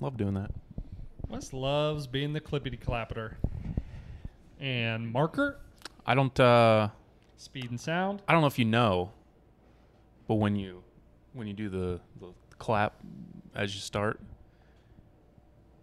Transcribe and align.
Love 0.00 0.16
doing 0.16 0.34
that. 0.34 0.50
Wes 1.28 1.52
loves 1.52 2.06
being 2.06 2.32
the 2.32 2.40
clippity 2.40 2.80
clapper. 2.80 3.36
And 4.58 5.12
marker, 5.12 5.58
I 6.04 6.14
don't. 6.14 6.38
uh 6.40 6.88
speed 7.40 7.70
and 7.70 7.80
sound. 7.80 8.20
I 8.28 8.32
don't 8.32 8.42
know 8.42 8.46
if 8.46 8.58
you 8.58 8.66
know, 8.66 9.12
but 10.28 10.34
when 10.34 10.56
you 10.56 10.82
when 11.32 11.46
you 11.46 11.54
do 11.54 11.68
the, 11.68 12.00
the 12.20 12.32
clap 12.58 12.94
as 13.54 13.74
you 13.74 13.80
start, 13.80 14.20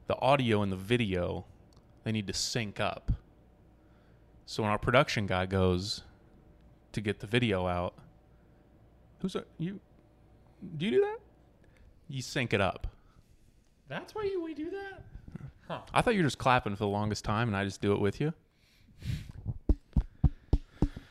the 0.05 0.15
audio 0.19 0.61
and 0.61 0.71
the 0.71 0.77
video 0.77 1.45
they 2.03 2.11
need 2.11 2.27
to 2.27 2.33
sync 2.33 2.79
up. 2.79 3.11
So 4.45 4.63
when 4.63 4.71
our 4.71 4.77
production 4.77 5.25
guy 5.25 5.45
goes 5.45 6.03
to 6.93 7.01
get 7.01 7.19
the 7.19 7.27
video 7.27 7.67
out, 7.67 7.95
who's 9.21 9.35
a, 9.35 9.43
you? 9.57 9.79
Do 10.77 10.85
you 10.85 10.91
do 10.91 11.01
that? 11.01 11.17
You 12.07 12.21
sync 12.21 12.53
it 12.53 12.61
up. 12.61 12.87
That's 13.89 14.13
why 14.13 14.23
you, 14.23 14.43
we 14.43 14.53
do 14.53 14.69
that? 14.69 15.03
Huh. 15.67 15.79
I 15.93 16.01
thought 16.01 16.13
you 16.15 16.21
were 16.21 16.27
just 16.27 16.37
clapping 16.37 16.73
for 16.75 16.79
the 16.79 16.87
longest 16.87 17.25
time, 17.25 17.47
and 17.47 17.57
I 17.57 17.63
just 17.63 17.81
do 17.81 17.93
it 17.93 17.99
with 17.99 18.21
you. 18.21 18.33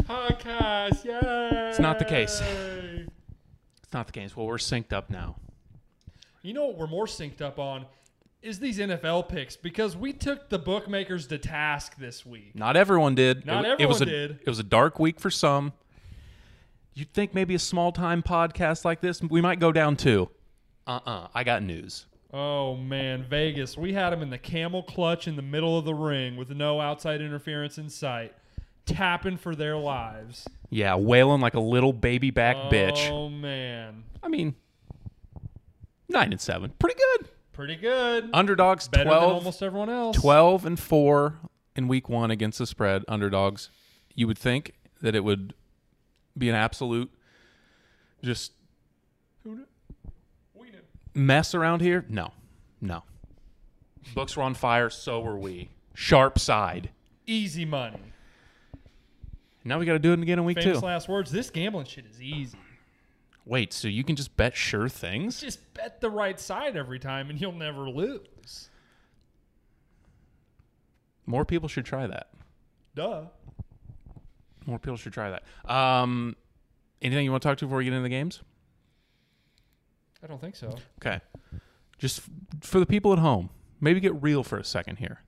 Podcast, 0.05 1.05
yay! 1.05 1.69
It's 1.69 1.81
not 1.81 1.99
the 1.99 2.05
case. 2.05 2.41
It's 2.41 3.93
not 3.93 4.07
the 4.07 4.13
case. 4.13 4.37
Well, 4.37 4.47
we're 4.47 4.57
synced 4.57 4.93
up 4.93 5.11
now. 5.11 5.37
You 6.43 6.55
know 6.55 6.67
what 6.67 6.79
we're 6.79 6.87
more 6.87 7.07
synced 7.07 7.41
up 7.41 7.59
on 7.59 7.87
is 8.41 8.61
these 8.61 8.79
NFL 8.79 9.29
picks 9.29 9.57
because 9.57 9.97
we 9.97 10.13
took 10.13 10.49
the 10.49 10.59
bookmakers 10.59 11.27
to 11.29 11.39
task 11.39 11.97
this 11.97 12.25
week. 12.25 12.55
Not 12.55 12.77
everyone 12.77 13.15
did. 13.15 13.45
Not 13.45 13.65
it, 13.65 13.81
it 13.81 13.87
was 13.87 14.01
a, 14.01 14.05
everyone 14.05 14.29
did. 14.29 14.41
It 14.43 14.49
was 14.49 14.59
a 14.61 14.65
dark 14.65 15.01
week 15.01 15.19
for 15.19 15.31
some. 15.31 15.73
You'd 16.95 17.13
think 17.13 17.35
maybe 17.35 17.55
a 17.55 17.59
small 17.59 17.91
time 17.93 18.23
podcast 18.23 18.85
like 18.85 19.01
this, 19.01 19.21
we 19.21 19.41
might 19.41 19.59
go 19.59 19.73
down 19.73 19.97
too. 19.97 20.31
Uh 20.87 21.01
uh 21.05 21.29
I 21.35 21.43
got 21.43 21.63
news. 21.63 22.07
Oh 22.33 22.77
man, 22.77 23.25
Vegas. 23.25 23.77
We 23.77 23.93
had 23.93 24.11
them 24.11 24.23
in 24.23 24.31
the 24.31 24.39
camel 24.39 24.83
clutch 24.83 25.29
in 25.29 25.37
the 25.37 25.43
middle 25.43 25.79
of 25.79 25.85
the 25.85 25.95
ring 25.95 26.37
with 26.37 26.51
no 26.51 26.81
outside 26.81 27.21
interference 27.21 27.79
in 27.79 27.89
sight, 27.89 28.35
tapping 28.85 29.37
for 29.37 29.55
their 29.55 29.77
lives. 29.77 30.47
Yeah, 30.69 30.97
wailing 30.97 31.41
like 31.41 31.55
a 31.55 31.61
little 31.61 31.93
baby 31.93 32.31
back 32.31 32.57
bitch. 32.71 33.09
Oh 33.11 33.29
man. 33.29 34.05
I 34.23 34.29
mean, 34.29 34.57
nine 36.09 36.33
and 36.33 36.41
seven, 36.41 36.73
pretty 36.79 36.97
good. 36.99 37.29
Pretty 37.53 37.77
good. 37.77 38.29
Underdogs 38.35 38.87
Better 38.89 39.05
12, 39.05 39.23
than 39.23 39.31
almost 39.31 39.63
everyone 39.63 39.89
else. 39.89 40.17
12 40.19 40.67
and 40.67 40.79
four 40.79 41.37
in 41.75 41.89
week 41.89 42.09
one 42.09 42.31
against 42.31 42.59
the 42.59 42.67
spread. 42.67 43.03
Underdogs. 43.09 43.71
You 44.15 44.27
would 44.27 44.37
think 44.37 44.73
that 45.01 45.15
it 45.15 45.25
would 45.25 45.55
be 46.37 46.51
an 46.51 46.55
absolute 46.55 47.11
just. 48.23 48.53
Mess 51.17 51.55
around 51.55 51.81
here? 51.81 52.05
No, 52.09 52.33
no. 52.81 53.03
Books 54.15 54.37
were 54.37 54.43
on 54.43 54.55
fire, 54.55 54.91
so 54.91 55.21
were 55.21 55.39
we. 55.39 55.71
Sharp 55.95 56.39
side. 56.39 56.91
Easy 57.27 57.65
money. 57.65 57.99
Now 59.65 59.81
we 59.81 59.87
got 59.87 59.95
to 59.95 59.99
do 59.99 60.13
it 60.13 60.21
again 60.21 60.39
in 60.39 60.45
week 60.45 60.61
Famous 60.61 60.79
two. 60.79 60.87
last 60.87 61.09
words. 61.09 61.33
This 61.33 61.51
gambling 61.51 61.87
shit 61.87 62.07
is 62.07 62.23
easy. 62.23 62.59
Wait, 63.45 63.73
so 63.73 63.89
you 63.89 64.05
can 64.05 64.15
just 64.15 64.37
bet 64.37 64.57
sure 64.57 64.89
things? 64.89 65.41
Just 65.41 65.73
bet 65.75 66.01
the 66.01 66.11
right 66.11 66.39
side 66.39 66.77
every 66.77 66.99
time 66.99 67.31
and 67.31 67.41
you'll 67.41 67.53
never 67.53 67.89
lose. 67.89 68.71
More 71.27 71.45
people 71.45 71.69
should 71.69 71.85
try 71.85 72.07
that. 72.07 72.29
Duh. 72.95 73.25
More 74.67 74.79
people 74.79 74.97
should 74.97 75.13
try 75.13 75.31
that. 75.31 75.43
Um, 75.73 76.37
anything 77.03 77.25
you 77.25 77.31
want 77.31 77.43
to 77.43 77.49
talk 77.49 77.59
to 77.59 77.67
before 77.67 77.79
we 77.79 77.85
get 77.85 77.93
into 77.93 78.03
the 78.03 78.09
games? 78.09 78.43
I 80.27 80.29
don't 80.29 80.41
think 80.41 80.57
so. 80.57 80.75
Okay. 81.01 81.21
Just 81.99 82.19
f- 82.19 82.29
for 82.61 82.81
the 82.81 82.87
people 82.87 83.13
at 83.13 83.21
home, 83.21 83.49
maybe 83.81 84.01
get 84.01 84.21
real 84.21 84.43
for 84.43 84.59
a 84.59 84.65
second 84.65 84.97
here. 84.97 85.21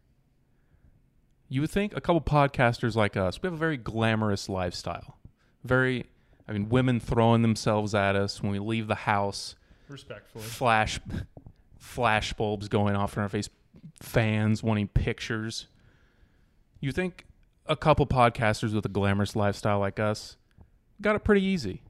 You 1.49 1.61
would 1.61 1.71
think 1.71 1.97
a 1.97 2.01
couple 2.01 2.21
podcasters 2.21 2.97
like 2.97 3.17
us, 3.17 3.41
we 3.41 3.47
have 3.47 3.55
a 3.55 3.59
very 3.59 3.77
glamorous 3.77 4.49
lifestyle. 4.49 5.17
Very, 5.63 6.07
I 6.49 6.53
mean, 6.53 6.69
women 6.69 6.99
throwing 6.99 7.43
themselves 7.43 7.95
at 7.95 8.17
us 8.17 8.43
when 8.43 8.51
we 8.51 8.59
leave 8.59 8.89
the 8.89 8.95
house, 8.97 9.55
Respectfully. 9.89 10.43
flash, 10.45 10.99
flash 11.79 12.33
bulbs 12.33 12.69
going 12.69 12.97
off 12.97 13.17
in 13.17 13.23
our 13.23 13.29
face, 13.29 13.49
fans 14.01 14.63
wanting 14.65 14.89
pictures. 14.89 15.69
You 16.81 16.91
think 16.91 17.25
a 17.67 17.77
couple 17.77 18.05
podcasters 18.07 18.75
with 18.75 18.85
a 18.85 18.89
glamorous 18.91 19.37
lifestyle 19.37 19.79
like 19.79 20.01
us 20.01 20.37
got 21.01 21.15
it 21.15 21.23
pretty 21.25 21.45
easy. 21.45 21.83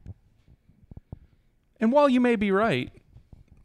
And 1.80 1.92
while 1.92 2.08
you 2.08 2.20
may 2.20 2.36
be 2.36 2.50
right, 2.50 2.90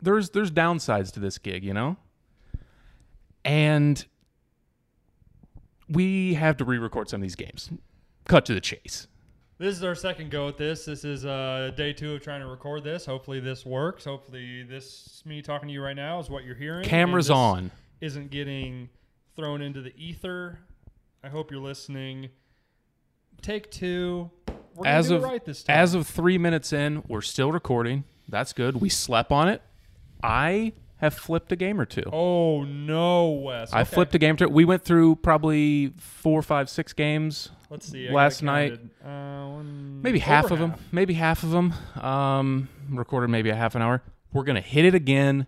there's 0.01 0.29
there's 0.31 0.51
downsides 0.51 1.11
to 1.13 1.19
this 1.19 1.37
gig, 1.37 1.63
you 1.63 1.73
know? 1.73 1.97
And 3.45 4.05
we 5.89 6.35
have 6.35 6.57
to 6.57 6.65
re-record 6.65 7.09
some 7.09 7.19
of 7.19 7.23
these 7.23 7.35
games. 7.35 7.69
Cut 8.25 8.45
to 8.45 8.53
the 8.53 8.61
chase. 8.61 9.07
This 9.57 9.77
is 9.77 9.83
our 9.83 9.95
second 9.95 10.31
go 10.31 10.47
at 10.47 10.57
this. 10.57 10.85
This 10.85 11.05
is 11.05 11.25
uh, 11.25 11.71
day 11.75 11.93
two 11.93 12.15
of 12.15 12.21
trying 12.21 12.41
to 12.41 12.47
record 12.47 12.83
this. 12.83 13.05
Hopefully 13.05 13.39
this 13.39 13.65
works. 13.65 14.05
Hopefully 14.05 14.63
this 14.63 15.21
me 15.25 15.41
talking 15.41 15.67
to 15.67 15.73
you 15.73 15.81
right 15.81 15.95
now 15.95 16.19
is 16.19 16.29
what 16.29 16.43
you're 16.43 16.55
hearing. 16.55 16.85
Cameras 16.85 17.29
on. 17.29 17.71
Isn't 18.01 18.31
getting 18.31 18.89
thrown 19.35 19.61
into 19.61 19.81
the 19.81 19.93
ether. 19.95 20.59
I 21.23 21.29
hope 21.29 21.51
you're 21.51 21.61
listening. 21.61 22.29
Take 23.41 23.71
two. 23.71 24.31
We're 24.75 24.87
As 24.87 25.09
of 25.11 25.21
right 25.23 25.41
as 25.69 25.93
of 25.93 26.07
3 26.07 26.37
minutes 26.37 26.73
in, 26.73 27.03
we're 27.07 27.21
still 27.21 27.51
recording. 27.51 28.03
That's 28.27 28.53
good. 28.53 28.77
We 28.81 28.89
slept 28.89 29.31
on 29.31 29.47
it. 29.49 29.61
I 30.23 30.73
have 30.97 31.13
flipped 31.13 31.51
a 31.51 31.55
game 31.57 31.79
or 31.81 31.85
two. 31.85 32.03
oh 32.13 32.63
no, 32.63 33.29
Wes. 33.31 33.73
I 33.73 33.81
Okay. 33.81 33.89
flipped 33.95 34.15
a 34.15 34.17
game 34.17 34.35
or 34.35 34.37
two. 34.37 34.47
We 34.47 34.63
went 34.65 34.83
through 34.83 35.17
probably 35.17 35.93
four, 35.97 36.41
five, 36.41 36.69
six 36.69 36.93
games 36.93 37.49
Let's 37.69 37.89
see. 37.91 38.07
I 38.07 38.13
last 38.13 38.41
night. 38.41 38.79
Uh, 39.03 39.47
one, 39.47 40.01
maybe 40.01 40.19
half 40.19 40.49
of 40.51 40.59
them 40.59 40.75
maybe 40.93 41.13
half 41.15 41.43
of 41.43 41.49
them 41.51 41.73
um 42.01 42.69
recorded 42.89 43.29
maybe 43.29 43.49
a 43.49 43.55
half 43.55 43.75
an 43.75 43.81
hour 43.81 44.01
we're 44.31 44.43
gonna 44.43 44.61
hit 44.61 44.85
it 44.85 44.95
again 44.95 45.45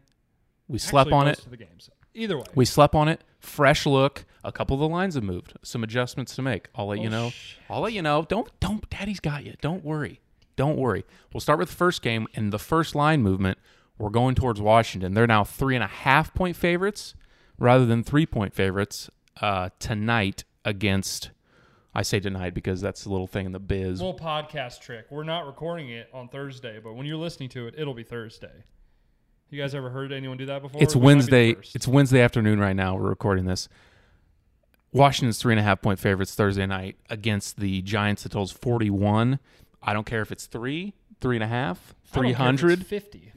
we 0.67 0.77
slept 0.77 1.07
Actually, 1.07 1.19
on 1.21 1.27
it 1.29 1.39
of 1.39 1.49
the 1.51 1.57
games. 1.57 1.89
Either 2.13 2.37
way. 2.37 2.43
we 2.53 2.65
slept 2.65 2.93
on 2.95 3.07
it 3.07 3.21
fresh 3.39 3.85
look 3.85 4.25
a 4.45 4.51
couple 4.51 4.73
of 4.75 4.79
the 4.79 4.87
lines 4.87 5.15
have 5.15 5.23
moved 5.23 5.53
some 5.63 5.83
adjustments 5.83 6.35
to 6.35 6.41
make 6.41 6.67
i'll 6.75 6.87
let 6.87 6.99
you 6.99 7.07
Oh, 7.07 7.11
know 7.11 7.29
shit. 7.31 7.57
i'll 7.69 7.81
let 7.81 7.93
you 7.93 8.01
know 8.01 8.25
don't 8.29 8.49
don't 8.59 8.89
daddy's 8.89 9.19
got 9.19 9.43
you 9.45 9.55
don't 9.61 9.83
worry 9.83 10.21
don't 10.55 10.77
worry 10.77 11.03
we'll 11.33 11.41
start 11.41 11.59
with 11.59 11.69
the 11.69 11.75
first 11.75 12.01
game 12.01 12.27
and 12.35 12.53
the 12.53 12.59
first 12.59 12.95
line 12.95 13.21
movement 13.21 13.57
we're 13.97 14.09
going 14.09 14.35
towards 14.35 14.61
washington 14.61 15.13
they're 15.13 15.27
now 15.27 15.43
three 15.43 15.75
and 15.75 15.83
a 15.83 15.87
half 15.87 16.33
point 16.33 16.55
favorites 16.55 17.13
rather 17.57 17.85
than 17.85 18.03
three 18.03 18.25
point 18.25 18.53
favorites 18.53 19.09
uh, 19.41 19.69
tonight 19.79 20.43
against 20.63 21.31
i 21.93 22.01
say 22.01 22.19
tonight 22.19 22.53
because 22.53 22.81
that's 22.81 23.03
the 23.03 23.09
little 23.09 23.27
thing 23.27 23.45
in 23.45 23.51
the 23.51 23.59
biz 23.59 24.01
Little 24.01 24.17
podcast 24.17 24.79
trick. 24.81 25.05
We're 25.09 25.23
not 25.23 25.45
recording 25.45 25.89
it 25.89 26.09
on 26.13 26.27
Thursday, 26.27 26.79
but 26.83 26.93
when 26.93 27.05
you're 27.05 27.17
listening 27.17 27.49
to 27.49 27.67
it, 27.67 27.75
it'll 27.77 27.93
be 27.93 28.03
Thursday. 28.03 28.63
You 29.49 29.61
guys 29.61 29.73
ever 29.75 29.89
heard 29.89 30.11
anyone 30.11 30.37
do 30.37 30.47
that 30.47 30.61
before? 30.61 30.81
It's 30.83 30.95
We 30.95 31.01
might 31.01 31.05
be 31.05 31.05
Wednesday. 31.15 31.55
It's 31.73 31.87
Wednesday 31.87 32.19
afternoon 32.21 32.59
right 32.59 32.75
now. 32.75 32.95
We're 32.95 33.07
recording 33.09 33.45
this. 33.45 33.69
Washington's 34.95 35.37
three 35.39 35.53
and 35.53 35.59
a 35.59 35.63
half 35.63 35.81
point 35.81 35.99
favorites 35.99 36.33
Thursday 36.35 36.65
night 36.65 36.95
against 37.09 37.57
the 37.59 37.81
Giants. 37.81 38.23
The 38.23 38.29
total's 38.29 38.51
forty 38.51 38.89
one. 38.89 39.39
I 39.83 39.93
don't 39.93 40.05
care 40.05 40.21
if 40.21 40.31
it's 40.31 40.45
three, 40.47 40.93
three 41.21 41.35
and 41.35 41.43
a 41.43 41.47
half, 41.47 41.93
I 42.13 42.15
don't 42.15 42.23
care 42.23 42.23
three 42.23 42.27
if 42.29 42.31
it's 42.31 42.37
hundred. 42.39 42.85
fifty. 42.85 43.31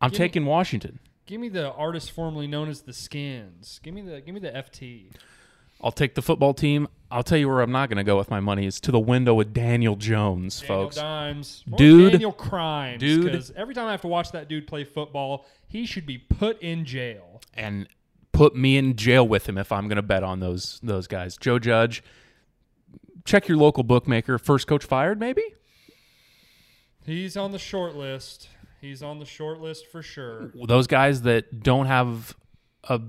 I'm 0.00 0.10
give 0.10 0.18
me- 0.20 0.24
taking 0.26 0.46
Washington. 0.46 0.98
Give 1.26 1.40
me 1.40 1.48
the 1.48 1.72
artist 1.72 2.10
formerly 2.12 2.46
known 2.46 2.68
as 2.68 2.82
the 2.82 2.92
Skins. 2.92 3.80
Give 3.82 3.94
me 3.94 4.02
the 4.02 4.20
give 4.20 4.34
me 4.34 4.40
the 4.40 4.50
FT. 4.50 5.06
I'll 5.82 5.90
take 5.92 6.14
the 6.14 6.22
football 6.22 6.52
team. 6.54 6.86
I'll 7.10 7.22
tell 7.22 7.38
you 7.38 7.48
where 7.48 7.60
I'm 7.60 7.72
not 7.72 7.88
going 7.88 7.96
to 7.98 8.04
go 8.04 8.16
with 8.16 8.30
my 8.30 8.40
money 8.40 8.64
is 8.66 8.80
to 8.80 8.90
the 8.92 8.98
window 9.00 9.34
with 9.34 9.52
Daniel 9.52 9.96
Jones, 9.96 10.60
Daniel 10.60 10.82
folks. 10.84 10.96
Dimes, 10.96 11.64
or 11.70 11.76
Dude. 11.78 12.12
Daniel 12.12 12.32
Crimes, 12.32 13.00
Dude. 13.00 13.24
Because 13.24 13.50
every 13.56 13.74
time 13.74 13.86
I 13.86 13.90
have 13.90 14.00
to 14.02 14.08
watch 14.08 14.32
that 14.32 14.48
dude 14.48 14.66
play 14.66 14.84
football, 14.84 15.46
he 15.66 15.84
should 15.86 16.06
be 16.06 16.18
put 16.18 16.60
in 16.62 16.84
jail. 16.84 17.40
and 17.54 17.88
put 18.34 18.54
me 18.54 18.76
in 18.76 18.96
jail 18.96 19.26
with 19.26 19.48
him 19.48 19.56
if 19.56 19.72
I'm 19.72 19.88
going 19.88 19.96
to 19.96 20.02
bet 20.02 20.22
on 20.22 20.40
those 20.40 20.78
those 20.82 21.06
guys. 21.06 21.38
Joe 21.38 21.58
Judge. 21.58 22.02
Check 23.24 23.48
your 23.48 23.56
local 23.56 23.82
bookmaker. 23.82 24.38
First 24.38 24.66
coach 24.66 24.84
fired, 24.84 25.18
maybe. 25.18 25.42
He's 27.06 27.38
on 27.38 27.52
the 27.52 27.58
short 27.58 27.94
list. 27.94 28.48
He's 28.82 29.02
on 29.02 29.18
the 29.18 29.24
short 29.24 29.60
list 29.60 29.86
for 29.86 30.02
sure. 30.02 30.52
those 30.66 30.86
guys 30.86 31.22
that 31.22 31.62
don't 31.62 31.86
have 31.86 32.36
a 32.84 33.00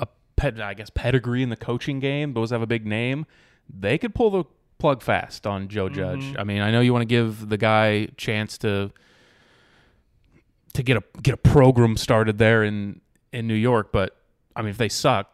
a 0.00 0.08
pet, 0.34 0.60
I 0.60 0.74
guess 0.74 0.90
pedigree 0.90 1.44
in 1.44 1.48
the 1.48 1.56
coaching 1.56 2.00
game, 2.00 2.34
those 2.34 2.50
have 2.50 2.62
a 2.62 2.66
big 2.66 2.84
name, 2.84 3.26
they 3.72 3.98
could 3.98 4.16
pull 4.16 4.30
the 4.30 4.44
plug 4.78 5.00
fast 5.00 5.46
on 5.46 5.68
Joe 5.68 5.86
mm-hmm. 5.86 5.94
Judge. 5.94 6.36
I 6.36 6.42
mean, 6.42 6.60
I 6.60 6.72
know 6.72 6.80
you 6.80 6.92
want 6.92 7.02
to 7.02 7.06
give 7.06 7.48
the 7.48 7.56
guy 7.56 8.06
chance 8.16 8.58
to 8.58 8.90
to 10.72 10.82
get 10.82 10.96
a 10.96 11.04
get 11.22 11.34
a 11.34 11.36
program 11.36 11.96
started 11.96 12.38
there 12.38 12.64
in 12.64 13.00
in 13.34 13.46
New 13.46 13.54
York, 13.54 13.90
but 13.92 14.16
I 14.56 14.62
mean, 14.62 14.70
if 14.70 14.78
they 14.78 14.88
suck, 14.88 15.30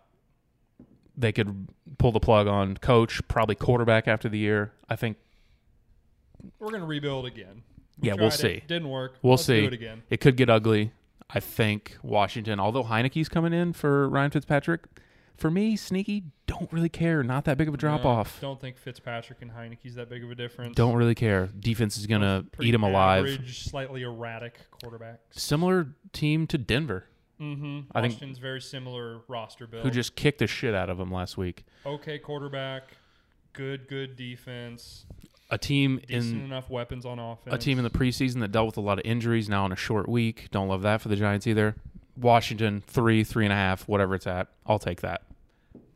they 1.17 1.33
could 1.33 1.69
pull 1.99 2.13
the 2.13 2.21
plug 2.21 2.47
on 2.47 2.77
coach, 2.79 3.21
probably 3.29 3.55
quarterback 3.55 4.09
after 4.09 4.29
the 4.29 4.39
year. 4.39 4.73
I 4.89 4.97
think 4.97 5.19
We're 6.59 6.71
gonna 6.71 6.87
rebuild 6.87 7.27
again. 7.27 7.63
Yeah, 8.01 8.15
we'll 8.19 8.31
see. 8.31 8.49
it. 8.49 8.67
Didn't 8.69 8.89
work. 8.89 9.17
We'll 9.23 9.33
Let's 9.33 9.45
see. 9.45 9.65
It 9.67 9.75
again. 9.75 10.03
It 10.09 10.21
could 10.21 10.37
get 10.37 10.49
ugly. 10.49 10.93
I 11.29 11.39
think 11.39 11.99
Washington, 12.03 12.59
although 12.59 12.83
Heinicke's 12.83 13.29
coming 13.29 13.53
in 13.53 13.73
for 13.75 14.09
Ryan 14.09 14.31
Fitzpatrick, 14.31 14.81
for 15.37 15.51
me, 15.51 15.77
sneaky, 15.77 16.25
don't 16.47 16.73
really 16.73 16.89
care. 16.89 17.23
Not 17.23 17.45
that 17.45 17.57
big 17.57 17.69
of 17.69 17.75
a 17.75 17.77
drop 17.77 18.05
No, 18.05 18.11
off. 18.11 18.41
Don't 18.41 18.61
think 18.61 18.77
Fitzpatrick 18.77 19.41
and 19.43 19.51
Heinicke's 19.53 19.95
that 19.95 20.09
big 20.11 20.25
of 20.25 20.31
a 20.31 20.35
difference. 20.35 20.75
Don't 20.75 20.95
really 20.97 21.15
care. 21.15 21.49
Defense 21.59 21.97
is 21.99 22.07
gonna 22.07 22.45
eat 22.61 22.75
him 22.75 22.83
alive. 22.83 23.25
Average, 23.27 23.65
slightly 23.65 24.03
erratic 24.03 24.59
quarterbacks. 24.83 25.19
Similar 25.33 25.89
team 26.13 26.47
to 26.49 26.59
Denver, 26.59 27.05
Mm-hmm. 27.41 27.81
I 27.95 28.01
think- 28.03 28.13
Washington's 28.15 28.39
very 28.39 28.61
similar 28.61 29.21
roster 29.29 29.67
build. 29.67 29.85
who 29.85 29.91
just 29.91 30.15
kicked 30.15 30.39
the 30.41 30.47
shit 30.47 30.75
out 30.75 30.91
of 30.91 30.99
them 30.99 31.11
last 31.11 31.37
week. 31.39 31.65
okay 31.87 32.19
quarterback, 32.19 32.97
good 33.53 33.89
good 33.89 34.15
defense, 34.17 35.07
A 35.51 35.59
team 35.59 36.01
in 36.09 36.45
enough 36.45 36.69
weapons 36.71 37.05
on 37.07 37.19
offense. 37.19 37.55
a 37.55 37.59
team 37.59 37.79
in 37.79 37.85
the 37.85 37.91
preseason 37.91 38.41
that 38.41 38.53
dealt 38.53 38.67
with 38.67 38.77
a 38.77 38.81
lot 38.81 38.99
of 38.99 39.05
injuries 39.05 39.49
now 39.49 39.65
in 39.67 39.73
a 39.73 39.77
short 39.77 40.09
week. 40.09 40.49
Don't 40.51 40.69
love 40.69 40.83
that 40.83 41.01
for 41.01 41.09
the 41.09 41.17
Giants 41.17 41.47
either. 41.47 41.77
Washington 42.17 42.83
three, 42.87 43.25
three 43.25 43.47
and 43.47 43.53
a 43.53 43.57
half, 43.57 43.89
whatever 43.89 44.15
it's 44.15 44.27
at. 44.27 44.49
I'll 44.67 44.79
take 44.79 45.01
that. 45.01 45.23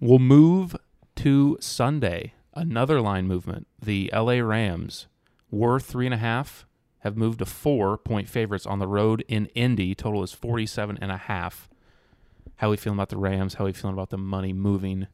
We'll 0.01 0.19
move 0.19 0.75
to 1.17 1.59
Sunday. 1.61 2.33
Another 2.55 3.01
line 3.01 3.27
movement. 3.27 3.67
The 3.83 4.11
LA 4.15 4.35
Rams 4.41 5.07
were 5.51 5.79
three 5.81 6.07
and 6.07 6.15
a 6.15 6.19
half, 6.19 6.65
have 7.05 7.17
moved 7.17 7.39
to 7.39 7.47
four 7.47 7.99
point 7.99 8.29
favorites 8.29 8.67
on 8.67 8.79
the 8.79 8.89
road 8.89 9.25
in 9.29 9.47
Indy. 9.55 9.95
Total 9.95 10.23
is 10.23 10.33
47 10.33 10.99
and 11.01 11.13
a 11.13 11.19
half. 11.19 11.69
How 12.57 12.69
are 12.69 12.71
we 12.71 12.77
feeling 12.79 12.99
about 12.99 13.11
the 13.11 13.19
Rams? 13.19 13.55
How 13.55 13.65
are 13.65 13.67
we 13.67 13.73
feeling 13.73 13.95
about 13.95 14.11
the 14.11 14.19
money 14.19 14.53
moving 14.53 15.07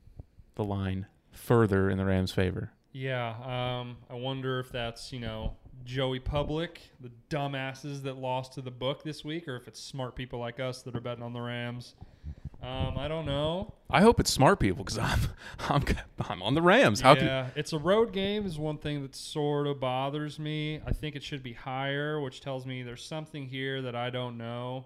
the 0.55 0.65
line 0.65 1.07
further 1.33 1.91
in 1.91 1.99
the 1.99 2.05
Rams' 2.05 2.33
favor? 2.33 2.71
Yeah, 2.93 3.35
um, 3.81 3.99
I 4.09 4.15
wonder 4.15 4.61
if 4.61 4.71
that's 4.71 5.13
you 5.13 5.21
know 5.21 5.57
Joey 5.85 6.21
Public, 6.21 6.81
the 7.01 7.11
dumbasses 7.29 8.03
that 8.03 8.17
lost 8.17 8.53
to 8.55 8.63
the 8.63 8.71
book 8.71 9.03
this 9.03 9.25
week, 9.25 9.49
or 9.49 9.57
if 9.57 9.67
it's 9.67 9.81
smart 9.81 10.15
people 10.15 10.39
like 10.39 10.61
us 10.61 10.83
that 10.83 10.95
are 10.95 11.01
betting 11.01 11.25
on 11.25 11.33
the 11.33 11.41
Rams. 11.41 11.95
Um, 12.63 12.99
I 12.99 13.09
don't 13.09 13.25
know. 13.25 13.73
I 13.89 14.03
hope 14.03 14.21
it's 14.21 14.31
smart 14.31 14.61
people 14.61 14.85
because 14.85 14.99
I'm 14.99 15.21
I'm 15.69 15.85
I'm 16.29 16.43
on 16.43 16.55
the 16.55 16.63
Rams. 16.63 17.01
How 17.01 17.15
yeah, 17.15 17.49
it's 17.57 17.73
a 17.73 17.79
road 17.79 18.13
game 18.13 18.47
is 18.47 18.59
one 18.59 18.79
thing 18.79 19.03
that 19.03 19.17
sort 19.17 19.67
of 19.67 19.81
bothers 19.81 20.39
me. 20.39 20.81
I 20.87 20.93
think 20.93 21.17
it 21.17 21.23
should 21.23 21.43
be 21.43 21.55
higher, 21.55 22.21
which 22.21 22.41
tells 22.41 22.67
me 22.67 22.83
there's 22.83 23.05
something 23.05 23.47
here 23.47 23.83
that 23.83 23.97
I 23.97 24.11
don't 24.11 24.37
know. 24.37 24.85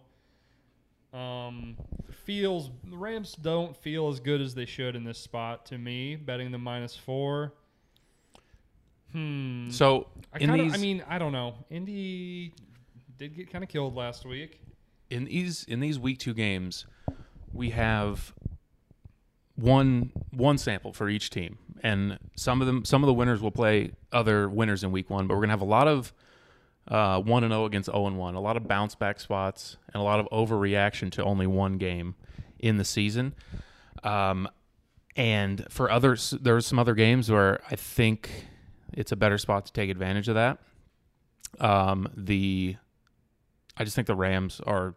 Um, 1.13 1.77
feels 2.11 2.71
the 2.85 2.97
Rams 2.97 3.35
don't 3.35 3.77
feel 3.77 4.09
as 4.09 4.21
good 4.21 4.41
as 4.41 4.55
they 4.55 4.67
should 4.67 4.97
in 4.97 5.05
this 5.05 5.19
spot 5.19 5.67
to 5.67 5.79
me. 5.79 6.17
Betting 6.17 6.51
the 6.53 6.59
minus 6.59 6.97
four. 6.97 7.55
Hmm. 9.13 9.71
so 9.71 10.09
I 10.33 10.39
in 10.39 10.49
kind 10.49 10.61
of. 10.61 10.67
these 10.67 10.75
I 10.75 10.79
mean, 10.79 11.05
I 11.09 11.19
don't 11.19 11.33
know. 11.33 11.55
Indy 11.71 12.53
did 13.17 13.37
get 13.37 13.51
kind 13.51 13.63
of 13.63 13.71
killed 13.71 13.95
last 13.95 14.25
week. 14.25 14.61
in 15.11 15.27
these 15.27 15.65
in 15.65 15.79
these 15.79 15.99
week 16.01 16.19
two 16.19 16.35
games, 16.35 16.85
we 17.55 17.71
have 17.71 18.35
one 19.57 20.13
one 20.31 20.59
sample 20.59 20.93
for 20.93 21.09
each 21.09 21.31
team, 21.31 21.59
and 21.83 22.19
some 22.37 22.61
of 22.61 22.67
them 22.67 22.85
some 22.85 23.03
of 23.03 23.07
the 23.07 23.15
winners 23.15 23.41
will 23.41 23.53
play 23.53 23.93
other 24.13 24.49
winners 24.49 24.83
in 24.85 24.93
week 24.93 25.09
one, 25.09 25.27
but 25.27 25.35
we're 25.35 25.41
gonna 25.43 25.53
have 25.53 25.61
a 25.61 25.65
lot 25.65 25.89
of 25.89 26.13
uh, 26.89 27.21
one 27.21 27.45
and 27.45 27.53
zero 27.53 27.65
against 27.65 27.87
zero 27.87 28.07
and 28.07 28.19
one, 28.19 28.35
a 28.35 28.41
lot 28.41 28.57
of 28.57 28.69
bounce 28.69 28.95
back 28.95 29.21
spots, 29.21 29.77
and 29.93 30.01
a 30.01 30.05
lot 30.05 30.21
of 30.21 30.29
overreaction 30.31 31.11
to 31.13 31.25
only 31.25 31.47
one 31.47 31.79
game 31.79 32.15
in 32.59 32.77
the 32.77 32.85
season. 32.85 33.35
Um, 34.03 34.49
and 35.17 35.65
for 35.71 35.91
others, 35.91 36.35
there's 36.41 36.67
some 36.67 36.79
other 36.79 36.95
games 36.95 37.31
where 37.31 37.61
I 37.71 37.77
think 37.77 38.49
it's 38.93 39.13
a 39.13 39.17
better 39.17 39.39
spot 39.39 39.67
to 39.67 39.73
take 39.73 39.91
advantage 39.91 40.29
of 40.29 40.35
that. 40.35 40.59
Um, 41.61 42.09
the 42.17 42.77
I 43.77 43.85
just 43.85 43.97
think 43.97 44.07
the 44.07 44.15
Rams 44.15 44.61
are 44.67 44.95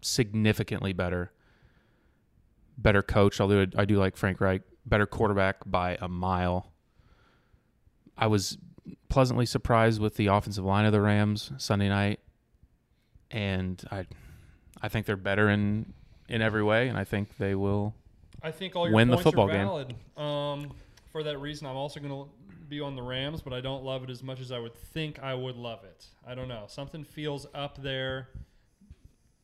significantly 0.00 0.92
better, 0.92 1.32
better 2.78 3.02
coach. 3.02 3.40
Although 3.40 3.66
I 3.76 3.84
do 3.84 3.98
like 3.98 4.16
Frank 4.16 4.40
Reich, 4.40 4.62
better 4.86 5.06
quarterback 5.06 5.56
by 5.66 5.98
a 6.00 6.08
mile. 6.08 6.72
I 8.16 8.26
was 8.26 8.56
pleasantly 9.08 9.46
surprised 9.46 10.00
with 10.00 10.16
the 10.16 10.28
offensive 10.28 10.64
line 10.64 10.86
of 10.86 10.92
the 10.92 11.00
Rams 11.00 11.52
Sunday 11.58 11.88
night, 11.88 12.20
and 13.30 13.82
I, 13.90 14.06
I 14.80 14.88
think 14.88 15.06
they're 15.06 15.16
better 15.16 15.50
in 15.50 15.92
in 16.28 16.42
every 16.42 16.62
way, 16.62 16.88
and 16.88 16.98
I 16.98 17.04
think 17.04 17.36
they 17.38 17.54
will. 17.54 17.94
I 18.42 18.50
think 18.50 18.76
all 18.76 18.86
your 18.86 18.94
Win 18.94 19.08
the 19.08 19.16
points 19.16 19.24
football 19.24 19.48
are 19.48 19.52
game. 19.52 19.66
valid. 19.66 19.94
Um, 20.16 20.72
for 21.10 21.22
that 21.22 21.38
reason, 21.38 21.66
I'm 21.66 21.76
also 21.76 22.00
going 22.00 22.12
to 22.12 22.30
be 22.68 22.80
on 22.80 22.94
the 22.94 23.02
Rams, 23.02 23.40
but 23.40 23.52
I 23.52 23.60
don't 23.60 23.82
love 23.82 24.04
it 24.04 24.10
as 24.10 24.22
much 24.22 24.40
as 24.40 24.52
I 24.52 24.58
would 24.58 24.74
think 24.74 25.18
I 25.20 25.34
would 25.34 25.56
love 25.56 25.84
it. 25.84 26.06
I 26.26 26.34
don't 26.34 26.48
know. 26.48 26.64
Something 26.68 27.04
feels 27.04 27.46
up 27.54 27.82
there. 27.82 28.28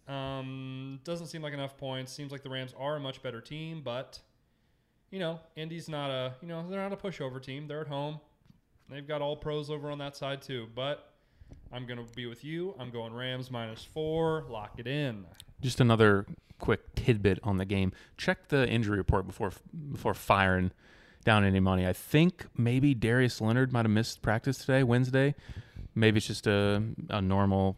Um, 0.09 1.01
doesn't 1.05 1.29
seem 1.29 1.43
like 1.43 1.55
enough 1.55 1.77
points. 1.77 2.12
Seems 2.12 2.31
like 2.31 2.43
the 2.43 2.51
Rams 2.51 2.75
are 2.79 2.97
a 2.97 3.01
much 3.01 3.23
better 3.23 3.41
team, 3.41 3.81
but 3.83 4.21
you 5.11 5.19
know, 5.19 5.41
Indy's 5.56 5.89
not 5.89 6.11
a 6.11 6.35
you 6.43 6.49
know 6.49 6.69
they're 6.69 6.81
not 6.81 6.93
a 6.93 6.97
pushover 6.97 7.43
team. 7.43 7.67
They're 7.67 7.81
at 7.81 7.89
home. 7.89 8.21
They've 8.91 9.06
got 9.06 9.23
all 9.23 9.37
pros 9.37 9.71
over 9.71 9.91
on 9.91 9.99
that 9.99 10.17
side 10.17 10.43
too. 10.43 10.69
But 10.75 11.11
I'm 11.73 11.87
gonna 11.87 12.05
be 12.15 12.27
with 12.27 12.45
you. 12.45 12.75
I'm 12.79 12.91
going 12.91 13.15
Rams 13.15 13.51
minus 13.51 13.83
four. 13.83 14.45
Lock 14.49 14.79
it 14.79 14.87
in. 14.87 15.25
Just 15.61 15.81
another 15.81 16.27
quick 16.59 16.95
tidbit 16.95 17.39
on 17.43 17.56
the 17.56 17.65
game. 17.65 17.93
Check 18.17 18.49
the 18.49 18.69
injury 18.69 18.99
report 18.99 19.27
before 19.27 19.53
before 19.91 20.15
firing 20.15 20.73
down 21.25 21.45
any 21.45 21.61
money. 21.61 21.87
I 21.87 21.93
think 21.95 22.47
maybe 22.56 22.95
Darius 22.95 23.41
Leonard 23.41 23.73
might 23.73 23.87
have 23.87 23.91
missed 23.91 24.21
practice 24.21 24.59
today, 24.59 24.83
Wednesday. 24.83 25.35
Maybe 25.95 26.19
it's 26.19 26.27
just 26.27 26.47
a 26.47 26.83
a 27.09 27.23
normal 27.23 27.77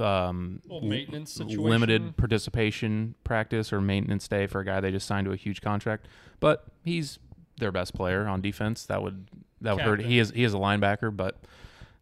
um, 0.00 0.60
maintenance 0.82 1.32
situation. 1.32 1.62
limited 1.62 2.16
participation 2.16 3.14
practice 3.24 3.72
or 3.72 3.80
maintenance 3.80 4.28
day 4.28 4.46
for 4.46 4.60
a 4.60 4.64
guy 4.64 4.80
they 4.80 4.90
just 4.90 5.06
signed 5.06 5.26
to 5.26 5.32
a 5.32 5.36
huge 5.36 5.60
contract. 5.60 6.08
But 6.40 6.64
he's 6.84 7.18
their 7.58 7.72
best 7.72 7.94
player 7.94 8.26
on 8.26 8.40
defense. 8.40 8.84
That 8.86 9.02
would 9.02 9.28
that 9.60 9.76
would 9.76 9.84
hurt. 9.84 10.00
He 10.00 10.18
is 10.18 10.30
he 10.30 10.44
is 10.44 10.54
a 10.54 10.58
linebacker, 10.58 11.14
but 11.14 11.38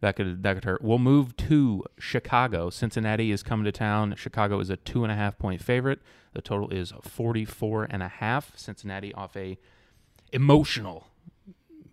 that 0.01 0.17
could 0.17 0.43
that 0.43 0.55
could 0.55 0.65
hurt. 0.65 0.83
We'll 0.83 0.99
move 0.99 1.37
to 1.39 1.85
Chicago. 1.99 2.71
Cincinnati 2.71 3.31
is 3.31 3.43
coming 3.43 3.65
to 3.65 3.73
town. 3.73 4.15
Chicago 4.17 4.61
is 4.61 4.71
a 4.71 4.77
two 4.77 5.05
and 5.05 5.13
a 5.13 5.17
half 5.17 5.39
point 5.39 5.63
favorite. 5.63 6.01
The 6.33 6.43
total 6.43 6.71
is 6.71 6.93
44 7.03 7.89
and 7.91 8.03
a 8.03 8.09
half. 8.09 8.53
Cincinnati 8.57 9.13
off 9.15 9.37
a 9.37 9.59
emotional 10.33 11.09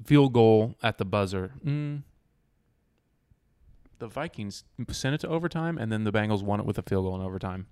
field 0.05 0.33
goal 0.33 0.75
at 0.81 0.97
the 0.97 1.05
buzzer. 1.05 1.51
Mm. 1.65 2.03
The 3.99 4.07
Vikings 4.07 4.63
sent 4.91 5.15
it 5.15 5.21
to 5.21 5.27
overtime, 5.27 5.77
and 5.77 5.91
then 5.91 6.03
the 6.03 6.11
Bengals 6.11 6.43
won 6.43 6.59
it 6.59 6.65
with 6.65 6.77
a 6.77 6.83
field 6.83 7.05
goal 7.05 7.15
in 7.15 7.21
overtime. 7.21 7.67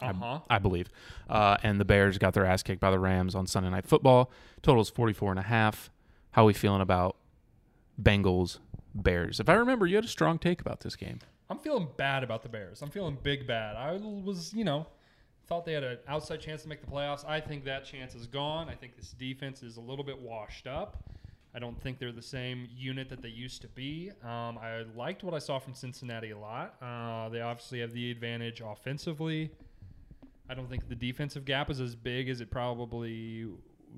Uh 0.00 0.12
huh. 0.12 0.40
I 0.50 0.58
believe. 0.58 0.88
Uh, 1.28 1.56
and 1.62 1.80
the 1.80 1.84
Bears 1.84 2.18
got 2.18 2.34
their 2.34 2.44
ass 2.44 2.62
kicked 2.62 2.80
by 2.80 2.90
the 2.90 2.98
Rams 2.98 3.34
on 3.34 3.46
Sunday 3.46 3.70
Night 3.70 3.86
Football. 3.86 4.30
Total 4.62 4.82
is 4.82 4.90
44 4.90 5.30
and 5.30 5.38
a 5.38 5.44
half. 5.44 5.90
How 6.32 6.42
are 6.42 6.46
we 6.46 6.52
feeling 6.52 6.80
about 6.80 7.16
Bengals 8.00 8.58
Bears? 8.94 9.40
If 9.40 9.48
I 9.48 9.54
remember, 9.54 9.86
you 9.86 9.96
had 9.96 10.04
a 10.04 10.08
strong 10.08 10.38
take 10.38 10.60
about 10.60 10.80
this 10.80 10.96
game. 10.96 11.20
I'm 11.48 11.58
feeling 11.58 11.88
bad 11.96 12.24
about 12.24 12.42
the 12.42 12.48
Bears. 12.48 12.82
I'm 12.82 12.90
feeling 12.90 13.18
big 13.22 13.46
bad. 13.46 13.76
I 13.76 13.92
was, 13.92 14.52
you 14.54 14.64
know, 14.64 14.86
thought 15.46 15.64
they 15.64 15.74
had 15.74 15.84
an 15.84 15.98
outside 16.08 16.40
chance 16.40 16.62
to 16.62 16.68
make 16.68 16.80
the 16.80 16.90
playoffs. 16.90 17.24
I 17.28 17.40
think 17.40 17.64
that 17.64 17.84
chance 17.84 18.14
is 18.14 18.26
gone. 18.26 18.68
I 18.68 18.74
think 18.74 18.96
this 18.96 19.12
defense 19.12 19.62
is 19.62 19.76
a 19.76 19.80
little 19.80 20.04
bit 20.04 20.18
washed 20.18 20.66
up. 20.66 21.04
I 21.54 21.60
don't 21.60 21.80
think 21.80 21.98
they're 21.98 22.12
the 22.12 22.22
same 22.22 22.68
unit 22.76 23.08
that 23.10 23.22
they 23.22 23.28
used 23.28 23.62
to 23.62 23.68
be. 23.68 24.10
Um, 24.24 24.58
I 24.58 24.84
liked 24.96 25.22
what 25.22 25.34
I 25.34 25.38
saw 25.38 25.58
from 25.58 25.74
Cincinnati 25.74 26.30
a 26.30 26.38
lot. 26.38 26.74
Uh, 26.82 27.28
they 27.28 27.40
obviously 27.40 27.80
have 27.80 27.92
the 27.92 28.10
advantage 28.10 28.60
offensively. 28.64 29.50
I 30.48 30.54
don't 30.54 30.68
think 30.68 30.88
the 30.88 30.96
defensive 30.96 31.44
gap 31.44 31.70
is 31.70 31.80
as 31.80 31.94
big 31.94 32.28
as 32.28 32.40
it 32.40 32.50
probably 32.50 33.46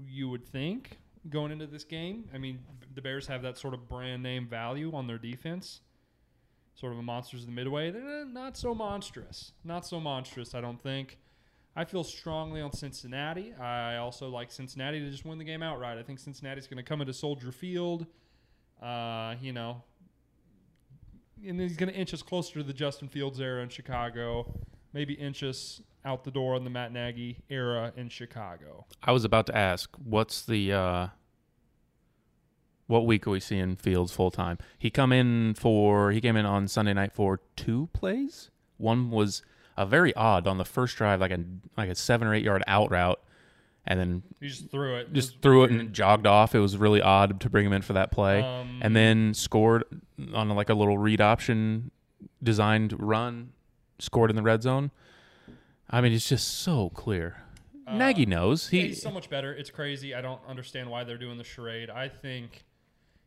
you 0.06 0.28
would 0.28 0.46
think 0.46 0.98
going 1.30 1.50
into 1.50 1.66
this 1.66 1.84
game. 1.84 2.28
I 2.34 2.38
mean, 2.38 2.58
the 2.94 3.00
Bears 3.00 3.26
have 3.26 3.42
that 3.42 3.58
sort 3.58 3.74
of 3.74 3.88
brand 3.88 4.22
name 4.22 4.46
value 4.46 4.92
on 4.94 5.06
their 5.06 5.18
defense 5.18 5.80
sort 6.76 6.92
of 6.92 6.98
a 6.98 7.02
monsters 7.02 7.40
of 7.40 7.46
the 7.46 7.52
midway. 7.52 7.90
They're 7.90 8.26
not 8.26 8.56
so 8.56 8.74
monstrous. 8.74 9.52
Not 9.64 9.86
so 9.86 9.98
monstrous, 9.98 10.54
I 10.54 10.60
don't 10.60 10.80
think. 10.80 11.18
I 11.76 11.84
feel 11.84 12.02
strongly 12.02 12.62
on 12.62 12.72
Cincinnati. 12.72 13.52
I 13.52 13.96
also 13.96 14.30
like 14.30 14.50
Cincinnati 14.50 14.98
to 14.98 15.10
just 15.10 15.26
win 15.26 15.36
the 15.36 15.44
game 15.44 15.62
outright. 15.62 15.98
I 15.98 16.02
think 16.02 16.18
Cincinnati's 16.18 16.66
going 16.66 16.78
to 16.78 16.82
come 16.82 17.02
into 17.02 17.12
Soldier 17.12 17.52
Field, 17.52 18.06
uh, 18.82 19.34
you 19.42 19.52
know, 19.52 19.82
and 21.46 21.60
he's 21.60 21.76
going 21.76 21.92
to 21.92 21.98
inch 21.98 22.14
us 22.14 22.22
closer 22.22 22.54
to 22.54 22.62
the 22.62 22.72
Justin 22.72 23.08
Fields 23.08 23.40
era 23.40 23.62
in 23.62 23.68
Chicago, 23.68 24.58
maybe 24.94 25.12
inch 25.14 25.42
us 25.42 25.82
out 26.02 26.24
the 26.24 26.30
door 26.30 26.54
on 26.54 26.64
the 26.64 26.70
Matt 26.70 26.92
Nagy 26.92 27.42
era 27.50 27.92
in 27.94 28.08
Chicago. 28.08 28.86
I 29.02 29.12
was 29.12 29.24
about 29.24 29.46
to 29.46 29.56
ask, 29.56 29.90
what's 30.02 30.46
the 30.46 30.72
uh, 30.72 31.06
what 32.86 33.04
week 33.04 33.26
are 33.26 33.30
we 33.30 33.40
seeing 33.40 33.76
Fields 33.76 34.12
full 34.12 34.30
time? 34.30 34.56
He 34.78 34.88
come 34.88 35.12
in 35.12 35.52
for 35.54 36.12
he 36.12 36.22
came 36.22 36.36
in 36.36 36.46
on 36.46 36.68
Sunday 36.68 36.94
night 36.94 37.12
for 37.12 37.40
two 37.54 37.90
plays. 37.92 38.50
One 38.78 39.10
was 39.10 39.42
a 39.76 39.84
very 39.86 40.14
odd 40.14 40.46
on 40.46 40.58
the 40.58 40.64
first 40.64 40.96
drive, 40.96 41.20
like 41.20 41.30
a 41.32 41.38
like 41.76 41.88
a 41.90 41.94
seven 41.94 42.26
or 42.28 42.34
eight 42.34 42.44
yard 42.44 42.62
out 42.66 42.90
route, 42.90 43.20
and 43.86 43.98
then 44.00 44.22
He 44.40 44.48
just 44.48 44.70
threw 44.70 44.96
it. 44.96 45.12
just 45.12 45.32
was 45.34 45.38
threw 45.42 45.64
it 45.64 45.70
and 45.70 45.92
jogged 45.92 46.26
off. 46.26 46.54
It 46.54 46.60
was 46.60 46.76
really 46.76 47.02
odd 47.02 47.40
to 47.40 47.50
bring 47.50 47.66
him 47.66 47.72
in 47.72 47.82
for 47.82 47.92
that 47.94 48.10
play, 48.10 48.40
Um, 48.42 48.80
and 48.82 48.94
then 48.96 49.34
scored 49.34 49.84
on 50.34 50.48
like 50.50 50.70
a 50.70 50.74
little 50.74 50.98
read 50.98 51.20
option 51.20 51.90
designed 52.42 52.94
run 52.98 53.50
scored 53.98 54.30
in 54.30 54.36
the 54.36 54.42
red 54.42 54.62
zone. 54.62 54.90
I 55.88 56.00
mean, 56.00 56.12
it's 56.12 56.28
just 56.28 56.48
so 56.58 56.90
clear. 56.90 57.42
Nagy 57.88 58.26
knows 58.26 58.68
he 58.68 58.88
he's 58.88 59.00
so 59.00 59.12
much 59.12 59.30
better. 59.30 59.52
It's 59.54 59.70
crazy. 59.70 60.12
I 60.14 60.20
don't 60.20 60.40
understand 60.48 60.90
why 60.90 61.04
they're 61.04 61.16
doing 61.18 61.38
the 61.38 61.44
charade. 61.44 61.88
I 61.88 62.08
think 62.08 62.64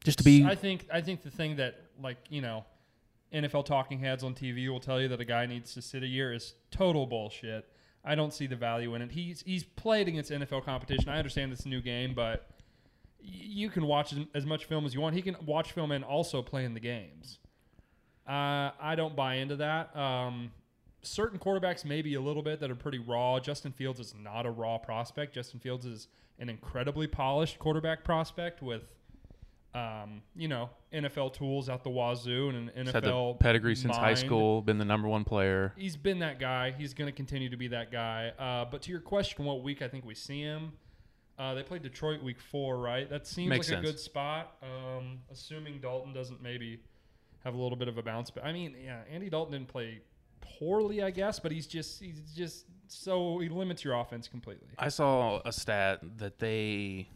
just 0.04 0.18
to 0.18 0.24
be 0.26 0.44
I 0.44 0.56
think 0.56 0.86
I 0.92 1.00
think 1.00 1.22
the 1.22 1.32
thing 1.32 1.56
that 1.58 1.76
like 2.02 2.18
you 2.30 2.42
know, 2.42 2.66
NFL 3.34 3.66
talking 3.66 4.00
heads 4.00 4.24
on 4.24 4.34
TV 4.34 4.68
will 4.70 4.80
tell 4.80 5.00
you 5.02 5.08
that 5.10 5.22
a 5.22 5.26
guy 5.26 5.46
needs 5.46 5.74
to 5.74 5.82
sit 5.82 6.04
a 6.04 6.08
year 6.08 6.34
is 6.34 6.56
total 6.72 7.06
bullshit. 7.06 7.70
I 8.04 8.16
don't 8.16 8.34
see 8.34 8.48
the 8.48 8.56
value 8.56 8.96
in 8.96 9.02
it. 9.02 9.12
He's 9.12 9.42
he's 9.42 9.64
played 9.64 10.08
against 10.08 10.32
NFL 10.32 10.64
competition. 10.66 11.10
I 11.10 11.18
understand 11.18 11.52
a 11.54 11.68
new 11.70 11.82
game, 11.82 12.14
but 12.16 12.50
you 13.22 13.70
can 13.70 13.86
watch 13.86 14.14
as- 14.14 14.26
as 14.34 14.46
much 14.46 14.66
film 14.66 14.86
as 14.86 14.94
you 14.94 15.02
want. 15.02 15.16
He 15.16 15.22
can 15.22 15.36
watch 15.46 15.74
film 15.74 15.92
and 15.92 16.04
also 16.04 16.42
play 16.42 16.64
in 16.66 16.74
the 16.74 16.80
games. 16.80 17.40
Uh, 18.28 18.72
I 18.80 18.94
don't 18.96 19.16
buy 19.16 19.36
into 19.36 19.58
that. 19.58 19.96
Um, 19.96 20.52
certain 21.02 21.40
quarterbacks 21.40 21.84
maybe 21.84 22.14
a 22.16 22.22
little 22.22 22.44
bit 22.44 22.60
that 22.62 22.72
are 22.72 22.76
pretty 22.76 23.00
raw. 23.00 23.40
Justin 23.40 23.72
Fields 23.72 24.00
is 24.00 24.14
not 24.16 24.46
a 24.46 24.52
raw 24.52 24.78
prospect. 24.78 25.34
Justin 25.34 25.60
Fields 25.60 25.86
is 25.86 26.08
an 26.38 26.48
incredibly 26.50 27.08
polished 27.08 27.60
quarterback 27.60 28.04
prospect 28.04 28.62
with, 28.62 28.94
um, 29.74 30.22
you 30.36 30.48
know, 30.48 30.70
NFL 30.94 31.34
tools 31.34 31.70
out 31.70 31.84
the 31.84 31.90
wazoo 31.90 32.50
and 32.50 32.70
an 32.70 32.88
NFL 32.88 33.40
pedigree 33.40 33.76
since 33.76 33.96
high 33.96 34.16
school, 34.16 34.62
been 34.62 34.78
the 34.78 34.86
number 34.86 35.08
one 35.08 35.24
player. 35.24 35.74
He's 35.78 35.96
been 35.96 36.20
that 36.20 36.40
guy. 36.40 36.72
He's 36.72 36.94
going 36.94 37.08
to 37.08 37.16
continue 37.16 37.50
to 37.50 37.58
be 37.58 37.68
that 37.70 37.92
guy. 37.92 38.32
Uh, 38.40 38.66
but 38.66 38.82
to 38.84 38.92
your 38.92 39.00
question, 39.00 39.46
what 39.46 39.62
week 39.62 39.82
I 39.82 39.88
think 39.88 40.06
we 40.06 40.16
see 40.16 40.42
him? 40.42 40.74
Uh, 41.38 41.54
they 41.54 41.64
played 41.64 41.84
Detroit 41.84 42.22
week 42.22 42.40
four, 42.40 42.78
right? 42.78 43.10
That 43.10 43.26
seems 43.26 43.50
Makes 43.50 43.70
like 43.70 43.78
sense. 43.78 43.88
a 43.88 43.92
good 43.92 44.00
spot. 44.00 44.58
Um, 44.62 45.20
assuming 45.32 45.80
Dalton 45.80 46.14
doesn't 46.14 46.42
maybe 46.42 46.80
have 47.44 47.54
a 47.54 47.58
little 47.58 47.78
bit 47.78 47.88
of 47.88 47.98
a 47.98 48.04
bounce. 48.04 48.30
But 48.30 48.44
I 48.44 48.52
mean, 48.52 48.76
yeah, 48.84 49.02
Andy 49.10 49.30
Dalton 49.30 49.54
didn't 49.54 49.70
play 49.70 50.02
poorly, 50.42 51.02
I 51.02 51.12
guess, 51.12 51.40
but 51.40 51.52
he's 51.52 51.68
just 51.68 52.02
he's 52.02 52.22
just 52.36 52.66
so 52.88 53.40
he 53.40 53.50
limits 53.50 53.84
your 53.84 53.94
offense 53.94 54.28
completely. 54.28 54.68
I 54.78 54.90
saw 54.90 55.42
a 55.46 55.54
stat 55.54 56.02
that 56.18 56.40
they 56.40 57.08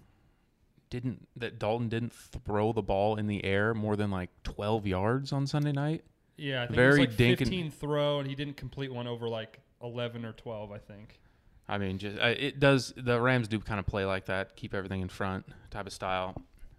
didn't 0.94 1.28
that 1.36 1.58
Dalton 1.58 1.90
didn't 1.90 2.14
throw 2.14 2.72
the 2.72 2.84
ball 2.84 3.16
in 3.16 3.26
the 3.26 3.44
air 3.44 3.74
more 3.74 3.96
than 3.96 4.12
like 4.12 4.30
12 4.44 4.86
yards 4.86 5.34
on 5.34 5.48
Sunday 5.48 5.72
night. 5.72 6.04
Yeah, 6.38 6.62
I 6.62 6.68
think 6.68 6.76
Very 6.76 6.88
it 6.88 7.00
was 7.00 7.00
like 7.00 7.18
dink 7.18 7.42
and- 7.42 7.74
throw, 7.74 8.20
and 8.20 8.30
he 8.30 8.36
didn't 8.36 8.58
complete 8.58 8.94
one 8.94 9.08
over 9.08 9.28
like 9.28 9.60
11 9.82 10.24
or 10.24 10.34
12, 10.34 10.72
I 10.72 10.78
think. 10.78 11.20
I 11.68 11.80
mean, 11.80 11.98
just 11.98 12.20
uh, 12.20 12.28
it 12.38 12.60
does. 12.60 12.94
The 12.96 13.20
Rams 13.20 13.48
do 13.48 13.60
kind 13.60 13.80
of 13.80 13.88
play 13.88 14.06
like 14.06 14.26
that, 14.26 14.56
keep 14.56 14.76
everything 14.76 15.02
in 15.02 15.10
front 15.10 15.46
type 15.72 15.88
of 15.88 15.94
style. 15.94 16.36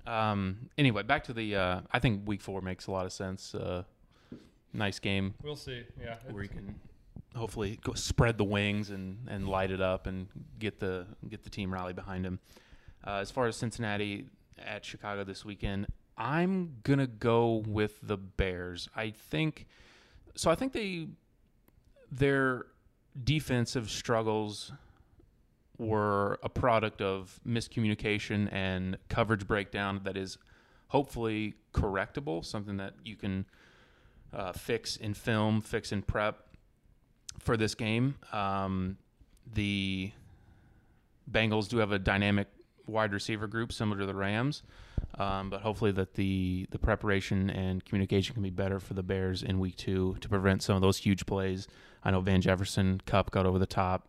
Um, 0.07 0.69
anyway, 0.79 1.03
back 1.03 1.25
to 1.25 1.33
the. 1.33 1.57
Uh, 1.57 1.81
I 1.91 1.99
think 1.99 2.29
Week 2.29 2.41
Four 2.41 2.61
makes 2.61 2.87
a 2.87 2.93
lot 2.93 3.07
of 3.07 3.13
sense. 3.13 3.55
Uh, 3.55 3.83
nice 4.73 4.99
game 4.99 5.35
We'll 5.43 5.57
see. 5.57 5.85
Yeah, 6.01 6.17
where 6.31 6.43
you 6.43 6.49
can 6.51 6.75
hopefully 7.35 7.81
go 7.83 7.95
spread 7.95 8.37
the 8.39 8.45
wings 8.45 8.91
and, 8.91 9.27
and 9.29 9.49
light 9.49 9.71
it 9.71 9.81
up 9.81 10.07
and 10.07 10.29
get 10.59 10.79
the 10.79 11.07
get 11.29 11.43
the 11.43 11.51
team 11.51 11.73
rally 11.73 11.95
behind 11.95 12.25
him. 12.27 12.39
Uh, 13.07 13.17
as 13.17 13.31
far 13.31 13.47
as 13.47 13.57
Cincinnati 13.57 14.27
at 14.59 14.85
Chicago 14.85 15.25
this 15.25 15.45
weekend, 15.45 15.87
I'm 16.17 16.77
gonna 16.83 17.07
go 17.07 17.63
with 17.67 17.99
the 18.03 18.17
Bears. 18.17 18.89
I 18.95 19.11
think 19.11 19.67
so. 20.35 20.51
I 20.51 20.55
think 20.55 20.73
they 20.73 21.09
their 22.11 22.67
defensive 23.23 23.91
struggles 23.91 24.73
were 25.79 26.39
a 26.43 26.49
product 26.49 27.03
of 27.03 27.41
miscommunication 27.47 28.53
and 28.53 28.97
coverage 29.09 29.47
breakdown 29.47 30.01
that 30.05 30.17
is 30.17 30.39
hopefully 30.89 31.55
correctable, 31.73 32.45
something 32.45 32.77
that 32.77 32.95
you 33.05 33.17
can 33.17 33.45
uh, 34.33 34.53
fix 34.53 34.97
in 34.97 35.15
film, 35.15 35.61
fix 35.61 35.91
in 35.91 36.03
prep 36.03 36.47
for 37.41 37.57
this 37.57 37.75
game. 37.75 38.15
Um, 38.33 38.97
the 39.53 40.13
Bengals 41.31 41.69
do 41.69 41.79
have 41.79 41.91
a 41.91 41.99
dynamic 41.99 42.47
wide 42.87 43.13
receiver 43.13 43.47
group 43.47 43.73
similar 43.73 44.01
to 44.01 44.07
the 44.07 44.15
Rams, 44.15 44.63
um, 45.19 45.51
but 45.51 45.63
hopefully 45.63 45.93
that 45.93 46.15
the 46.15 46.67
the 46.71 46.79
preparation 46.79 47.51
and 47.51 47.85
communication 47.85 48.35
can 48.35 48.43
be 48.43 48.51
better 48.51 48.81
for 48.81 48.95
the 48.95 49.03
Bears 49.03 49.43
in 49.43 49.59
Week 49.59 49.77
Two 49.77 50.17
to 50.21 50.29
prevent 50.29 50.63
some 50.63 50.77
of 50.77 50.83
those 50.83 50.99
huge 50.99 51.27
plays. 51.27 51.67
I 52.03 52.11
know 52.11 52.21
Van 52.21 52.41
Jefferson 52.41 53.01
Kupp 53.07 53.31
got 53.31 53.47
over 53.47 53.59
the 53.59 53.67
top 53.67 54.09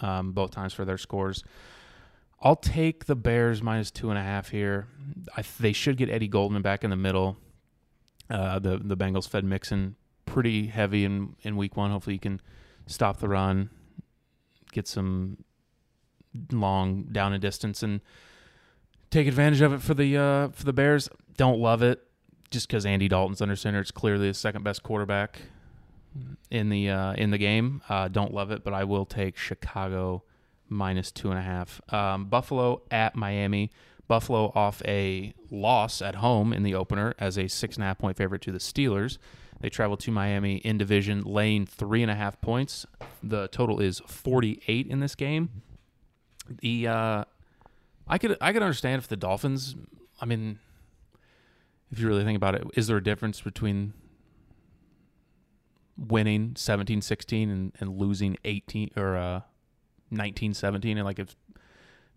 um, 0.00 0.32
both 0.32 0.50
times 0.50 0.72
for 0.72 0.84
their 0.84 0.98
scores. 0.98 1.42
I'll 2.40 2.56
take 2.56 3.06
the 3.06 3.16
Bears 3.16 3.62
minus 3.62 3.90
two 3.90 4.10
and 4.10 4.18
a 4.18 4.22
half 4.22 4.50
here. 4.50 4.86
I, 5.36 5.42
they 5.58 5.72
should 5.72 5.96
get 5.96 6.10
Eddie 6.10 6.28
Goldman 6.28 6.62
back 6.62 6.84
in 6.84 6.90
the 6.90 6.96
middle. 6.96 7.38
Uh, 8.28 8.58
the 8.58 8.78
the 8.78 8.96
Bengals 8.96 9.28
fed 9.28 9.44
Mixon 9.44 9.96
pretty 10.26 10.66
heavy 10.66 11.04
in 11.04 11.36
in 11.42 11.56
week 11.56 11.76
one. 11.76 11.90
Hopefully, 11.90 12.14
you 12.14 12.20
can 12.20 12.40
stop 12.86 13.18
the 13.18 13.28
run, 13.28 13.70
get 14.72 14.86
some 14.86 15.38
long 16.50 17.04
down 17.04 17.32
a 17.32 17.38
distance, 17.38 17.82
and 17.82 18.00
take 19.10 19.26
advantage 19.26 19.60
of 19.60 19.72
it 19.72 19.82
for 19.82 19.94
the 19.94 20.16
uh, 20.16 20.48
for 20.48 20.64
the 20.64 20.72
Bears. 20.72 21.08
Don't 21.36 21.58
love 21.60 21.82
it 21.82 22.02
just 22.50 22.68
because 22.68 22.86
Andy 22.86 23.08
Dalton's 23.08 23.40
under 23.40 23.56
center. 23.56 23.80
It's 23.80 23.90
clearly 23.90 24.28
the 24.28 24.34
second 24.34 24.62
best 24.64 24.82
quarterback 24.82 25.42
in 26.50 26.68
the 26.68 26.90
uh, 26.90 27.12
in 27.14 27.30
the 27.30 27.38
game. 27.38 27.82
Uh, 27.88 28.08
don't 28.08 28.32
love 28.32 28.50
it, 28.50 28.64
but 28.64 28.72
I 28.72 28.84
will 28.84 29.06
take 29.06 29.36
Chicago 29.36 30.22
minus 30.68 31.10
two 31.10 31.30
and 31.30 31.38
a 31.38 31.42
half. 31.42 31.80
Um, 31.92 32.26
Buffalo 32.26 32.82
at 32.90 33.16
Miami. 33.16 33.70
Buffalo 34.06 34.52
off 34.54 34.82
a 34.84 35.32
loss 35.50 36.02
at 36.02 36.16
home 36.16 36.52
in 36.52 36.62
the 36.62 36.74
opener 36.74 37.14
as 37.18 37.38
a 37.38 37.48
six 37.48 37.76
and 37.76 37.84
a 37.84 37.86
half 37.86 37.98
point 37.98 38.16
favorite 38.16 38.42
to 38.42 38.52
the 38.52 38.58
Steelers. 38.58 39.18
They 39.60 39.70
travel 39.70 39.96
to 39.98 40.10
Miami 40.10 40.56
in 40.56 40.76
division, 40.76 41.22
laying 41.22 41.64
three 41.64 42.02
and 42.02 42.10
a 42.10 42.14
half 42.14 42.38
points. 42.42 42.84
The 43.22 43.48
total 43.48 43.80
is 43.80 44.00
48 44.06 44.86
in 44.88 45.00
this 45.00 45.14
game. 45.14 45.62
The 46.48 46.88
uh, 46.88 47.24
I 48.06 48.18
could 48.18 48.36
I 48.40 48.52
could 48.52 48.62
understand 48.62 49.00
if 49.00 49.08
the 49.08 49.16
Dolphins. 49.16 49.74
I 50.20 50.26
mean, 50.26 50.58
if 51.90 51.98
you 51.98 52.06
really 52.06 52.24
think 52.24 52.36
about 52.36 52.54
it, 52.54 52.64
is 52.74 52.86
there 52.86 52.96
a 52.96 53.02
difference 53.02 53.40
between 53.40 53.94
winning 55.96 56.50
17-16 56.54 57.44
and, 57.44 57.72
and 57.78 57.98
losing 57.98 58.36
18 58.44 58.90
or 58.96 59.16
uh, 59.16 59.40
19-17 60.12 60.96
and 60.96 61.04
like 61.04 61.20
if 61.20 61.36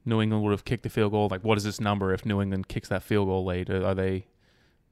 New 0.04 0.22
England 0.22 0.44
would 0.44 0.52
have 0.52 0.66
kicked 0.66 0.84
the 0.84 0.90
field 0.90 1.12
goal, 1.12 1.28
like 1.30 1.44
what 1.44 1.58
is 1.58 1.64
this 1.64 1.82
number 1.82 2.14
if 2.14 2.26
New 2.26 2.42
England 2.42 2.70
kicks 2.70 2.88
that 2.90 3.04
field 3.04 3.28
goal 3.28 3.44
late? 3.44 3.70
Are 3.70 3.94
they 3.94 4.26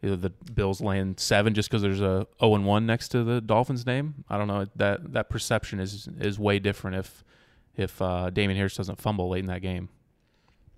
either 0.03 0.17
the 0.17 0.29
Bills 0.29 0.81
laying 0.81 1.15
seven 1.17 1.53
just 1.53 1.69
because 1.69 1.81
there's 1.81 2.01
a 2.01 2.27
0 2.39 2.55
and 2.55 2.65
1 2.65 2.85
next 2.85 3.09
to 3.09 3.23
the 3.23 3.39
Dolphins 3.39 3.85
name? 3.85 4.25
I 4.29 4.37
don't 4.37 4.47
know. 4.47 4.65
That 4.75 5.13
that 5.13 5.29
perception 5.29 5.79
is 5.79 6.09
is 6.19 6.37
way 6.37 6.59
different 6.59 6.97
if 6.97 7.23
if 7.77 8.01
uh, 8.01 8.29
Damien 8.29 8.57
Harris 8.57 8.75
doesn't 8.75 8.99
fumble 8.99 9.29
late 9.29 9.41
in 9.41 9.47
that 9.47 9.61
game. 9.61 9.89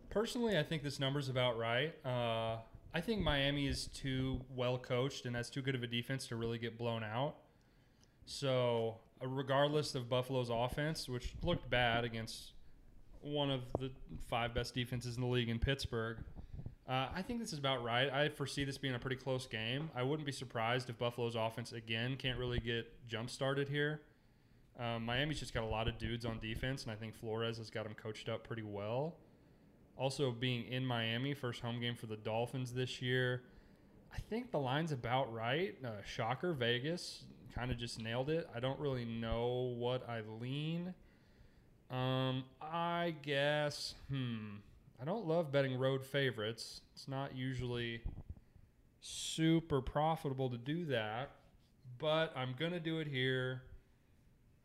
Personally, 0.10 0.58
I 0.58 0.63
think 0.63 0.84
this 0.84 1.00
number's 1.00 1.30
about 1.30 1.58
right. 1.58 1.94
Uh, 2.06 2.58
I 2.94 3.01
think 3.01 3.22
Miami 3.22 3.68
is 3.68 3.88
too 3.88 4.42
well 4.56 4.77
coached 4.77 5.25
and 5.25 5.36
has 5.36 5.50
too 5.50 5.62
good 5.62 5.75
of 5.75 5.84
a 5.84 5.88
defense 5.88 6.27
to 6.27 6.36
really 6.36 6.58
get 6.58 6.77
blown 6.77 7.04
out. 7.04 7.36
So, 8.25 8.98
uh, 9.22 9.27
regardless 9.27 9.96
of 9.96 10.10
Buffalo's 10.10 10.50
offense, 10.50 11.08
which 11.08 11.34
looked 11.44 11.70
bad 11.70 12.04
against 12.04 12.54
one 13.22 13.50
of 13.50 13.62
the 13.80 13.92
five 14.27 14.54
best 14.54 14.74
defenses 14.74 15.16
in 15.16 15.22
the 15.22 15.27
league 15.27 15.50
in 15.50 15.60
Pittsburgh, 15.60 16.18
uh, 16.88 17.08
I 17.13 17.22
think 17.22 17.39
this 17.39 17.51
is 17.51 17.60
about 17.60 17.84
right. 17.84 18.12
I 18.12 18.30
foresee 18.30 18.63
this 18.63 18.77
being 18.77 18.96
a 18.96 19.00
pretty 19.00 19.18
close 19.18 19.46
game. 19.46 19.89
I 19.94 20.04
wouldn't 20.04 20.25
be 20.25 20.32
surprised 20.32 20.89
if 20.89 20.98
Buffalo's 20.98 21.36
offense 21.36 21.74
again 21.74 22.16
can't 22.16 22.39
really 22.39 22.60
get 22.60 22.88
jump 23.08 23.30
started 23.30 23.68
here. 23.68 24.01
Um, 24.79 25.05
Miami's 25.05 25.39
just 25.39 25.53
got 25.53 25.63
a 25.63 25.67
lot 25.67 25.88
of 25.88 25.98
dudes 25.98 26.25
on 26.25 26.39
defense, 26.39 26.84
and 26.84 26.91
I 26.91 26.96
think 26.96 27.15
Flores 27.15 27.57
has 27.57 27.69
got 27.69 27.86
them 27.86 27.96
coached 27.96 28.29
up 28.29 28.48
pretty 28.48 28.63
well. 28.63 29.15
Also, 29.98 30.31
being 30.31 30.65
in 30.65 30.86
Miami, 30.86 31.34
first 31.34 31.62
home 31.62 31.79
game 31.79 31.96
for 31.96 32.05
the 32.05 32.17
Dolphins 32.17 32.72
this 32.74 33.01
year. 33.01 33.41
I 34.13 34.19
think 34.29 34.51
the 34.51 34.60
line's 34.60 34.91
about 34.91 35.34
right. 35.34 35.75
Uh, 35.84 35.89
shocker, 36.05 36.53
Vegas 36.53 37.24
kind 37.55 37.72
of 37.72 37.77
just 37.77 38.00
nailed 38.00 38.29
it. 38.29 38.48
I 38.55 38.60
don't 38.60 38.79
really 38.79 39.05
know 39.05 39.74
what 39.77 40.07
I 40.07 40.22
lean. 40.39 40.93
Um, 41.89 42.43
I 42.62 43.15
guess, 43.24 43.96
hmm. 44.10 44.57
I 45.01 45.05
don't 45.05 45.25
love 45.25 45.51
betting 45.51 45.77
road 45.77 46.03
favorites. 46.03 46.81
It's 46.93 47.07
not 47.07 47.36
usually 47.36 48.01
super 49.00 49.81
profitable 49.81 50.50
to 50.50 50.57
do 50.57 50.86
that, 50.86 51.31
but 51.98 52.34
I'm 52.36 52.55
to 52.72 52.79
do 52.79 53.00
it 53.00 53.07
here. 53.07 53.63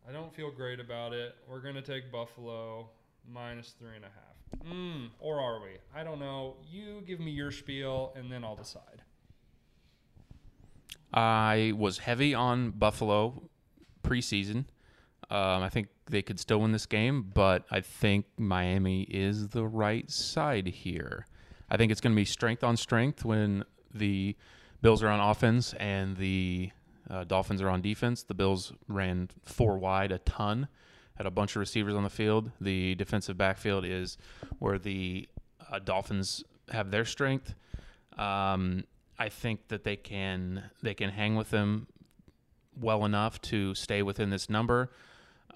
I 0.09 0.12
don't 0.12 0.35
feel 0.35 0.50
great 0.50 0.80
about 0.80 1.12
it. 1.12 1.37
We're 1.49 1.61
going 1.61 1.76
to 1.76 1.82
take 1.82 2.11
Buffalo 2.11 2.88
minus 3.30 3.75
three 3.78 3.97
and 3.97 4.04
a 4.04 4.09
half. 4.09 4.68
Mm, 4.73 5.11
or 5.21 5.40
are 5.40 5.61
we? 5.61 5.78
I 5.94 6.02
don't 6.02 6.18
know. 6.18 6.56
You 6.71 7.02
give 7.06 7.21
me 7.21 7.30
your 7.30 7.50
spiel, 7.50 8.12
and 8.16 8.30
then 8.30 8.44
I'll 8.44 8.56
decide. 8.56 9.02
I 11.14 11.73
was 11.76 11.99
heavy 11.99 12.35
on 12.35 12.71
Buffalo 12.71 13.42
preseason. 14.02 14.64
Um, 15.30 15.62
I 15.62 15.68
think 15.68 15.88
they 16.11 16.23
could 16.23 16.40
still 16.40 16.61
win 16.61 16.73
this 16.73 16.87
game, 16.87 17.30
but 17.35 17.64
I 17.71 17.80
think 17.80 18.26
Miami 18.37 19.02
is 19.02 19.49
the 19.49 19.66
right 19.66 20.11
side 20.11 20.66
here. 20.66 21.26
I 21.71 21.76
think 21.76 21.92
it's 21.92 22.00
going 22.00 22.12
to 22.12 22.16
be 22.16 22.25
strength 22.25 22.64
on 22.64 22.76
strength 22.76 23.25
when 23.25 23.64
the 23.94 24.37
Bills 24.82 25.02
are 25.02 25.09
on 25.09 25.21
offense 25.21 25.75
and 25.75 26.16
the 26.16 26.71
Uh, 27.12 27.25
Dolphins 27.25 27.61
are 27.61 27.69
on 27.69 27.83
defense. 27.83 28.23
The 28.23 28.35
Bills 28.35 28.73
ran 28.88 29.28
four 29.45 29.76
wide 29.76 30.12
a 30.12 30.19
ton, 30.19 30.69
had 31.16 31.26
a 31.26 31.31
bunch 31.31 31.54
of 31.54 31.61
receivers 31.61 31.95
on 31.95 32.04
the 32.04 32.11
field. 32.11 32.50
The 32.61 32.95
defensive 32.95 33.37
backfield 33.37 33.85
is 33.85 34.16
where 34.59 34.78
the 34.78 35.28
uh, 35.71 35.78
Dolphins 35.78 36.42
have 36.71 36.90
their 36.90 37.04
strength. 37.04 37.54
Um, 38.16 38.85
I 39.19 39.28
think 39.28 39.69
that 39.69 39.85
they 39.85 39.97
can 39.97 40.64
they 40.83 40.95
can 40.95 41.11
hang 41.11 41.37
with 41.37 41.50
them 41.50 41.87
well 42.81 43.04
enough 43.04 43.40
to 43.42 43.75
stay 43.75 44.02
within 44.02 44.31
this 44.31 44.49
number. 44.49 44.90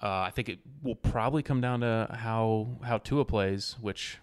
Uh, 0.01 0.19
I 0.19 0.29
think 0.29 0.49
it 0.49 0.59
will 0.83 0.95
probably 0.95 1.41
come 1.41 1.59
down 1.59 1.79
to 1.79 2.07
how 2.11 2.67
how 2.83 2.99
Tua 2.99 3.25
plays, 3.25 3.75
which 3.81 4.19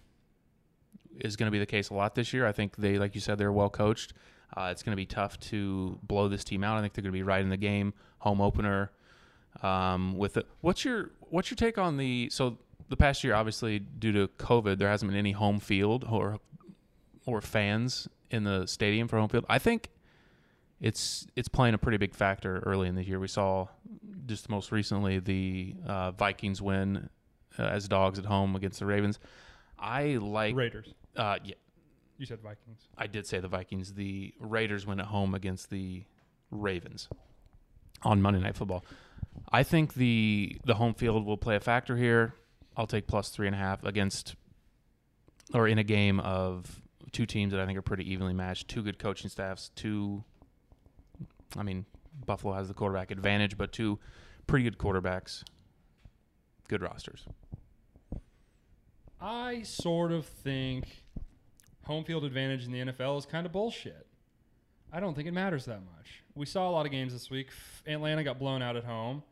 is 1.19 1.35
going 1.35 1.47
to 1.47 1.51
be 1.51 1.59
the 1.59 1.65
case 1.65 1.89
a 1.89 1.93
lot 1.93 2.15
this 2.15 2.33
year. 2.33 2.45
I 2.45 2.53
think 2.53 2.77
they, 2.77 2.97
like 2.97 3.13
you 3.13 3.21
said, 3.21 3.37
they're 3.37 3.51
well 3.51 3.69
coached. 3.69 4.13
Uh, 4.55 4.69
it's 4.71 4.83
going 4.83 4.91
to 4.91 4.97
be 4.97 5.05
tough 5.05 5.39
to 5.39 5.99
blow 6.03 6.27
this 6.27 6.43
team 6.43 6.63
out. 6.63 6.77
I 6.77 6.81
think 6.81 6.93
they're 6.93 7.01
going 7.01 7.13
to 7.13 7.17
be 7.17 7.23
right 7.23 7.41
in 7.41 7.49
the 7.49 7.57
game, 7.57 7.93
home 8.19 8.41
opener. 8.41 8.91
Um, 9.63 10.17
with 10.17 10.37
it, 10.37 10.47
what's 10.61 10.83
your 10.83 11.11
what's 11.21 11.49
your 11.49 11.55
take 11.55 11.77
on 11.77 11.97
the 11.97 12.29
so 12.29 12.57
the 12.89 12.97
past 12.97 13.23
year? 13.23 13.33
Obviously, 13.33 13.79
due 13.79 14.11
to 14.11 14.27
COVID, 14.37 14.77
there 14.77 14.89
hasn't 14.89 15.09
been 15.09 15.17
any 15.17 15.31
home 15.31 15.59
field 15.59 16.05
or 16.09 16.39
or 17.25 17.41
fans 17.41 18.07
in 18.29 18.43
the 18.43 18.65
stadium 18.65 19.07
for 19.07 19.17
home 19.17 19.29
field. 19.29 19.45
I 19.47 19.59
think 19.59 19.89
it's 20.81 21.25
it's 21.35 21.47
playing 21.47 21.73
a 21.73 21.77
pretty 21.77 21.97
big 21.97 22.13
factor 22.13 22.59
early 22.65 22.87
in 22.87 22.95
the 22.95 23.03
year. 23.03 23.19
We 23.19 23.27
saw 23.27 23.67
just 24.25 24.49
most 24.49 24.71
recently 24.71 25.19
the 25.19 25.75
uh, 25.87 26.11
Vikings 26.11 26.61
win 26.61 27.09
uh, 27.57 27.63
as 27.63 27.87
dogs 27.87 28.19
at 28.19 28.25
home 28.25 28.55
against 28.55 28.79
the 28.79 28.85
Ravens. 28.85 29.19
I 29.79 30.15
like 30.15 30.55
Raiders. 30.55 30.93
uh, 31.15 31.37
yeah, 31.43 31.55
You 32.17 32.25
said 32.25 32.39
Vikings. 32.41 32.87
I 32.97 33.07
did 33.07 33.27
say 33.27 33.39
the 33.39 33.47
Vikings. 33.47 33.93
The 33.93 34.33
Raiders 34.39 34.85
went 34.85 34.99
at 34.99 35.07
home 35.07 35.33
against 35.33 35.69
the 35.69 36.03
Ravens 36.49 37.09
on 38.03 38.21
Monday 38.21 38.39
Night 38.39 38.55
Football. 38.55 38.85
I 39.51 39.63
think 39.63 39.95
the 39.95 40.57
the 40.65 40.75
home 40.75 40.93
field 40.93 41.25
will 41.25 41.37
play 41.37 41.55
a 41.55 41.59
factor 41.59 41.97
here. 41.97 42.33
I'll 42.77 42.87
take 42.87 43.07
plus 43.07 43.29
three 43.29 43.47
and 43.47 43.55
a 43.55 43.59
half 43.59 43.83
against 43.83 44.35
or 45.53 45.67
in 45.67 45.77
a 45.77 45.83
game 45.83 46.19
of 46.19 46.81
two 47.11 47.25
teams 47.25 47.51
that 47.51 47.61
I 47.61 47.65
think 47.65 47.77
are 47.77 47.83
pretty 47.83 48.11
evenly 48.11 48.33
matched. 48.33 48.67
Two 48.67 48.81
good 48.81 48.99
coaching 48.99 49.29
staffs. 49.29 49.69
Two, 49.75 50.23
I 51.57 51.63
mean, 51.63 51.85
Buffalo 52.25 52.53
has 52.53 52.67
the 52.67 52.73
quarterback 52.73 53.11
advantage, 53.11 53.57
but 53.57 53.71
two 53.71 53.99
pretty 54.47 54.63
good 54.63 54.77
quarterbacks. 54.77 55.43
Good 56.67 56.81
rosters. 56.81 57.25
I 59.21 59.61
sort 59.63 60.11
of 60.11 60.25
think 60.25 61.03
home 61.85 62.03
field 62.03 62.23
advantage 62.23 62.65
in 62.65 62.71
the 62.71 62.79
NFL 62.91 63.17
is 63.19 63.25
kind 63.25 63.45
of 63.45 63.51
bullshit. 63.51 64.05
I 64.91 64.99
don't 64.99 65.13
think 65.15 65.27
it 65.27 65.33
matters 65.33 65.65
that 65.65 65.81
much. 65.97 66.23
We 66.35 66.45
saw 66.45 66.69
a 66.69 66.71
lot 66.71 66.85
of 66.85 66.91
games 66.91 67.13
this 67.13 67.29
week. 67.29 67.49
Atlanta 67.87 68.23
got 68.23 68.39
blown 68.39 68.61
out 68.61 68.75
at 68.75 68.83
home. 68.83 69.23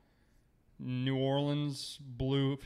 New 0.79 1.17
Orleans 1.17 1.99
blew 2.17 2.57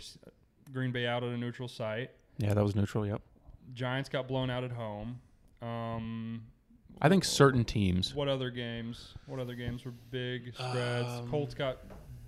Green 0.74 0.92
Bay 0.92 1.06
out 1.06 1.24
at 1.24 1.30
a 1.30 1.38
neutral 1.38 1.68
site. 1.68 2.12
Yeah, 2.38 2.54
that 2.54 2.64
was 2.64 2.76
neutral. 2.76 3.06
Yep. 3.06 3.22
Giants 3.74 4.10
got 4.10 4.28
blown 4.28 4.50
out 4.50 4.64
at 4.64 4.72
home. 4.72 5.20
Um, 5.62 6.44
I 7.02 7.10
think 7.10 7.24
certain 7.26 7.64
teams. 7.66 8.16
What 8.16 8.28
other 8.28 8.50
games? 8.50 9.14
What 9.28 9.40
other 9.40 9.56
games 9.56 9.86
were 9.86 9.94
big 10.12 10.54
spreads? 10.56 11.08
Um, 11.10 11.30
Colts 11.30 11.54
got 11.54 11.78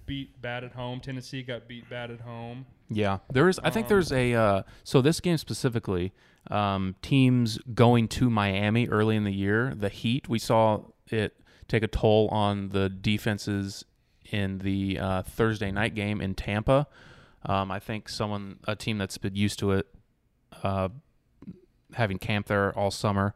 beat 0.05 0.39
bad 0.41 0.63
at 0.63 0.71
home. 0.73 0.99
Tennessee 0.99 1.41
got 1.43 1.67
beat 1.67 1.89
bad 1.89 2.11
at 2.11 2.19
home. 2.21 2.65
Yeah, 2.89 3.19
there 3.31 3.47
is. 3.47 3.59
I 3.63 3.69
think 3.69 3.85
Um, 3.85 3.89
there's 3.89 4.11
a. 4.11 4.33
Uh, 4.33 4.63
so 4.83 5.01
this 5.01 5.19
game 5.19 5.37
specifically, 5.37 6.11
um, 6.49 6.95
teams 7.01 7.59
going 7.73 8.07
to 8.09 8.29
Miami 8.29 8.87
early 8.87 9.15
in 9.15 9.23
the 9.23 9.33
year, 9.33 9.73
the 9.75 9.89
Heat. 9.89 10.27
We 10.27 10.39
saw 10.39 10.81
it 11.07 11.35
take 11.67 11.83
a 11.83 11.87
toll 11.87 12.27
on 12.29 12.69
the 12.69 12.89
defenses 12.89 13.85
in 14.31 14.59
the 14.59 14.99
uh, 14.99 15.21
Thursday 15.23 15.71
night 15.71 15.95
game 15.95 16.21
in 16.21 16.35
Tampa. 16.35 16.87
Um, 17.45 17.71
I 17.71 17.79
think 17.79 18.09
someone, 18.09 18.57
a 18.67 18.75
team 18.75 18.97
that's 18.97 19.17
been 19.17 19.35
used 19.35 19.59
to 19.59 19.71
it, 19.71 19.88
uh, 20.63 20.89
having 21.93 22.17
camp 22.17 22.47
there 22.47 22.77
all 22.77 22.91
summer. 22.91 23.33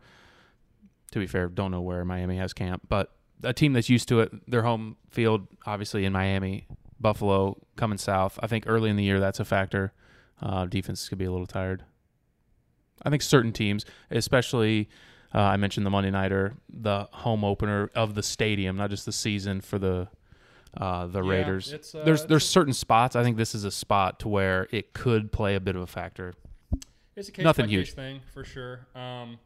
To 1.12 1.19
be 1.19 1.28
fair, 1.28 1.47
don't 1.47 1.71
know 1.71 1.82
where 1.82 2.04
Miami 2.04 2.38
has 2.38 2.54
camp, 2.54 2.84
but 2.89 3.12
a 3.43 3.54
team 3.54 3.73
that's 3.73 3.89
used 3.89 4.08
to 4.10 4.21
it, 4.21 4.49
their 4.49 4.63
home 4.63 4.97
field, 5.10 5.47
obviously 5.65 6.06
in 6.06 6.13
Miami, 6.13 6.65
Buffalo 6.99 7.62
coming 7.76 7.97
south. 7.97 8.39
I 8.41 8.47
think 8.47 8.63
early 8.65 8.89
in 8.89 8.95
the 8.95 9.04
year 9.04 9.19
that's 9.19 9.39
a 9.39 9.45
factor. 9.45 9.93
Uh, 10.41 10.65
defense 10.65 11.08
could 11.08 11.19
be 11.19 11.26
a 11.26 11.32
little 11.32 11.45
tired. 11.47 11.84
I 13.01 13.10
think 13.10 13.21
certain 13.21 13.51
teams, 13.51 13.86
especially 14.12 14.89
uh, 15.34 15.39
I 15.39 15.58
mentioned 15.58 15.86
the 15.86 15.89
Monday 15.89 16.12
nighter, 16.12 16.53
the 16.69 17.08
home 17.12 17.43
opener 17.43 17.89
of 17.95 18.13
the 18.15 18.23
stadium, 18.23 18.77
not 18.77 18.89
just 18.89 19.06
the 19.06 19.12
season 19.12 19.62
for 19.62 19.79
the 19.79 20.08
uh, 20.77 21.06
the 21.08 21.21
Yeah, 21.23 21.29
Raiders. 21.32 21.73
uh, 21.73 22.03
there's 22.03 22.25
there's 22.25 22.47
certain 22.47 22.73
spots. 22.73 23.15
I 23.15 23.23
think 23.23 23.38
this 23.38 23.53
is 23.56 23.63
a 23.63 23.71
spot 23.71 24.19
to 24.21 24.27
where 24.27 24.67
it 24.71 24.93
could 24.93 25.32
play 25.32 25.56
a 25.56 25.60
bit 25.60 25.75
of 25.75 25.82
a 25.82 25.88
factor. 25.88 26.34
It's 27.15 27.29
a 27.29 27.32
case 27.32 27.43
Nothing 27.43 27.65
by 27.65 27.69
huge. 27.71 27.88
case 27.88 27.93
thing 27.95 28.21
for 28.34 28.43
sure. 28.43 28.88
Um, 28.95 29.38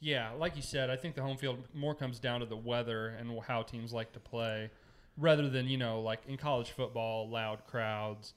yeah, 0.00 0.30
like 0.38 0.54
you 0.54 0.62
said, 0.62 0.90
I 0.90 0.96
think 0.96 1.16
the 1.16 1.22
home 1.22 1.36
field 1.36 1.58
more 1.74 1.94
comes 1.94 2.20
down 2.20 2.40
to 2.40 2.46
the 2.46 2.56
weather 2.56 3.08
and 3.08 3.40
how 3.46 3.62
teams 3.62 3.92
like 3.92 4.12
to 4.12 4.20
play, 4.20 4.70
rather 5.16 5.48
than 5.48 5.66
you 5.66 5.78
know 5.78 6.00
like 6.00 6.20
in 6.28 6.36
college 6.36 6.70
football, 6.70 7.28
loud 7.28 7.66
crowds. 7.66 8.34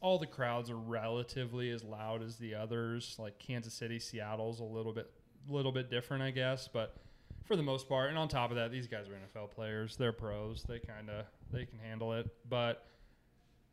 All 0.00 0.18
the 0.18 0.26
crowds 0.26 0.70
are 0.70 0.76
relatively 0.76 1.70
as 1.70 1.82
loud 1.82 2.22
as 2.22 2.36
the 2.36 2.54
others. 2.54 3.16
Like 3.18 3.38
Kansas 3.38 3.74
City, 3.74 3.98
Seattle's 3.98 4.60
a 4.60 4.64
little 4.64 4.92
bit, 4.92 5.10
little 5.48 5.72
bit 5.72 5.90
different, 5.90 6.22
I 6.22 6.30
guess, 6.30 6.68
but 6.68 6.96
for 7.44 7.56
the 7.56 7.62
most 7.62 7.88
part. 7.88 8.10
And 8.10 8.18
on 8.18 8.28
top 8.28 8.50
of 8.50 8.56
that, 8.56 8.70
these 8.70 8.86
guys 8.86 9.06
are 9.08 9.12
NFL 9.12 9.50
players. 9.50 9.96
They're 9.96 10.12
pros. 10.12 10.62
They 10.62 10.78
kind 10.78 11.10
of 11.10 11.24
they 11.50 11.64
can 11.64 11.78
handle 11.78 12.12
it. 12.12 12.28
But 12.48 12.84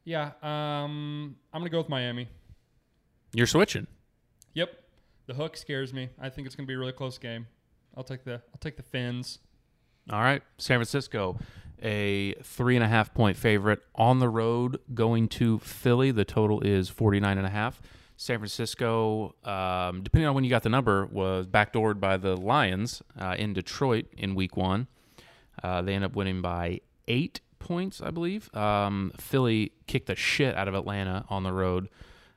yeah, 0.04 0.32
um, 0.42 1.36
I'm 1.54 1.62
gonna 1.62 1.70
go 1.70 1.80
with 1.80 1.90
Miami. 1.90 2.28
You're 3.34 3.48
switching. 3.48 3.86
Yep. 4.54 4.70
The 5.28 5.34
hook 5.34 5.58
scares 5.58 5.94
me. 5.94 6.10
I 6.20 6.30
think 6.30 6.48
it's 6.48 6.56
going 6.56 6.66
to 6.66 6.68
be 6.68 6.76
a 6.76 6.78
really 6.78 6.92
close 6.92 7.18
game. 7.18 7.48
I'll 7.98 8.04
take 8.04 8.24
the 8.24 8.34
I'll 8.34 8.60
take 8.60 8.78
the 8.78 8.84
Fins. 8.84 9.40
All 10.12 10.22
right, 10.22 10.44
San 10.58 10.78
Francisco, 10.78 11.38
a 11.82 12.34
three 12.44 12.76
and 12.76 12.84
a 12.84 12.88
half 12.88 13.14
point 13.14 13.38
favorite 13.38 13.82
on 13.96 14.20
the 14.20 14.30
road 14.30 14.80
going 14.94 15.28
to 15.30 15.60
Philly. 15.60 16.12
The 16.12 16.26
total 16.26 16.62
is 16.62 16.90
49 16.90 17.38
and 17.38 17.48
a 17.48 17.50
half. 17.50 17.82
San 18.18 18.40
Francisco, 18.40 19.36
um, 19.44 20.02
depending 20.02 20.28
on 20.28 20.36
when 20.36 20.44
you 20.44 20.50
got 20.50 20.64
the 20.64 20.70
number, 20.70 21.06
was 21.06 21.48
backdoored 21.48 22.00
by 22.00 22.16
the 22.16 22.38
Lions 22.38 23.02
uh, 23.20 23.36
in 23.38 23.54
Detroit 23.54 24.06
in 24.18 24.36
week 24.36 24.56
one. 24.56 24.88
Uh, 25.62 25.82
they 25.82 25.94
end 25.94 26.06
up 26.06 26.16
winning 26.16 26.42
by 26.42 26.80
eight 27.08 27.42
points, 27.60 28.02
I 28.02 28.12
believe. 28.12 28.54
Um, 28.56 29.12
Philly 29.20 29.74
kicked 29.88 30.08
the 30.08 30.16
shit 30.16 30.56
out 30.56 30.68
of 30.68 30.76
Atlanta 30.76 31.26
on 31.30 31.44
the 31.44 31.52
road. 31.52 31.90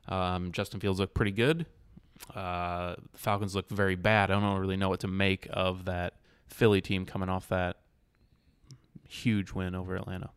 Um, 0.07 0.51
Justin 0.51 0.79
Fields 0.79 0.99
looked 0.99 1.13
pretty 1.13 1.31
good. 1.31 1.65
Uh, 2.35 2.95
the 3.11 3.17
Falcons 3.17 3.55
look 3.55 3.69
very 3.69 3.95
bad. 3.95 4.31
I 4.31 4.39
don't 4.39 4.59
really 4.59 4.77
know 4.77 4.89
what 4.89 4.99
to 5.01 5.07
make 5.07 5.47
of 5.51 5.85
that 5.85 6.15
Philly 6.47 6.81
team 6.81 7.05
coming 7.05 7.29
off 7.29 7.47
that 7.49 7.77
huge 9.09 9.51
win 9.51 9.75
over 9.75 9.95
Atlanta. 9.95 10.29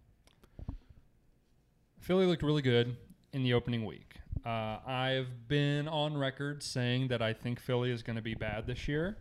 Philly 2.00 2.26
looked 2.26 2.42
really 2.42 2.62
good 2.62 2.96
in 3.32 3.44
the 3.44 3.54
opening 3.54 3.84
week. 3.84 4.16
Uh, 4.44 4.78
I've 4.84 5.46
been 5.46 5.86
on 5.86 6.16
record 6.16 6.62
saying 6.62 7.08
that 7.08 7.22
I 7.22 7.32
think 7.32 7.60
Philly 7.60 7.92
is 7.92 8.02
going 8.02 8.16
to 8.16 8.22
be 8.22 8.34
bad 8.34 8.66
this 8.66 8.88
year. 8.88 9.18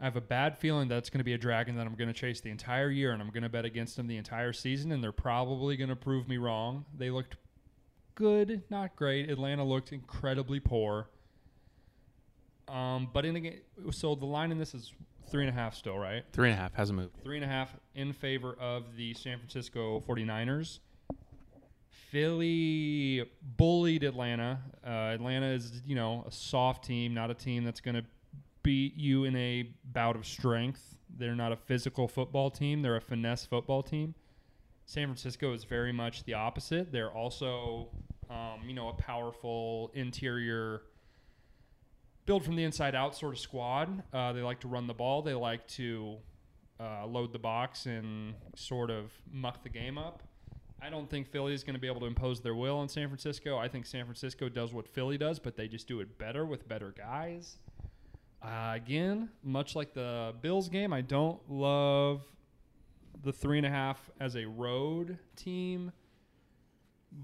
I 0.00 0.04
have 0.04 0.16
a 0.16 0.20
bad 0.20 0.56
feeling 0.56 0.88
that's 0.88 1.10
going 1.10 1.18
to 1.18 1.24
be 1.24 1.34
a 1.34 1.38
dragon 1.38 1.76
that 1.76 1.86
I'm 1.86 1.94
going 1.94 2.08
to 2.08 2.14
chase 2.14 2.40
the 2.40 2.50
entire 2.50 2.90
year, 2.90 3.12
and 3.12 3.20
I'm 3.20 3.30
going 3.30 3.42
to 3.42 3.48
bet 3.48 3.64
against 3.64 3.96
them 3.96 4.06
the 4.06 4.16
entire 4.16 4.52
season, 4.52 4.92
and 4.92 5.02
they're 5.02 5.12
probably 5.12 5.76
going 5.76 5.90
to 5.90 5.96
prove 5.96 6.28
me 6.28 6.36
wrong. 6.36 6.84
They 6.96 7.10
looked 7.10 7.36
good, 8.14 8.62
not 8.70 8.96
great. 8.96 9.28
Atlanta 9.28 9.64
looked 9.64 9.92
incredibly 9.92 10.60
poor. 10.60 11.08
Um, 12.68 13.08
but 13.12 13.24
in 13.24 13.36
a 13.36 13.92
so 13.92 14.14
the 14.14 14.26
line 14.26 14.52
in 14.52 14.58
this 14.58 14.74
is 14.74 14.92
three 15.30 15.46
and 15.46 15.50
a 15.50 15.58
half 15.58 15.74
still, 15.74 15.98
right? 15.98 16.24
Three 16.32 16.50
and 16.50 16.58
a 16.58 16.62
half 16.62 16.74
hasn't 16.74 16.98
moved. 16.98 17.22
three 17.22 17.36
and 17.36 17.44
a 17.44 17.48
half 17.48 17.74
in 17.94 18.12
favor 18.12 18.56
of 18.60 18.96
the 18.96 19.14
San 19.14 19.38
Francisco 19.38 20.02
49ers. 20.06 20.80
Philly 22.10 23.28
bullied 23.56 24.02
Atlanta. 24.02 24.58
Uh, 24.86 25.12
Atlanta 25.14 25.46
is, 25.46 25.82
you 25.86 25.94
know, 25.94 26.24
a 26.26 26.32
soft 26.32 26.84
team, 26.84 27.12
not 27.12 27.30
a 27.30 27.34
team 27.34 27.64
that's 27.64 27.80
going 27.80 27.96
to 27.96 28.04
beat 28.62 28.96
you 28.96 29.24
in 29.24 29.36
a 29.36 29.68
bout 29.84 30.16
of 30.16 30.26
strength. 30.26 30.96
They're 31.18 31.34
not 31.34 31.52
a 31.52 31.56
physical 31.56 32.08
football 32.08 32.50
team, 32.50 32.82
they're 32.82 32.96
a 32.96 33.00
finesse 33.00 33.44
football 33.44 33.82
team. 33.82 34.14
San 34.86 35.06
Francisco 35.06 35.52
is 35.52 35.64
very 35.64 35.92
much 35.92 36.24
the 36.24 36.32
opposite. 36.32 36.90
They're 36.90 37.10
also, 37.10 37.88
um, 38.30 38.60
you 38.66 38.72
know, 38.72 38.88
a 38.88 38.94
powerful 38.94 39.90
interior 39.92 40.82
build 42.28 42.44
from 42.44 42.56
the 42.56 42.62
inside 42.62 42.94
out 42.94 43.16
sort 43.16 43.32
of 43.32 43.40
squad. 43.40 44.02
Uh, 44.12 44.34
they 44.34 44.42
like 44.42 44.60
to 44.60 44.68
run 44.68 44.86
the 44.86 44.92
ball. 44.92 45.22
They 45.22 45.32
like 45.32 45.66
to 45.68 46.18
uh, 46.78 47.06
load 47.06 47.32
the 47.32 47.38
box 47.38 47.86
and 47.86 48.34
sort 48.54 48.90
of 48.90 49.10
muck 49.32 49.62
the 49.62 49.70
game 49.70 49.96
up. 49.96 50.22
I 50.80 50.90
don't 50.90 51.08
think 51.08 51.26
Philly 51.26 51.54
is 51.54 51.64
going 51.64 51.74
to 51.74 51.80
be 51.80 51.86
able 51.86 52.00
to 52.00 52.06
impose 52.06 52.42
their 52.42 52.54
will 52.54 52.76
on 52.76 52.88
San 52.90 53.08
Francisco. 53.08 53.56
I 53.56 53.66
think 53.66 53.86
San 53.86 54.04
Francisco 54.04 54.50
does 54.50 54.74
what 54.74 54.86
Philly 54.86 55.16
does, 55.16 55.38
but 55.38 55.56
they 55.56 55.68
just 55.68 55.88
do 55.88 56.00
it 56.00 56.18
better 56.18 56.44
with 56.44 56.68
better 56.68 56.94
guys. 56.94 57.56
Uh, 58.42 58.72
again, 58.74 59.30
much 59.42 59.74
like 59.74 59.94
the 59.94 60.34
Bills 60.42 60.68
game, 60.68 60.92
I 60.92 61.00
don't 61.00 61.40
love 61.50 62.20
the 63.24 63.32
three 63.32 63.56
and 63.56 63.66
a 63.66 63.70
half 63.70 64.10
as 64.20 64.36
a 64.36 64.44
road 64.44 65.18
team, 65.34 65.92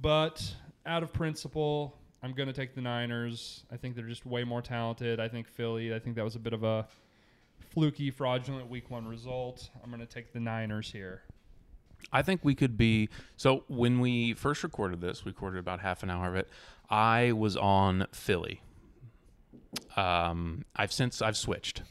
but 0.01 0.55
out 0.87 1.03
of 1.03 1.12
principle, 1.12 1.99
I'm 2.25 2.33
going 2.33 2.47
to 2.47 2.55
take 2.55 2.75
the 2.75 2.81
Niners. 2.81 3.65
I 3.71 3.77
think 3.77 3.95
they're 3.95 4.09
just 4.09 4.25
way 4.25 4.45
more 4.45 4.63
talented. 4.63 5.21
I 5.21 5.29
think 5.29 5.47
Philly. 5.47 5.95
I 5.95 5.99
think 5.99 6.17
that 6.17 6.25
was 6.25 6.37
a 6.37 6.39
bit 6.39 6.55
of 6.55 6.65
a 6.65 6.89
fluky, 7.69 8.11
fraudulent 8.11 8.71
Week 8.71 8.91
One 8.91 9.07
result. 9.07 9.69
I'm 9.83 9.91
going 9.91 10.01
to 10.01 10.07
take 10.07 10.33
the 10.33 10.41
Niners 10.41 10.91
here. 10.91 11.25
I 12.15 12.23
think 12.23 12.41
we 12.43 12.55
could 12.55 12.79
be. 12.79 13.11
So 13.37 13.65
when 13.69 14.01
we 14.01 14.33
first 14.33 14.63
recorded 14.63 15.03
this, 15.03 15.27
we 15.27 15.33
recorded 15.33 15.59
about 15.59 15.81
half 15.81 16.03
an 16.03 16.09
hour 16.09 16.29
of 16.29 16.37
it. 16.37 16.49
I 16.89 17.33
was 17.33 17.59
on 17.59 18.07
Philly. 18.13 18.63
Um, 19.95 20.65
I've 20.75 20.93
since 20.93 21.21
I've 21.21 21.37
switched. 21.37 21.83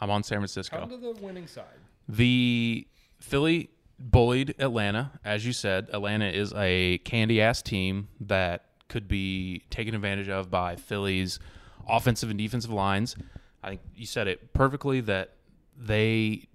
I'm 0.00 0.10
on 0.10 0.24
San 0.24 0.38
Francisco. 0.38 0.80
Come 0.80 0.90
to 0.90 0.96
the 0.96 1.12
winning 1.20 1.46
side. 1.46 1.64
The 2.08 2.88
Philly 3.20 3.70
bullied 4.00 4.56
Atlanta, 4.58 5.12
as 5.24 5.46
you 5.46 5.52
said. 5.52 5.90
Atlanta 5.92 6.26
is 6.26 6.52
a 6.56 6.98
candy 6.98 7.40
ass 7.40 7.62
team 7.62 8.08
that 8.20 8.64
could 8.88 9.08
be 9.08 9.62
taken 9.70 9.94
advantage 9.94 10.28
of 10.28 10.50
by 10.50 10.76
Philly's 10.76 11.38
offensive 11.88 12.30
and 12.30 12.38
defensive 12.38 12.70
lines. 12.70 13.16
I 13.62 13.70
think 13.70 13.80
you 13.94 14.06
said 14.06 14.28
it 14.28 14.52
perfectly 14.52 15.00
that 15.02 15.32
they 15.76 16.48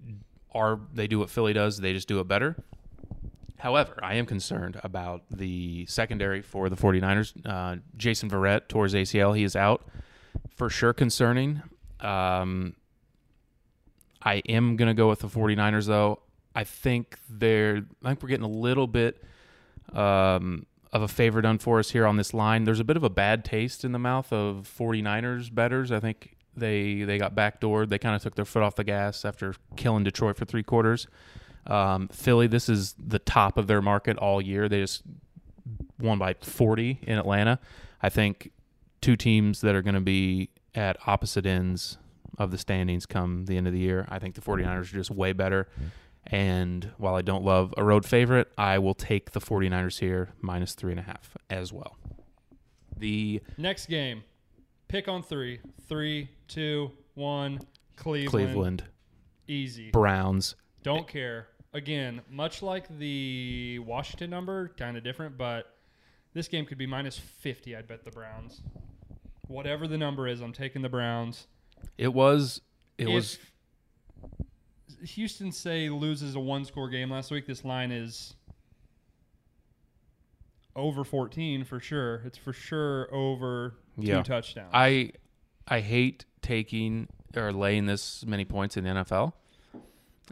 are 0.52 0.80
they 0.92 1.06
do 1.06 1.18
what 1.18 1.30
Philly 1.30 1.52
does, 1.52 1.78
they 1.78 1.92
just 1.92 2.08
do 2.08 2.20
it 2.20 2.28
better. 2.28 2.56
However, 3.62 3.94
I 4.02 4.14
am 4.14 4.26
concerned 4.26 4.80
about 4.82 5.22
the 5.30 5.86
secondary 5.86 6.42
for 6.42 6.68
the 6.68 6.74
49ers. 6.74 7.32
Uh, 7.46 7.76
Jason 7.96 8.28
Verrett 8.28 8.66
tore 8.66 8.84
his 8.84 8.94
ACL. 8.94 9.36
He 9.36 9.44
is 9.44 9.54
out. 9.54 9.86
For 10.56 10.68
sure 10.68 10.92
concerning. 10.92 11.62
Um, 12.00 12.74
I 14.20 14.42
am 14.48 14.76
going 14.76 14.88
to 14.88 14.94
go 14.94 15.08
with 15.08 15.20
the 15.20 15.28
49ers, 15.28 15.86
though. 15.86 16.20
I 16.56 16.64
think 16.64 17.18
they're. 17.28 17.84
I 18.02 18.08
think 18.08 18.22
we're 18.22 18.30
getting 18.30 18.44
a 18.44 18.48
little 18.48 18.88
bit 18.88 19.22
um, 19.92 20.66
of 20.92 21.02
a 21.02 21.08
favor 21.08 21.40
done 21.40 21.58
for 21.58 21.78
us 21.78 21.90
here 21.90 22.06
on 22.06 22.16
this 22.16 22.34
line. 22.34 22.64
There's 22.64 22.80
a 22.80 22.84
bit 22.84 22.96
of 22.96 23.04
a 23.04 23.10
bad 23.10 23.44
taste 23.44 23.84
in 23.84 23.92
the 23.92 23.98
mouth 23.98 24.32
of 24.32 24.70
49ers 24.78 25.52
betters. 25.54 25.90
I 25.90 26.00
think 26.00 26.36
they 26.54 27.02
they 27.02 27.18
got 27.18 27.34
backdoored. 27.34 27.88
They 27.88 27.98
kind 27.98 28.14
of 28.14 28.22
took 28.22 28.34
their 28.34 28.44
foot 28.44 28.62
off 28.62 28.76
the 28.76 28.84
gas 28.84 29.24
after 29.24 29.54
killing 29.76 30.04
Detroit 30.04 30.36
for 30.36 30.44
three 30.44 30.62
quarters. 30.62 31.06
Um, 31.66 32.08
Philly, 32.08 32.46
this 32.46 32.68
is 32.68 32.94
the 32.98 33.18
top 33.18 33.56
of 33.56 33.68
their 33.68 33.80
market 33.80 34.18
all 34.18 34.42
year. 34.42 34.68
They 34.68 34.80
just 34.80 35.02
won 35.98 36.18
by 36.18 36.34
40 36.34 36.98
in 37.02 37.18
Atlanta. 37.18 37.58
I 38.02 38.08
think 38.08 38.50
two 39.00 39.16
teams 39.16 39.60
that 39.60 39.74
are 39.74 39.82
going 39.82 39.94
to 39.94 40.00
be 40.00 40.50
at 40.74 40.96
opposite 41.06 41.46
ends 41.46 41.98
of 42.38 42.50
the 42.50 42.58
standings 42.58 43.06
come 43.06 43.44
the 43.46 43.56
end 43.56 43.66
of 43.66 43.72
the 43.72 43.78
year. 43.78 44.06
I 44.10 44.18
think 44.18 44.34
the 44.34 44.40
49ers 44.40 44.80
are 44.80 44.96
just 44.96 45.10
way 45.10 45.32
better. 45.32 45.68
And 46.26 46.92
while 46.98 47.14
I 47.14 47.22
don't 47.22 47.44
love 47.44 47.74
a 47.76 47.84
road 47.84 48.04
favorite, 48.04 48.50
I 48.56 48.78
will 48.78 48.94
take 48.94 49.32
the 49.32 49.40
49ers 49.40 49.98
here 49.98 50.30
minus 50.40 50.74
three 50.74 50.92
and 50.92 51.00
a 51.00 51.04
half 51.04 51.36
as 51.50 51.72
well. 51.72 51.96
The 52.96 53.40
Next 53.58 53.86
game. 53.86 54.22
Pick 54.88 55.08
on 55.08 55.22
three. 55.22 55.60
Three, 55.88 56.28
two, 56.48 56.92
one. 57.14 57.60
Cleveland. 57.96 58.30
Cleveland 58.30 58.84
Easy. 59.48 59.90
Browns. 59.90 60.54
Don't 60.82 61.06
care. 61.08 61.48
Again, 61.74 62.20
much 62.30 62.62
like 62.62 62.86
the 62.98 63.78
Washington 63.80 64.30
number, 64.30 64.68
kind 64.76 64.96
of 64.96 65.04
different, 65.04 65.38
but 65.38 65.74
this 66.34 66.48
game 66.48 66.66
could 66.66 66.78
be 66.78 66.86
minus 66.86 67.18
50. 67.18 67.76
I'd 67.76 67.88
bet 67.88 68.04
the 68.04 68.10
Browns. 68.10 68.62
Whatever 69.48 69.86
the 69.86 69.98
number 69.98 70.28
is, 70.28 70.40
I'm 70.40 70.52
taking 70.52 70.82
the 70.82 70.88
Browns. 70.88 71.46
It 71.98 72.12
was. 72.12 72.60
It 72.98 73.08
If 73.08 73.14
was. 73.14 73.38
Houston 75.04 75.52
say 75.52 75.88
loses 75.88 76.34
a 76.34 76.40
one 76.40 76.64
score 76.64 76.88
game 76.88 77.10
last 77.10 77.30
week. 77.30 77.46
This 77.46 77.64
line 77.64 77.90
is 77.90 78.34
over 80.74 81.04
14 81.04 81.64
for 81.64 81.80
sure. 81.80 82.22
It's 82.24 82.38
for 82.38 82.52
sure 82.52 83.12
over 83.14 83.74
two 84.00 84.06
Yeah. 84.06 84.22
touchdowns. 84.22 84.70
I 84.72 85.12
I 85.68 85.80
hate 85.80 86.24
taking 86.40 87.08
or 87.36 87.52
laying 87.52 87.86
this 87.86 88.24
many 88.26 88.44
points 88.44 88.76
in 88.76 88.84
the 88.84 88.90
NFL. 88.90 89.32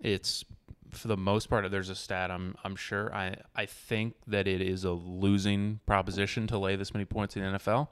It's 0.02 0.44
for 0.90 1.06
the 1.08 1.16
most 1.16 1.48
part 1.48 1.70
there's 1.70 1.88
a 1.88 1.94
stat 1.94 2.30
I'm 2.30 2.56
I'm 2.64 2.74
sure 2.74 3.14
I 3.14 3.36
I 3.54 3.66
think 3.66 4.14
that 4.26 4.48
it 4.48 4.60
is 4.60 4.84
a 4.84 4.90
losing 4.92 5.80
proposition 5.86 6.46
to 6.48 6.58
lay 6.58 6.74
this 6.76 6.92
many 6.94 7.04
points 7.04 7.36
in 7.36 7.42
the 7.42 7.58
NFL. 7.58 7.88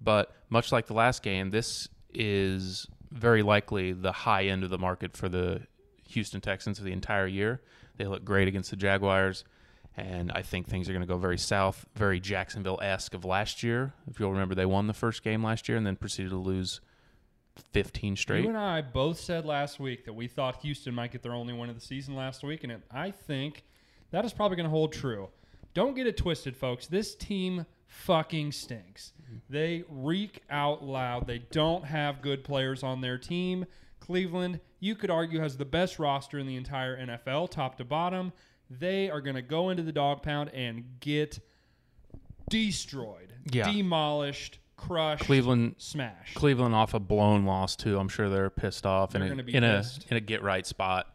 But 0.00 0.32
much 0.50 0.70
like 0.72 0.86
the 0.86 0.94
last 0.94 1.22
game, 1.22 1.50
this 1.50 1.88
is 2.14 2.86
very 3.10 3.42
likely 3.42 3.92
the 3.92 4.12
high 4.12 4.44
end 4.44 4.62
of 4.62 4.70
the 4.70 4.78
market 4.78 5.16
for 5.16 5.28
the 5.28 5.62
Houston 6.08 6.40
Texans 6.40 6.78
for 6.78 6.84
the 6.84 6.92
entire 6.92 7.26
year. 7.26 7.60
They 7.96 8.06
look 8.06 8.24
great 8.24 8.48
against 8.48 8.70
the 8.70 8.76
Jaguars. 8.76 9.44
And 9.96 10.30
I 10.30 10.42
think 10.42 10.68
things 10.68 10.88
are 10.88 10.92
going 10.92 11.02
to 11.02 11.08
go 11.08 11.18
very 11.18 11.38
south, 11.38 11.84
very 11.96 12.20
Jacksonville 12.20 12.78
esque 12.80 13.14
of 13.14 13.24
last 13.24 13.64
year. 13.64 13.94
If 14.08 14.20
you'll 14.20 14.30
remember, 14.30 14.54
they 14.54 14.66
won 14.66 14.86
the 14.86 14.94
first 14.94 15.24
game 15.24 15.42
last 15.42 15.68
year 15.68 15.76
and 15.76 15.84
then 15.84 15.96
proceeded 15.96 16.30
to 16.30 16.36
lose 16.36 16.80
15 17.72 18.14
straight. 18.14 18.44
You 18.44 18.48
and 18.48 18.58
I 18.58 18.80
both 18.80 19.18
said 19.18 19.44
last 19.44 19.80
week 19.80 20.04
that 20.04 20.12
we 20.12 20.28
thought 20.28 20.62
Houston 20.62 20.94
might 20.94 21.10
get 21.10 21.22
their 21.22 21.32
only 21.32 21.52
win 21.52 21.68
of 21.68 21.74
the 21.74 21.84
season 21.84 22.14
last 22.14 22.44
week, 22.44 22.62
and 22.62 22.72
it, 22.72 22.82
I 22.92 23.10
think 23.10 23.64
that 24.12 24.24
is 24.24 24.32
probably 24.32 24.56
going 24.56 24.64
to 24.64 24.70
hold 24.70 24.92
true. 24.92 25.28
Don't 25.74 25.94
get 25.94 26.06
it 26.06 26.16
twisted, 26.16 26.56
folks. 26.56 26.86
This 26.86 27.16
team 27.16 27.66
fucking 27.86 28.52
stinks. 28.52 29.12
They 29.50 29.84
reek 29.88 30.42
out 30.48 30.84
loud. 30.84 31.26
They 31.26 31.38
don't 31.38 31.84
have 31.84 32.22
good 32.22 32.44
players 32.44 32.82
on 32.82 33.00
their 33.00 33.18
team. 33.18 33.66
Cleveland, 34.00 34.60
you 34.80 34.94
could 34.94 35.10
argue, 35.10 35.40
has 35.40 35.56
the 35.56 35.64
best 35.64 35.98
roster 35.98 36.38
in 36.38 36.46
the 36.46 36.56
entire 36.56 36.96
NFL, 36.96 37.50
top 37.50 37.76
to 37.78 37.84
bottom. 37.84 38.32
They 38.70 39.08
are 39.10 39.20
going 39.20 39.36
to 39.36 39.42
go 39.42 39.70
into 39.70 39.82
the 39.82 39.92
dog 39.92 40.22
pound 40.22 40.50
and 40.50 40.84
get 41.00 41.38
destroyed, 42.50 43.32
Yeah. 43.50 43.70
demolished, 43.70 44.58
crushed, 44.76 45.24
Cleveland 45.24 45.74
smashed. 45.78 46.34
Cleveland 46.34 46.74
off 46.74 46.94
a 46.94 47.00
blown 47.00 47.44
loss 47.44 47.76
too. 47.76 47.98
I'm 47.98 48.08
sure 48.08 48.28
they're 48.28 48.50
pissed 48.50 48.86
off 48.86 49.10
They're 49.12 49.22
in 49.22 49.28
gonna 49.28 49.42
a 49.42 49.44
be 49.44 49.54
in 49.54 49.62
pissed. 49.62 50.04
a 50.06 50.10
in 50.10 50.16
a 50.16 50.20
get 50.20 50.42
right 50.42 50.66
spot. 50.66 51.06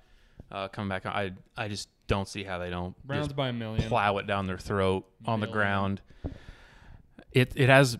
Uh, 0.51 0.67
coming 0.67 0.89
back, 0.89 1.05
I 1.05 1.31
I 1.57 1.67
just 1.67 1.89
don't 2.07 2.27
see 2.27 2.43
how 2.43 2.57
they 2.59 2.69
don't 2.69 2.95
Browns 3.07 3.33
by 3.33 3.49
a 3.49 3.53
million. 3.53 3.87
plow 3.87 4.17
it 4.17 4.27
down 4.27 4.45
their 4.47 4.57
throat 4.57 5.05
on 5.25 5.39
the 5.39 5.47
ground. 5.47 6.01
It 7.31 7.53
it 7.55 7.69
has 7.69 7.97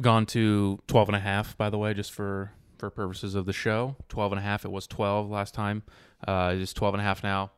gone 0.00 0.26
to 0.26 0.80
12 0.88 1.08
and 1.10 1.16
a 1.16 1.20
half 1.20 1.56
by 1.56 1.70
the 1.70 1.78
way 1.78 1.94
just 1.94 2.10
for 2.12 2.52
for 2.78 2.90
purposes 2.90 3.34
of 3.34 3.46
the 3.46 3.52
show. 3.52 3.96
12 4.08 4.32
and 4.32 4.38
a 4.38 4.42
half 4.42 4.64
it 4.64 4.70
was 4.70 4.86
12 4.86 5.30
last 5.30 5.54
time. 5.54 5.82
Uh 6.26 6.52
it 6.54 6.60
is 6.60 6.72
12 6.72 6.94
and 6.94 7.00
a 7.00 7.04
half 7.04 7.22
now. 7.22 7.50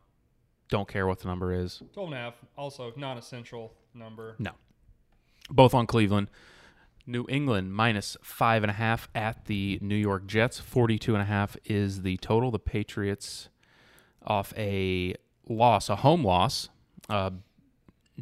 Don't 0.68 0.88
care 0.88 1.06
what 1.06 1.20
the 1.20 1.28
number 1.28 1.52
is. 1.52 1.82
12 1.94 2.08
and 2.08 2.14
a 2.18 2.18
half, 2.18 2.34
also 2.56 2.92
non 2.96 3.18
essential 3.18 3.74
number. 3.94 4.34
No. 4.38 4.52
Both 5.50 5.74
on 5.74 5.86
Cleveland. 5.86 6.28
New 7.06 7.24
England 7.28 7.72
minus 7.72 8.16
five 8.20 8.64
and 8.64 8.70
a 8.70 8.74
half 8.74 9.08
at 9.14 9.44
the 9.44 9.78
New 9.80 9.94
York 9.94 10.26
Jets. 10.26 10.58
42 10.58 11.14
and 11.14 11.22
a 11.22 11.26
half 11.26 11.56
is 11.64 12.02
the 12.02 12.16
total. 12.16 12.50
The 12.50 12.58
Patriots 12.58 13.48
off 14.26 14.52
a 14.56 15.14
loss, 15.48 15.88
a 15.88 15.96
home 15.96 16.24
loss 16.24 16.68
uh, 17.08 17.30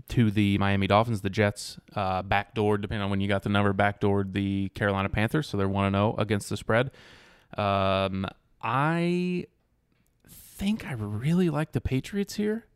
to 0.08 0.30
the 0.30 0.58
Miami 0.58 0.86
Dolphins. 0.86 1.20
The 1.20 1.30
Jets 1.30 1.78
uh, 1.94 2.22
backdoored, 2.22 2.82
depending 2.82 3.02
on 3.02 3.10
when 3.10 3.20
you 3.20 3.28
got 3.28 3.42
the 3.42 3.48
number, 3.48 3.72
backdoored 3.72 4.32
the 4.32 4.68
Carolina 4.70 5.08
Panthers. 5.08 5.48
So 5.48 5.56
they're 5.56 5.68
1 5.68 5.92
0 5.92 6.14
against 6.18 6.50
the 6.50 6.56
spread. 6.56 6.90
Um, 7.56 8.26
I 8.62 9.46
think 10.28 10.86
I 10.86 10.92
really 10.92 11.50
like 11.50 11.72
the 11.72 11.80
Patriots 11.80 12.34
here. 12.34 12.66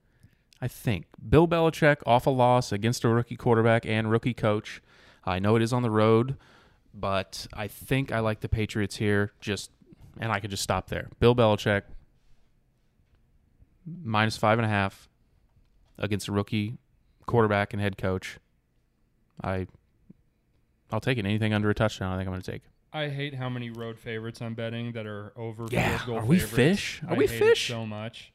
I 0.60 0.68
think 0.68 1.06
Bill 1.28 1.46
Belichick 1.46 1.98
off 2.04 2.26
a 2.26 2.30
loss 2.30 2.72
against 2.72 3.04
a 3.04 3.08
rookie 3.08 3.36
quarterback 3.36 3.86
and 3.86 4.10
rookie 4.10 4.34
coach. 4.34 4.82
I 5.24 5.38
know 5.38 5.56
it 5.56 5.62
is 5.62 5.72
on 5.72 5.82
the 5.82 5.90
road, 5.90 6.36
but 6.92 7.46
I 7.52 7.68
think 7.68 8.10
I 8.10 8.20
like 8.20 8.40
the 8.40 8.48
Patriots 8.48 8.96
here. 8.96 9.32
Just 9.40 9.70
and 10.20 10.32
I 10.32 10.40
could 10.40 10.50
just 10.50 10.62
stop 10.62 10.88
there. 10.88 11.08
Bill 11.20 11.34
Belichick 11.34 11.82
minus 14.02 14.36
five 14.36 14.58
and 14.58 14.66
a 14.66 14.68
half 14.68 15.08
against 15.96 16.28
a 16.28 16.32
rookie 16.32 16.78
quarterback 17.28 17.72
and 17.72 17.80
head 17.80 17.96
coach. 17.96 18.38
I 19.44 19.68
I'll 20.90 21.00
take 21.00 21.18
it. 21.18 21.24
Anything 21.26 21.52
under 21.52 21.70
a 21.70 21.74
touchdown, 21.74 22.12
I 22.12 22.16
think 22.16 22.26
I'm 22.26 22.32
going 22.32 22.42
to 22.42 22.50
take. 22.50 22.62
I 22.92 23.08
hate 23.08 23.34
how 23.34 23.48
many 23.50 23.70
road 23.70 23.98
favorites 23.98 24.40
I'm 24.40 24.54
betting 24.54 24.92
that 24.92 25.06
are 25.06 25.32
over 25.36 25.66
Yeah, 25.70 25.98
field 25.98 26.06
goal 26.06 26.18
are 26.18 26.24
we 26.24 26.38
favorites. 26.38 26.80
fish? 26.80 27.02
Are 27.06 27.14
I 27.14 27.18
we 27.18 27.26
fish? 27.26 27.68
so 27.68 27.84
much? 27.86 28.32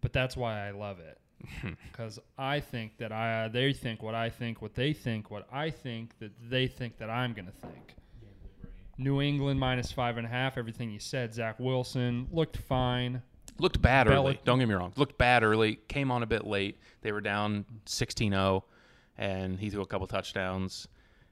But 0.00 0.12
that's 0.12 0.36
why 0.36 0.66
I 0.66 0.70
love 0.70 1.00
it. 1.00 1.18
Hmm. 1.60 1.70
Because 1.90 2.18
I 2.38 2.60
think 2.60 2.96
that 2.98 3.12
I 3.12 3.48
they 3.48 3.72
think 3.72 4.02
what 4.02 4.14
I 4.14 4.30
think, 4.30 4.62
what 4.62 4.74
they 4.74 4.92
think, 4.92 5.30
what 5.30 5.46
I 5.52 5.68
think 5.70 6.18
that 6.20 6.30
they 6.48 6.66
think 6.68 6.96
that 6.98 7.10
I'm 7.10 7.34
going 7.34 7.46
to 7.46 7.52
think. 7.52 7.94
New 8.98 9.20
England 9.20 9.60
minus 9.60 9.92
five 9.92 10.16
and 10.16 10.26
a 10.26 10.30
half. 10.30 10.56
Everything 10.56 10.90
you 10.90 11.00
said. 11.00 11.34
Zach 11.34 11.58
Wilson 11.58 12.28
looked 12.30 12.56
fine. 12.56 13.20
Looked 13.58 13.80
bad 13.80 14.08
early. 14.08 14.34
Belichick- 14.34 14.44
Don't 14.44 14.58
get 14.58 14.68
me 14.68 14.74
wrong. 14.74 14.92
Looked 14.96 15.16
bad 15.18 15.42
early. 15.42 15.76
Came 15.88 16.10
on 16.10 16.22
a 16.22 16.26
bit 16.26 16.46
late. 16.46 16.78
They 17.02 17.12
were 17.12 17.20
down 17.20 17.64
16-0, 17.86 18.62
and 19.18 19.58
he 19.58 19.70
threw 19.70 19.82
a 19.82 19.86
couple 19.86 20.06
touchdowns 20.06 20.88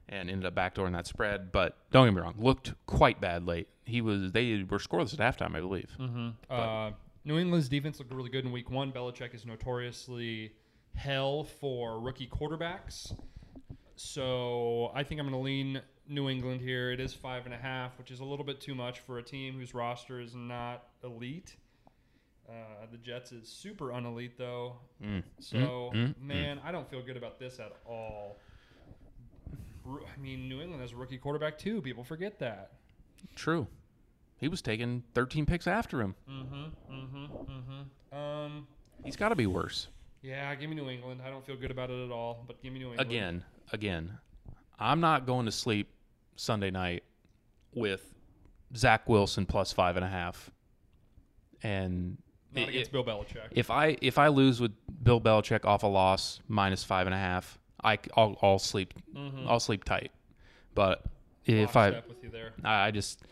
and 0.08 0.28
ended 0.30 0.46
up 0.46 0.54
backdooring 0.54 0.92
that 0.92 1.06
spread. 1.06 1.52
But 1.52 1.76
don't 1.90 2.06
get 2.06 2.14
me 2.14 2.20
wrong. 2.20 2.34
Looked 2.38 2.74
quite 2.86 3.20
bad 3.20 3.46
late. 3.46 3.68
He 3.84 4.00
was. 4.00 4.32
They 4.32 4.64
were 4.68 4.78
scoreless 4.78 5.18
at 5.18 5.38
halftime, 5.38 5.54
I 5.54 5.60
believe. 5.60 5.90
Mm-hmm. 6.00 6.28
Uh, 6.48 6.90
New 7.26 7.38
England's 7.38 7.68
defense 7.68 7.98
looked 7.98 8.12
really 8.12 8.30
good 8.30 8.44
in 8.44 8.52
week 8.52 8.70
one. 8.70 8.92
Belichick 8.92 9.34
is 9.34 9.44
notoriously 9.46 10.52
hell 10.94 11.44
for 11.44 11.98
rookie 12.00 12.26
quarterbacks. 12.28 13.12
So 13.96 14.90
I 14.94 15.02
think 15.02 15.20
I'm 15.20 15.26
going 15.28 15.38
to 15.40 15.44
lean 15.44 15.80
New 16.08 16.28
England 16.28 16.60
here. 16.60 16.90
It 16.90 17.00
is 17.00 17.14
five 17.14 17.44
and 17.46 17.54
a 17.54 17.58
half, 17.58 17.96
which 17.98 18.10
is 18.10 18.20
a 18.20 18.24
little 18.24 18.44
bit 18.44 18.60
too 18.60 18.74
much 18.74 19.00
for 19.00 19.18
a 19.18 19.22
team 19.22 19.54
whose 19.54 19.74
roster 19.74 20.20
is 20.20 20.34
not 20.34 20.84
elite. 21.02 21.56
Uh, 22.48 22.86
the 22.90 22.98
Jets 22.98 23.32
is 23.32 23.48
super 23.48 23.92
unelite 23.92 24.36
though. 24.36 24.74
Mm. 25.02 25.22
So 25.40 25.56
Mm, 25.56 25.94
mm, 25.94 26.20
man, 26.20 26.60
I 26.64 26.72
don't 26.72 26.88
feel 26.88 27.02
good 27.02 27.16
about 27.16 27.38
this 27.38 27.58
at 27.58 27.72
all. 27.86 28.38
I 29.86 30.20
mean, 30.20 30.48
New 30.48 30.60
England 30.60 30.80
has 30.80 30.92
a 30.92 30.96
rookie 30.96 31.18
quarterback 31.18 31.58
too. 31.58 31.80
People 31.82 32.04
forget 32.04 32.38
that. 32.38 32.72
True. 33.34 33.66
He 34.38 34.48
was 34.48 34.60
taking 34.62 35.02
13 35.14 35.46
picks 35.46 35.66
after 35.66 36.00
him. 36.00 36.14
Mm-hmm. 36.30 36.94
Mm-hmm. 36.94 37.24
Mm-hmm. 37.52 38.16
Um. 38.16 38.66
He's 39.04 39.16
got 39.16 39.30
to 39.30 39.34
be 39.36 39.46
worse. 39.46 39.88
Yeah, 40.22 40.54
give 40.54 40.70
me 40.70 40.76
New 40.76 40.88
England. 40.88 41.20
I 41.24 41.28
don't 41.28 41.44
feel 41.44 41.56
good 41.56 41.70
about 41.70 41.90
it 41.90 42.02
at 42.04 42.10
all, 42.10 42.44
but 42.46 42.62
give 42.62 42.72
me 42.72 42.78
New 42.78 42.88
England. 42.90 43.10
Again, 43.10 43.44
again, 43.72 44.18
I'm 44.78 45.00
not 45.00 45.26
going 45.26 45.44
to 45.46 45.52
sleep 45.52 45.90
Sunday 46.36 46.70
night 46.70 47.04
with 47.74 48.14
Zach 48.74 49.06
Wilson 49.08 49.44
plus 49.44 49.72
five 49.72 49.96
and 49.96 50.04
a 50.04 50.08
half. 50.08 50.50
And 51.62 52.16
Not 52.54 52.68
against 52.68 52.92
Bill 52.92 53.04
Belichick. 53.04 53.48
if 53.52 53.70
I 53.70 53.96
if 54.00 54.18
I 54.18 54.28
lose 54.28 54.60
with 54.60 54.72
Bill 55.02 55.20
Belichick 55.20 55.64
off 55.64 55.82
a 55.82 55.86
loss 55.86 56.40
minus 56.48 56.84
five 56.84 57.06
and 57.06 57.14
a 57.14 57.18
half, 57.18 57.58
I 57.82 57.98
will 58.16 58.38
I'll 58.42 58.58
sleep 58.58 58.94
Mhm. 59.14 59.46
I'll 59.48 59.60
sleep 59.60 59.84
tight. 59.84 60.12
But 60.74 61.04
if 61.44 61.74
Lockstep 61.74 62.04
I 62.04 62.08
with 62.08 62.22
you 62.22 62.30
there. 62.30 62.52
I 62.64 62.86
I 62.86 62.90
just 62.90 63.22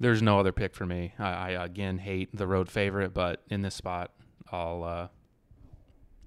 there's 0.00 0.22
no 0.22 0.38
other 0.38 0.52
pick 0.52 0.74
for 0.74 0.86
me. 0.86 1.12
I, 1.18 1.54
I 1.54 1.64
again 1.64 1.98
hate 1.98 2.34
the 2.34 2.46
road 2.46 2.70
favorite, 2.70 3.12
but 3.12 3.42
in 3.50 3.62
this 3.62 3.74
spot, 3.74 4.12
I'll 4.52 4.84
uh, 4.84 5.08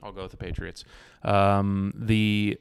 I'll 0.04 0.12
go 0.12 0.24
with 0.24 0.32
the 0.32 0.38
Patriots. 0.38 0.84
Um, 1.24 1.94
the 1.96 2.60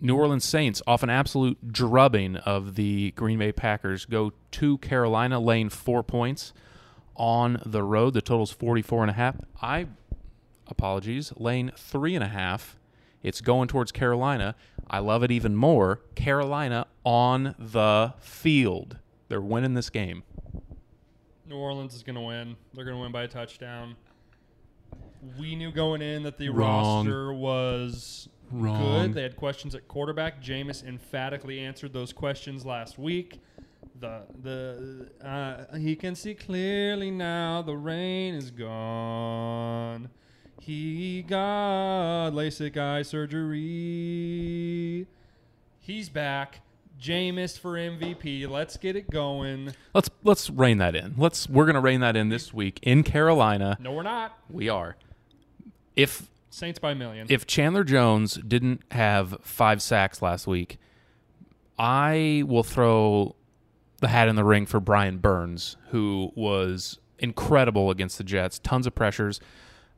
New 0.00 0.16
Orleans 0.16 0.44
Saints, 0.44 0.82
off 0.86 1.02
an 1.02 1.10
absolute 1.10 1.72
drubbing 1.72 2.36
of 2.36 2.74
the 2.74 3.12
Green 3.12 3.38
Bay 3.38 3.52
Packers, 3.52 4.04
go 4.04 4.32
to 4.52 4.78
Carolina, 4.78 5.40
laying 5.40 5.70
four 5.70 6.02
points 6.02 6.52
on 7.16 7.60
the 7.64 7.82
road. 7.82 8.14
The 8.14 8.22
total's 8.22 8.50
44 8.50 9.02
and 9.02 9.10
a 9.10 9.14
half. 9.14 9.36
I 9.60 9.86
apologies, 10.66 11.32
laying 11.36 11.70
three 11.76 12.14
and 12.14 12.24
a 12.24 12.28
half. 12.28 12.76
It's 13.22 13.40
going 13.40 13.68
towards 13.68 13.90
Carolina. 13.92 14.54
I 14.88 14.98
love 14.98 15.22
it 15.22 15.30
even 15.30 15.56
more. 15.56 16.00
Carolina 16.14 16.86
on 17.04 17.54
the 17.58 18.14
field. 18.18 18.98
They're 19.28 19.40
winning 19.40 19.74
this 19.74 19.88
game. 19.90 20.22
New 21.46 21.56
Orleans 21.56 21.94
is 21.94 22.02
going 22.02 22.16
to 22.16 22.20
win. 22.22 22.56
They're 22.74 22.84
going 22.84 22.96
to 22.96 23.02
win 23.02 23.12
by 23.12 23.22
a 23.22 23.28
touchdown. 23.28 23.96
We 25.38 25.56
knew 25.56 25.72
going 25.72 26.02
in 26.02 26.22
that 26.24 26.36
the 26.38 26.50
Wrong. 26.50 27.06
roster 27.06 27.32
was 27.32 28.28
Wrong. 28.50 29.06
good. 29.06 29.14
They 29.14 29.22
had 29.22 29.36
questions 29.36 29.74
at 29.74 29.88
quarterback. 29.88 30.42
Jameis 30.42 30.86
emphatically 30.86 31.60
answered 31.60 31.92
those 31.94 32.12
questions 32.12 32.66
last 32.66 32.98
week. 32.98 33.40
The 33.98 34.22
the 34.42 35.10
uh, 35.26 35.76
he 35.76 35.94
can 35.94 36.14
see 36.14 36.34
clearly 36.34 37.10
now. 37.10 37.62
The 37.62 37.76
rain 37.76 38.34
is 38.34 38.50
gone. 38.50 40.10
He 40.60 41.22
got 41.22 42.30
LASIK 42.32 42.76
eye 42.76 43.02
surgery. 43.02 43.46
He's 45.78 46.08
back. 46.08 46.60
Jameis 47.00 47.58
for 47.58 47.72
MVP. 47.74 48.48
Let's 48.48 48.76
get 48.78 48.96
it 48.96 49.10
going. 49.10 49.74
Let's 49.92 50.08
let's 50.22 50.48
rein 50.50 50.78
that 50.78 50.96
in. 50.96 51.14
Let's 51.16 51.48
we're 51.48 51.66
gonna 51.66 51.80
rein 51.80 52.00
that 52.00 52.16
in 52.16 52.30
this 52.30 52.54
week 52.54 52.80
in 52.82 53.02
Carolina. 53.02 53.76
No, 53.80 53.92
we're 53.92 54.02
not. 54.02 54.38
We 54.48 54.68
are. 54.68 54.96
If 55.94 56.30
Saints 56.50 56.78
by 56.78 56.92
a 56.92 56.94
million. 56.94 57.26
if 57.30 57.46
Chandler 57.46 57.84
Jones 57.84 58.34
didn't 58.34 58.82
have 58.92 59.36
five 59.42 59.82
sacks 59.82 60.22
last 60.22 60.46
week, 60.46 60.78
I 61.78 62.44
will 62.46 62.62
throw 62.62 63.34
the 64.04 64.08
hat 64.08 64.28
in 64.28 64.36
the 64.36 64.44
ring 64.44 64.66
for 64.66 64.80
Brian 64.80 65.16
Burns, 65.16 65.78
who 65.88 66.30
was 66.34 66.98
incredible 67.18 67.90
against 67.90 68.18
the 68.18 68.24
Jets. 68.24 68.58
Tons 68.58 68.86
of 68.86 68.94
pressures. 68.94 69.40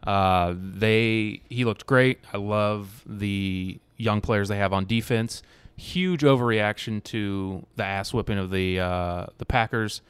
Uh, 0.07 0.55
they 0.57 1.40
he 1.51 1.64
looked 1.64 1.87
great. 1.87 2.21
I 2.33 2.37
love 2.37 3.03
the 3.05 3.81
young 3.97 4.21
players 4.21 4.49
they 4.49 4.59
have 4.59 4.73
on 4.73 4.87
defense. 4.87 5.42
Huge 5.77 6.23
overreaction 6.23 7.03
to 7.05 7.66
the 7.75 7.85
ass 7.85 8.14
whipping 8.14 8.38
of 8.38 8.53
the 8.53 8.79
uh, 8.79 9.27
the 9.38 9.45
Packers 9.45 10.03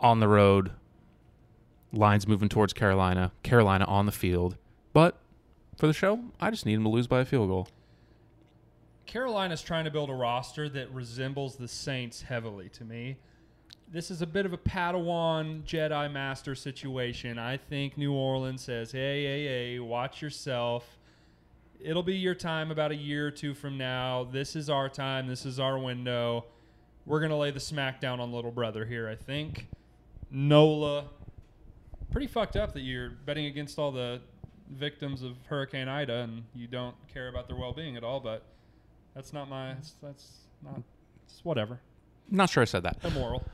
on 0.00 0.18
the 0.18 0.26
road. 0.26 0.72
Lines 1.92 2.26
moving 2.26 2.48
towards 2.48 2.72
Carolina. 2.72 3.30
Carolina 3.44 3.84
on 3.84 4.06
the 4.06 4.12
field. 4.12 4.56
But 4.92 5.16
for 5.76 5.86
the 5.86 5.92
show, 5.92 6.18
I 6.40 6.50
just 6.50 6.66
need 6.66 6.74
him 6.74 6.82
to 6.82 6.88
lose 6.88 7.06
by 7.06 7.20
a 7.20 7.24
field 7.24 7.48
goal. 7.48 7.68
Carolina's 9.12 9.60
trying 9.60 9.84
to 9.84 9.90
build 9.90 10.08
a 10.08 10.14
roster 10.14 10.70
that 10.70 10.90
resembles 10.90 11.56
the 11.56 11.68
Saints 11.68 12.22
heavily 12.22 12.70
to 12.70 12.82
me. 12.82 13.18
This 13.92 14.10
is 14.10 14.22
a 14.22 14.26
bit 14.26 14.46
of 14.46 14.54
a 14.54 14.56
Padawan 14.56 15.64
Jedi 15.64 16.10
Master 16.10 16.54
situation. 16.54 17.38
I 17.38 17.58
think 17.58 17.98
New 17.98 18.14
Orleans 18.14 18.62
says, 18.62 18.90
hey, 18.90 19.22
hey, 19.22 19.44
hey, 19.44 19.78
watch 19.80 20.22
yourself. 20.22 20.96
It'll 21.78 22.02
be 22.02 22.16
your 22.16 22.34
time 22.34 22.70
about 22.70 22.90
a 22.90 22.94
year 22.94 23.26
or 23.26 23.30
two 23.30 23.52
from 23.52 23.76
now. 23.76 24.24
This 24.24 24.56
is 24.56 24.70
our 24.70 24.88
time. 24.88 25.26
This 25.26 25.44
is 25.44 25.60
our 25.60 25.78
window. 25.78 26.46
We're 27.04 27.20
going 27.20 27.32
to 27.32 27.36
lay 27.36 27.50
the 27.50 27.60
smackdown 27.60 28.18
on 28.18 28.32
little 28.32 28.50
brother 28.50 28.86
here, 28.86 29.10
I 29.10 29.14
think. 29.14 29.66
NOLA. 30.30 31.04
Pretty 32.10 32.28
fucked 32.28 32.56
up 32.56 32.72
that 32.72 32.80
you're 32.80 33.10
betting 33.10 33.44
against 33.44 33.78
all 33.78 33.92
the 33.92 34.22
victims 34.70 35.22
of 35.22 35.36
Hurricane 35.48 35.88
Ida 35.88 36.20
and 36.20 36.44
you 36.54 36.66
don't 36.66 36.96
care 37.12 37.28
about 37.28 37.46
their 37.46 37.58
well 37.58 37.74
being 37.74 37.98
at 37.98 38.04
all, 38.04 38.18
but 38.18 38.46
that's 39.14 39.32
not 39.32 39.48
my. 39.48 39.74
That's, 39.74 39.94
that's 40.02 40.30
not. 40.62 40.82
It's 41.24 41.44
whatever. 41.44 41.80
Not 42.30 42.50
sure 42.50 42.62
I 42.62 42.66
said 42.66 42.82
that. 42.84 42.98
Immoral. 43.04 43.44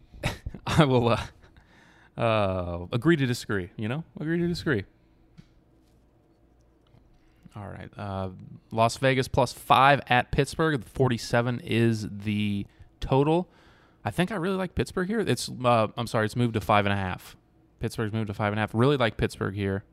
I 0.66 0.84
will 0.84 1.08
uh, 1.08 2.20
uh, 2.20 2.86
agree 2.92 3.16
to 3.16 3.26
disagree. 3.26 3.70
You 3.76 3.88
know, 3.88 4.04
agree 4.18 4.38
to 4.38 4.48
disagree. 4.48 4.84
All 7.56 7.68
right. 7.68 7.90
Uh, 7.96 8.30
Las 8.70 8.96
Vegas 8.98 9.28
plus 9.28 9.52
five 9.52 10.00
at 10.08 10.30
Pittsburgh. 10.30 10.84
Forty-seven 10.84 11.60
is 11.60 12.08
the 12.10 12.66
total. 13.00 13.48
I 14.04 14.10
think 14.10 14.32
I 14.32 14.36
really 14.36 14.56
like 14.56 14.74
Pittsburgh 14.74 15.08
here. 15.08 15.20
It's 15.20 15.50
uh, 15.64 15.88
I'm 15.96 16.06
sorry, 16.06 16.26
it's 16.26 16.36
moved 16.36 16.54
to 16.54 16.60
five 16.60 16.86
and 16.86 16.92
a 16.92 16.96
half. 16.96 17.36
Pittsburgh's 17.80 18.12
moved 18.12 18.28
to 18.28 18.34
five 18.34 18.52
and 18.52 18.58
a 18.58 18.62
half. 18.62 18.70
Really 18.74 18.96
like 18.96 19.16
Pittsburgh 19.16 19.54
here. 19.54 19.84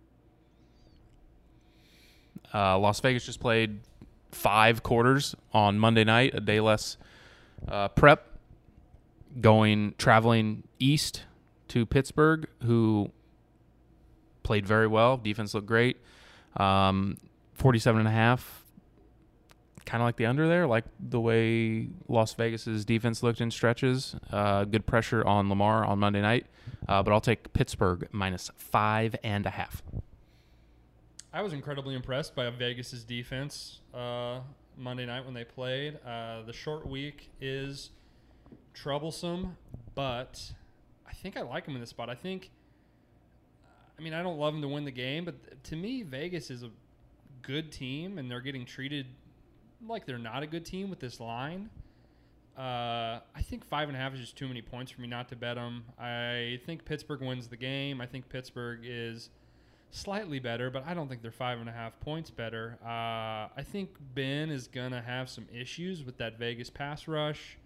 Uh, 2.53 2.77
Las 2.77 2.99
Vegas 2.99 3.25
just 3.25 3.39
played 3.39 3.79
five 4.31 4.83
quarters 4.83 5.35
on 5.53 5.79
Monday 5.79 6.03
night, 6.03 6.33
a 6.33 6.41
day 6.41 6.59
less 6.59 6.97
uh, 7.67 7.87
prep 7.89 8.37
going 9.39 9.93
traveling 9.97 10.63
east 10.79 11.23
to 11.69 11.85
Pittsburgh, 11.85 12.47
who 12.63 13.11
played 14.43 14.65
very 14.65 14.87
well. 14.87 15.17
Defense 15.17 15.53
looked 15.53 15.67
great. 15.67 15.97
Um, 16.55 17.17
47 17.53 17.99
and 17.99 18.07
a 18.07 18.11
half. 18.11 18.63
Kind 19.85 20.01
of 20.01 20.05
like 20.05 20.17
the 20.17 20.25
under 20.25 20.47
there, 20.47 20.67
like 20.67 20.83
the 20.99 21.19
way 21.19 21.87
Las 22.09 22.33
Vegas's 22.33 22.83
defense 22.83 23.23
looked 23.23 23.39
in 23.39 23.51
stretches. 23.51 24.15
Uh, 24.31 24.65
good 24.65 24.85
pressure 24.85 25.25
on 25.25 25.47
Lamar 25.47 25.85
on 25.85 25.99
Monday 25.99 26.21
night, 26.21 26.45
uh, 26.89 27.01
but 27.03 27.13
I'll 27.13 27.21
take 27.21 27.53
Pittsburgh 27.53 28.07
minus 28.11 28.51
five 28.57 29.15
and 29.23 29.45
a 29.45 29.49
half. 29.49 29.81
I 31.33 31.41
was 31.41 31.51
incredibly 31.51 31.93
impressed 31.93 32.35
by 32.35 32.49
Vegas's 32.49 33.03
defense 33.03 33.81
uh, 33.93 34.39
Monday 34.77 35.05
night 35.05 35.25
when 35.25 35.33
they 35.33 35.43
played. 35.43 35.99
Uh, 36.05 36.43
the 36.43 36.53
short 36.53 36.87
week 36.87 37.29
is 37.41 37.89
troublesome, 38.73 39.57
but 39.93 40.53
I 41.07 41.13
think 41.13 41.35
I 41.35 41.41
like 41.41 41.65
them 41.65 41.75
in 41.75 41.81
this 41.81 41.89
spot. 41.89 42.09
I 42.09 42.15
think, 42.15 42.49
I 43.99 44.01
mean, 44.01 44.13
I 44.13 44.23
don't 44.23 44.37
love 44.37 44.53
them 44.53 44.61
to 44.61 44.69
win 44.69 44.85
the 44.85 44.91
game, 44.91 45.25
but 45.25 45.63
to 45.65 45.75
me, 45.75 46.01
Vegas 46.01 46.49
is 46.49 46.63
a 46.63 46.69
good 47.41 47.73
team, 47.73 48.17
and 48.17 48.31
they're 48.31 48.41
getting 48.41 48.65
treated 48.65 49.07
like 49.85 50.05
they're 50.05 50.17
not 50.17 50.43
a 50.43 50.47
good 50.47 50.65
team 50.65 50.89
with 50.89 50.99
this 50.99 51.19
line. 51.19 51.69
Uh, 52.57 53.19
I 53.35 53.41
think 53.43 53.65
five 53.65 53.89
and 53.89 53.97
a 53.97 53.99
half 53.99 54.13
is 54.13 54.19
just 54.21 54.37
too 54.37 54.47
many 54.47 54.61
points 54.61 54.91
for 54.91 55.01
me 55.01 55.07
not 55.07 55.27
to 55.29 55.35
bet 55.35 55.55
them. 55.55 55.83
I 55.99 56.59
think 56.65 56.85
Pittsburgh 56.85 57.21
wins 57.21 57.47
the 57.47 57.57
game. 57.57 57.99
I 57.99 58.07
think 58.07 58.29
Pittsburgh 58.29 58.79
is 58.83 59.29
slightly 59.91 60.39
better, 60.39 60.69
but 60.69 60.85
I 60.85 60.93
don't 60.93 61.07
think 61.07 61.21
they're 61.21 61.31
five 61.31 61.59
and 61.59 61.69
a 61.69 61.71
half 61.71 61.99
points 61.99 62.29
better. 62.29 62.77
Uh, 62.83 62.87
I 63.55 63.63
think 63.63 63.89
Ben 64.13 64.49
is 64.49 64.67
going 64.67 64.91
to 64.91 65.01
have 65.01 65.29
some 65.29 65.45
issues 65.53 66.03
with 66.03 66.17
that 66.17 66.37
Vegas 66.37 66.69
pass 66.69 67.07
rush. 67.07 67.57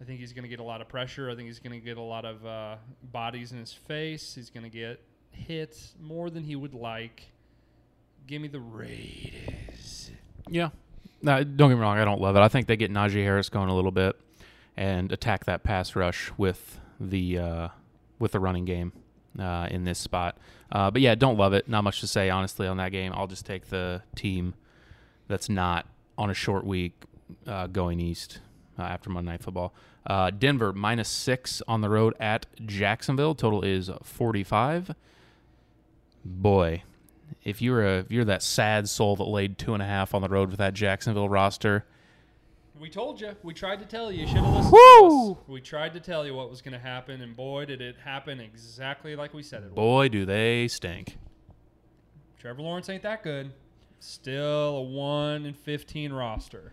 I 0.00 0.04
think 0.04 0.18
he's 0.18 0.32
going 0.32 0.42
to 0.42 0.48
get 0.48 0.58
a 0.58 0.64
lot 0.64 0.80
of 0.80 0.88
pressure. 0.88 1.30
I 1.30 1.36
think 1.36 1.46
he's 1.46 1.60
going 1.60 1.78
to 1.78 1.84
get 1.84 1.96
a 1.96 2.02
lot 2.02 2.24
of 2.24 2.44
uh, 2.44 2.76
bodies 3.12 3.52
in 3.52 3.58
his 3.58 3.72
face. 3.72 4.34
He's 4.34 4.50
going 4.50 4.64
to 4.64 4.70
get 4.70 5.00
hit 5.30 5.78
more 6.00 6.28
than 6.28 6.42
he 6.42 6.56
would 6.56 6.74
like. 6.74 7.30
Give 8.26 8.42
me 8.42 8.48
the 8.48 8.60
Raiders. 8.60 10.10
Yeah. 10.48 10.70
No, 11.22 11.44
don't 11.44 11.70
get 11.70 11.76
me 11.76 11.80
wrong. 11.80 11.98
I 11.98 12.04
don't 12.04 12.20
love 12.20 12.34
it. 12.34 12.40
I 12.40 12.48
think 12.48 12.66
they 12.66 12.76
get 12.76 12.90
Najee 12.90 13.22
Harris 13.22 13.48
going 13.48 13.68
a 13.68 13.74
little 13.74 13.92
bit 13.92 14.16
and 14.76 15.12
attack 15.12 15.44
that 15.44 15.62
pass 15.62 15.94
rush 15.94 16.32
with 16.36 16.80
the 16.98 17.38
uh, 17.38 17.68
with 18.18 18.32
the 18.32 18.40
running 18.40 18.64
game. 18.64 18.92
Uh, 19.38 19.68
in 19.70 19.84
this 19.84 19.98
spot. 19.98 20.38
Uh, 20.70 20.90
but 20.90 21.02
yeah, 21.02 21.14
don't 21.14 21.36
love 21.36 21.52
it. 21.52 21.68
Not 21.68 21.84
much 21.84 22.00
to 22.00 22.06
say 22.06 22.30
honestly 22.30 22.66
on 22.66 22.76
that 22.78 22.92
game. 22.92 23.12
I'll 23.14 23.26
just 23.26 23.46
take 23.46 23.68
the 23.68 24.02
team 24.14 24.54
that's 25.28 25.48
not 25.48 25.86
on 26.16 26.30
a 26.30 26.34
short 26.34 26.64
week 26.66 27.04
uh, 27.46 27.66
going 27.66 28.00
east 28.00 28.40
uh, 28.78 28.82
after 28.82 29.10
Monday 29.10 29.32
Night 29.32 29.42
Football. 29.42 29.74
Uh, 30.06 30.30
Denver 30.30 30.72
minus 30.72 31.08
six 31.08 31.62
on 31.68 31.80
the 31.80 31.88
road 31.88 32.14
at 32.18 32.46
Jacksonville. 32.66 33.34
Total 33.34 33.62
is 33.62 33.90
forty-five. 34.02 34.94
Boy, 36.24 36.82
if 37.44 37.62
you're 37.62 37.86
a 37.86 37.98
if 37.98 38.10
you're 38.10 38.24
that 38.24 38.42
sad 38.42 38.88
soul 38.88 39.16
that 39.16 39.24
laid 39.24 39.58
two 39.58 39.74
and 39.74 39.82
a 39.82 39.86
half 39.86 40.14
on 40.14 40.22
the 40.22 40.28
road 40.28 40.50
with 40.50 40.58
that 40.58 40.74
Jacksonville 40.74 41.28
roster, 41.28 41.84
We 42.80 42.88
told 42.90 43.20
you. 43.20 43.36
We 43.42 43.54
tried 43.54 43.78
to 43.80 43.84
tell 43.84 44.10
you. 44.10 44.22
You 44.22 44.26
should 44.26 44.38
have 44.38 44.54
listened 44.54 44.72
Woo! 44.72 45.34
to 45.34 45.40
us. 45.40 45.48
We 45.48 45.60
tried 45.60 45.92
to 45.94 46.00
tell 46.00 46.26
you 46.26 46.34
what 46.34 46.50
was 46.50 46.62
going 46.62 46.72
to 46.72 46.78
happen, 46.80 47.20
and 47.20 47.36
boy, 47.36 47.66
did 47.66 47.80
it 47.80 47.96
happen 48.04 48.40
exactly 48.40 49.14
like 49.14 49.34
we 49.34 49.42
said 49.42 49.62
it 49.62 49.66
would. 49.66 49.74
boy, 49.74 50.08
do 50.08 50.24
they 50.24 50.68
stink. 50.68 51.18
Trevor 52.38 52.62
Lawrence 52.62 52.88
ain't 52.88 53.02
that 53.04 53.22
good. 53.22 53.52
Still 54.00 54.76
a 54.78 54.82
1 54.82 55.46
in 55.46 55.54
15 55.54 56.12
roster. 56.12 56.72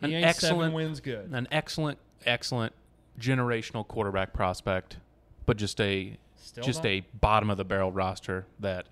He 0.00 0.06
An 0.06 0.24
ain't 0.24 0.36
seven 0.36 0.56
excellent- 0.58 0.74
wins 0.74 1.00
good. 1.00 1.30
An 1.32 1.48
excellent, 1.50 1.98
excellent 2.26 2.74
generational 3.18 3.86
quarterback 3.88 4.34
prospect, 4.34 4.98
but 5.46 5.56
just 5.56 5.80
a 5.80 6.18
Still 6.36 6.64
just 6.64 6.80
not- 6.82 6.90
a 6.90 7.00
bottom 7.14 7.48
of 7.48 7.56
the 7.56 7.64
barrel 7.64 7.90
roster 7.92 8.44
that 8.60 8.86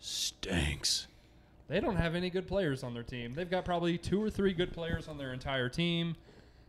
stinks. 0.00 1.06
They 1.68 1.80
don't 1.80 1.96
have 1.96 2.14
any 2.14 2.30
good 2.30 2.46
players 2.46 2.84
on 2.84 2.94
their 2.94 3.02
team. 3.02 3.34
They've 3.34 3.50
got 3.50 3.64
probably 3.64 3.98
two 3.98 4.22
or 4.22 4.30
three 4.30 4.52
good 4.52 4.72
players 4.72 5.08
on 5.08 5.18
their 5.18 5.32
entire 5.32 5.68
team. 5.68 6.14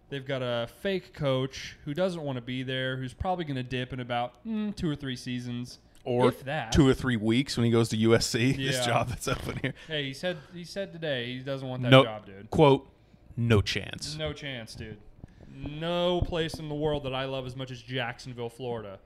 They've 0.09 0.25
got 0.25 0.41
a 0.41 0.67
fake 0.81 1.13
coach 1.13 1.75
who 1.85 1.93
doesn't 1.93 2.21
want 2.21 2.37
to 2.37 2.41
be 2.41 2.63
there, 2.63 2.97
who's 2.97 3.13
probably 3.13 3.45
going 3.45 3.57
to 3.57 3.63
dip 3.63 3.93
in 3.93 3.99
about 3.99 4.43
mm, 4.45 4.75
two 4.75 4.89
or 4.89 4.95
three 4.95 5.15
seasons, 5.17 5.79
Or 6.05 6.29
if 6.29 6.43
that. 6.45 6.71
two 6.71 6.87
or 6.87 6.93
three 6.93 7.17
weeks 7.17 7.57
when 7.57 7.65
he 7.65 7.71
goes 7.71 7.89
to 7.89 7.97
USC. 7.97 8.55
This 8.57 8.77
Yeah. 8.77 8.85
job 8.85 9.09
that's 9.09 9.27
open 9.27 9.59
here. 9.61 9.73
Hey, 9.87 10.05
he 10.05 10.13
said 10.13 10.37
he 10.53 10.63
said 10.63 10.93
today 10.93 11.33
he 11.33 11.39
doesn't 11.39 11.67
want 11.67 11.83
that 11.83 11.89
No 11.91 12.03
job, 12.05 12.25
dude. 12.25 12.49
quote, 12.49 12.89
no 13.35 13.61
chance. 13.61 14.15
No 14.15 14.31
chance, 14.33 14.73
dude. 14.73 14.97
No 15.53 16.21
place 16.21 16.55
in 16.55 16.69
the 16.69 16.75
world 16.75 17.03
that 17.03 17.13
I 17.13 17.25
love 17.25 17.45
as 17.45 17.55
much 17.55 17.69
as 17.71 17.81
Jacksonville, 17.81 18.49
Florida, 18.49 18.99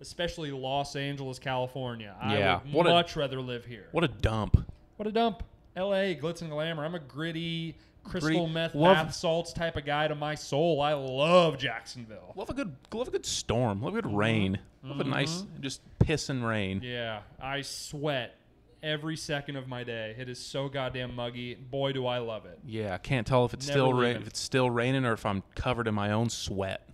especially 0.00 0.50
Los 0.50 0.96
Angeles, 0.96 1.38
California. 1.38 2.14
Yeah, 2.22 2.56
I 2.62 2.64
would 2.66 2.72
what 2.74 2.86
a- 2.86 2.90
much 2.90 3.16
rather 3.16 3.40
live 3.40 3.64
here. 3.64 3.86
What 3.92 4.02
a 4.04 4.08
dump. 4.08 4.66
What 5.00 5.06
a 5.06 5.12
dump. 5.12 5.42
L.A. 5.76 6.14
glitz 6.14 6.42
and 6.42 6.50
glamour. 6.50 6.84
I'm 6.84 6.94
a 6.94 6.98
gritty, 6.98 7.74
crystal 8.04 8.40
Gritty. 8.40 8.52
meth, 8.52 8.74
Love- 8.74 8.96
bath 9.06 9.14
salts 9.14 9.50
type 9.54 9.78
of 9.78 9.86
guy 9.86 10.06
to 10.06 10.14
my 10.14 10.34
soul. 10.34 10.82
I 10.82 10.92
love 10.92 11.56
Jacksonville. 11.56 12.34
Love 12.36 12.50
a 12.50 12.52
good 12.52 12.76
love 12.92 13.08
a 13.08 13.10
good 13.10 13.24
storm. 13.24 13.80
Love 13.80 13.94
a 13.94 14.02
good 14.02 14.10
mm-hmm. 14.10 14.16
rain. 14.16 14.58
Love 14.84 15.00
a 15.00 15.04
nice 15.04 15.40
mm-hmm. 15.40 15.62
just 15.62 15.80
piss 16.00 16.28
and 16.28 16.46
rain. 16.46 16.82
Yeah, 16.84 17.20
I 17.40 17.62
sweat 17.62 18.36
every 18.82 19.16
second 19.16 19.56
of 19.56 19.66
my 19.66 19.84
day. 19.84 20.14
It 20.18 20.28
is 20.28 20.38
so 20.38 20.68
goddamn 20.68 21.16
muggy. 21.16 21.54
Boy, 21.54 21.92
do 21.92 22.06
I 22.06 22.18
love 22.18 22.44
it. 22.44 22.58
Yeah, 22.66 22.92
I 22.92 22.98
can't 22.98 23.26
tell 23.26 23.46
if 23.46 23.54
it's 23.54 23.68
Never 23.68 23.78
still 23.78 23.92
rain, 23.94 24.02
leaving. 24.02 24.20
if 24.20 24.28
it's 24.28 24.40
still 24.40 24.68
raining 24.68 25.06
or 25.06 25.14
if 25.14 25.24
I'm 25.24 25.42
covered 25.54 25.88
in 25.88 25.94
my 25.94 26.12
own 26.12 26.28
sweat. 26.28 26.86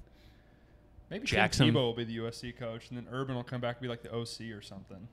Maybe 1.11 1.27
Jackson- 1.27 1.67
Tim 1.67 1.75
Tebow 1.75 1.79
will 1.79 1.95
be 1.95 2.05
the 2.05 2.19
USC 2.19 2.57
coach, 2.57 2.89
and 2.89 2.97
then 2.97 3.09
Urban 3.13 3.35
will 3.35 3.43
come 3.43 3.61
back 3.61 3.79
and 3.79 3.83
be 3.83 3.89
like 3.89 4.05
the 4.05 4.15
OC 4.15 4.53
or 4.53 4.63
something. 4.63 5.09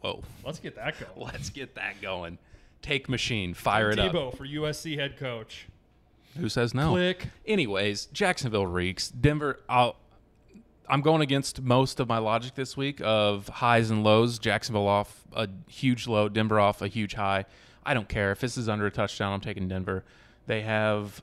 Whoa. 0.00 0.22
Let's 0.44 0.58
get 0.58 0.76
that 0.76 0.94
going. 0.98 1.28
Let's 1.32 1.50
get 1.50 1.74
that 1.74 2.00
going. 2.00 2.38
Take 2.82 3.08
machine, 3.08 3.54
fire 3.54 3.90
it 3.90 3.98
up. 3.98 4.12
For 4.36 4.46
USC 4.46 4.98
head 4.98 5.16
coach. 5.16 5.66
Who 6.38 6.48
says 6.48 6.74
no? 6.74 6.90
Click. 6.90 7.28
Anyways, 7.46 8.06
Jacksonville 8.06 8.66
reeks. 8.66 9.08
Denver. 9.08 9.60
I'll, 9.68 9.96
I'm 10.88 11.00
going 11.00 11.22
against 11.22 11.62
most 11.62 11.98
of 11.98 12.08
my 12.08 12.18
logic 12.18 12.54
this 12.54 12.76
week 12.76 13.00
of 13.02 13.48
highs 13.48 13.90
and 13.90 14.04
lows. 14.04 14.38
Jacksonville 14.38 14.86
off 14.86 15.24
a 15.32 15.48
huge 15.66 16.06
low, 16.06 16.28
Denver 16.28 16.60
off 16.60 16.82
a 16.82 16.88
huge 16.88 17.14
high. 17.14 17.46
I 17.84 17.94
don't 17.94 18.08
care 18.08 18.32
if 18.32 18.40
this 18.40 18.56
is 18.56 18.68
under 18.68 18.86
a 18.86 18.90
touchdown. 18.90 19.32
I'm 19.32 19.40
taking 19.40 19.68
Denver. 19.68 20.04
They 20.46 20.62
have 20.62 21.22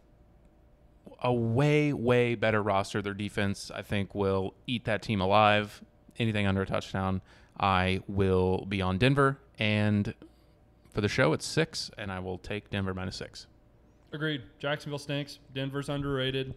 a 1.21 1.33
way 1.33 1.93
way 1.93 2.35
better 2.35 2.61
roster. 2.61 3.01
Their 3.01 3.13
defense, 3.13 3.71
I 3.73 3.81
think, 3.81 4.13
will 4.13 4.53
eat 4.67 4.85
that 4.85 5.01
team 5.01 5.21
alive. 5.21 5.81
Anything 6.19 6.45
under 6.45 6.61
a 6.61 6.65
touchdown, 6.65 7.21
I 7.59 8.01
will 8.07 8.65
be 8.67 8.81
on 8.81 8.97
Denver. 8.97 9.39
And 9.59 10.13
for 10.93 11.01
the 11.01 11.07
show, 11.07 11.33
it's 11.33 11.45
six, 11.45 11.91
and 11.97 12.11
I 12.11 12.19
will 12.19 12.37
take 12.37 12.69
Denver 12.69 12.93
minus 12.93 13.15
six. 13.15 13.47
Agreed. 14.11 14.43
Jacksonville 14.59 14.99
stinks. 14.99 15.39
Denver's 15.53 15.89
underrated. 15.89 16.53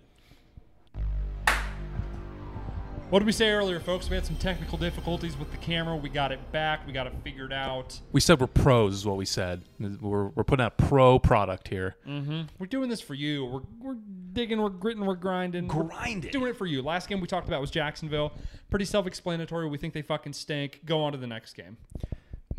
What 3.08 3.20
did 3.20 3.26
we 3.26 3.32
say 3.32 3.50
earlier, 3.50 3.78
folks? 3.78 4.10
We 4.10 4.16
had 4.16 4.26
some 4.26 4.34
technical 4.34 4.76
difficulties 4.76 5.38
with 5.38 5.52
the 5.52 5.56
camera. 5.58 5.94
We 5.94 6.08
got 6.08 6.32
it 6.32 6.50
back. 6.50 6.84
We 6.88 6.92
got 6.92 7.06
it 7.06 7.12
figured 7.22 7.52
out. 7.52 8.00
We 8.10 8.20
said 8.20 8.40
we're 8.40 8.48
pros, 8.48 8.94
is 8.94 9.06
what 9.06 9.16
we 9.16 9.24
said. 9.24 9.62
We're, 9.78 10.26
we're 10.30 10.42
putting 10.42 10.66
out 10.66 10.76
pro 10.76 11.20
product 11.20 11.68
here. 11.68 11.94
Mm-hmm. 12.04 12.42
We're 12.58 12.66
doing 12.66 12.90
this 12.90 13.00
for 13.00 13.14
you. 13.14 13.44
We're, 13.44 13.60
we're 13.80 13.96
digging, 14.36 14.60
we're 14.60 14.68
gritting, 14.68 15.04
we're 15.04 15.14
grinding. 15.16 15.66
We're 15.66 15.84
Grinding. 15.84 16.30
doing 16.30 16.50
it 16.50 16.56
for 16.56 16.66
you. 16.66 16.82
Last 16.82 17.08
game 17.08 17.20
we 17.20 17.26
talked 17.26 17.48
about 17.48 17.60
was 17.60 17.70
Jacksonville. 17.72 18.32
Pretty 18.70 18.84
self 18.84 19.06
explanatory. 19.06 19.66
We 19.68 19.78
think 19.78 19.94
they 19.94 20.02
fucking 20.02 20.34
stink. 20.34 20.82
Go 20.84 21.02
on 21.02 21.12
to 21.12 21.18
the 21.18 21.26
next 21.26 21.54
game. 21.54 21.78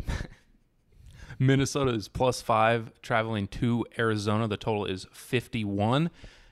Minnesota 1.38 1.92
is 1.92 2.08
plus 2.08 2.42
five, 2.42 2.90
traveling 3.00 3.46
to 3.48 3.86
Arizona. 3.98 4.48
The 4.48 4.56
total 4.56 4.84
is 4.84 5.06
51. 5.12 6.10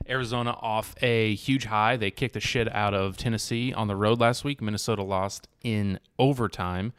Arizona 0.09 0.51
off 0.61 0.95
a 1.03 1.35
huge 1.35 1.65
high. 1.65 1.97
They 1.97 2.13
kicked 2.13 2.35
the 2.35 2.41
shit 2.41 2.73
out 2.73 2.95
of 2.95 3.17
Tennessee 3.17 3.73
on 3.75 3.89
the 3.89 3.97
road 3.97 4.21
last 4.21 4.45
week. 4.45 4.63
Minnesota 4.63 5.03
lost 5.03 5.49
in 5.65 5.99
overtime 6.21 6.93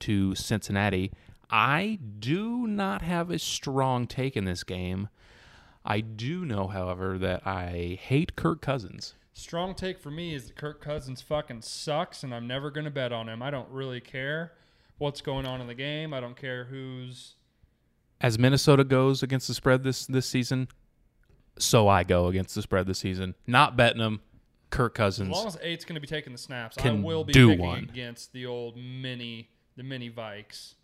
to 0.00 0.36
Cincinnati. 0.36 1.10
I 1.50 1.98
do 2.20 2.68
not 2.68 3.02
have 3.02 3.30
a 3.30 3.40
strong 3.40 4.06
take 4.06 4.36
in 4.36 4.44
this 4.44 4.62
game. 4.62 5.08
I 5.84 6.00
do 6.00 6.44
know, 6.44 6.68
however, 6.68 7.18
that 7.18 7.46
I 7.46 7.98
hate 8.00 8.36
Kirk 8.36 8.60
Cousins. 8.62 9.14
Strong 9.34 9.74
take 9.76 9.98
for 9.98 10.10
me 10.10 10.34
is 10.34 10.46
that 10.46 10.56
Kirk 10.56 10.80
Cousins 10.80 11.20
fucking 11.22 11.62
sucks, 11.62 12.22
and 12.22 12.34
I'm 12.34 12.46
never 12.46 12.70
going 12.70 12.84
to 12.84 12.90
bet 12.90 13.12
on 13.12 13.28
him. 13.28 13.42
I 13.42 13.50
don't 13.50 13.68
really 13.70 14.00
care 14.00 14.52
what's 14.98 15.20
going 15.20 15.46
on 15.46 15.60
in 15.60 15.66
the 15.66 15.74
game. 15.74 16.12
I 16.14 16.20
don't 16.20 16.36
care 16.36 16.64
who's. 16.66 17.34
as 18.20 18.38
Minnesota 18.38 18.84
goes 18.84 19.22
against 19.22 19.48
the 19.48 19.54
spread 19.54 19.82
this 19.82 20.06
this 20.06 20.26
season, 20.26 20.68
so 21.58 21.88
I 21.88 22.04
go 22.04 22.26
against 22.28 22.54
the 22.54 22.62
spread 22.62 22.86
this 22.86 22.98
season. 23.00 23.34
Not 23.46 23.76
betting 23.76 23.98
them. 24.00 24.20
Kirk 24.70 24.94
Cousins. 24.94 25.28
As 25.30 25.34
long 25.36 25.46
as 25.48 25.58
eight's 25.60 25.84
going 25.84 25.96
to 25.96 26.00
be 26.00 26.06
taking 26.06 26.32
the 26.32 26.38
snaps, 26.38 26.78
I 26.78 26.90
will 26.92 27.24
be 27.24 27.32
do 27.32 27.48
picking 27.48 27.64
one. 27.64 27.78
against 27.90 28.32
the 28.32 28.46
old 28.46 28.76
mini, 28.76 29.50
the 29.76 29.82
mini 29.82 30.08
Vikes. 30.10 30.74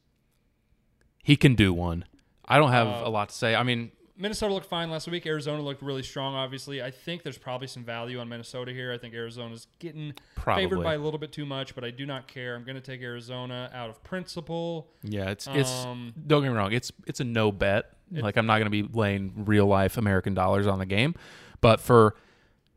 he 1.23 1.37
can 1.37 1.55
do 1.55 1.73
one. 1.73 2.05
I 2.47 2.57
don't 2.59 2.71
have 2.73 2.87
Uh, 2.89 3.03
a 3.07 3.11
lot 3.11 3.29
to 3.31 3.35
say. 3.35 3.55
I 3.55 3.63
mean, 3.63 3.93
Minnesota 4.19 4.53
looked 4.53 4.67
fine 4.67 4.91
last 4.91 5.07
week. 5.09 5.27
Arizona 5.27 5.63
looked 5.63 5.81
really 5.81 6.03
strong. 6.03 6.35
Obviously, 6.35 6.83
I 6.83 6.91
think 6.91 7.23
there's 7.23 7.39
probably 7.39 7.69
some 7.69 7.85
value 7.85 8.19
on 8.19 8.29
Minnesota 8.29 8.73
here. 8.73 8.93
I 8.93 8.99
think 8.99 9.15
Arizona's 9.15 9.69
getting 9.79 10.13
Probably. 10.35 10.65
favored 10.65 10.83
by 10.83 10.95
a 10.95 10.99
little 10.99 11.21
bit 11.21 11.31
too 11.31 11.47
much, 11.47 11.75
but 11.77 11.85
I 11.85 11.91
do 11.91 12.05
not 12.05 12.27
care. 12.27 12.57
I'm 12.57 12.65
going 12.65 12.75
to 12.75 12.83
take 12.83 13.01
Arizona 13.01 13.71
out 13.73 13.91
of 13.91 14.03
principle. 14.03 14.89
yeah, 15.05 15.31
it's 15.31 15.47
it's. 15.47 15.71
Um, 15.85 16.13
don't 16.27 16.43
get 16.43 16.51
me 16.51 16.57
wrong. 16.57 16.73
It's 16.73 16.91
it's 17.07 17.21
a 17.21 17.25
no 17.25 17.53
bet. 17.53 17.93
like 18.11 18.37
I'm 18.37 18.47
not 18.47 18.59
going 18.59 18.71
to 18.71 18.83
be 18.83 18.83
laying 18.83 19.45
real 19.47 19.67
life 19.67 19.97
American 19.97 20.35
dollars 20.35 20.67
on 20.67 20.81
the 20.81 20.87
game, 20.87 21.15
but 21.61 21.81
for 21.81 22.17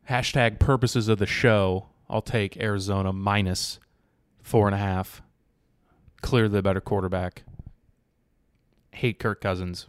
hashtag 0.10 0.60
purposes 0.60 1.08
of 1.08 1.18
the 1.18 1.26
show, 1.26 1.88
I'll 2.08 2.22
take 2.22 2.56
Arizona 2.58 3.12
minus 3.12 3.80
four 4.44 4.68
and 4.68 4.76
a 4.76 4.80
half. 4.80 5.24
Clearly 6.22 6.50
the 6.50 6.62
better 6.62 6.82
quarterback. 6.82 7.44
Hate 8.92 9.18
Kirk 9.18 9.42
Cousins. 9.42 9.88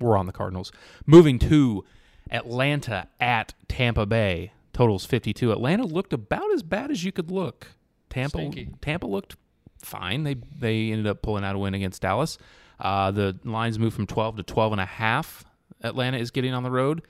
We're 0.00 0.16
on 0.16 0.26
the 0.26 0.32
Cardinals. 0.32 0.72
Moving 1.06 1.38
to 1.40 1.84
Atlanta 2.30 3.08
at 3.20 3.54
Tampa 3.68 4.06
Bay. 4.06 4.52
Totals 4.72 5.06
52. 5.06 5.52
Atlanta 5.52 5.84
looked 5.84 6.12
about 6.12 6.52
as 6.52 6.62
bad 6.62 6.90
as 6.90 7.04
you 7.04 7.12
could 7.12 7.30
look. 7.30 7.68
Tampa 8.10 8.38
Stinky. 8.38 8.70
Tampa 8.80 9.06
looked 9.06 9.36
fine. 9.80 10.24
They 10.24 10.34
they 10.34 10.90
ended 10.90 11.06
up 11.06 11.22
pulling 11.22 11.44
out 11.44 11.54
a 11.54 11.58
win 11.58 11.74
against 11.74 12.02
Dallas. 12.02 12.38
Uh, 12.80 13.10
the 13.10 13.38
lines 13.44 13.78
moved 13.78 13.94
from 13.94 14.06
12 14.06 14.36
to 14.38 14.42
12 14.42 14.72
and 14.72 14.80
a 14.80 14.86
half. 14.86 15.44
Atlanta 15.82 16.18
is 16.18 16.30
getting 16.30 16.52
on 16.52 16.62
the 16.62 16.70
road. 16.70 17.02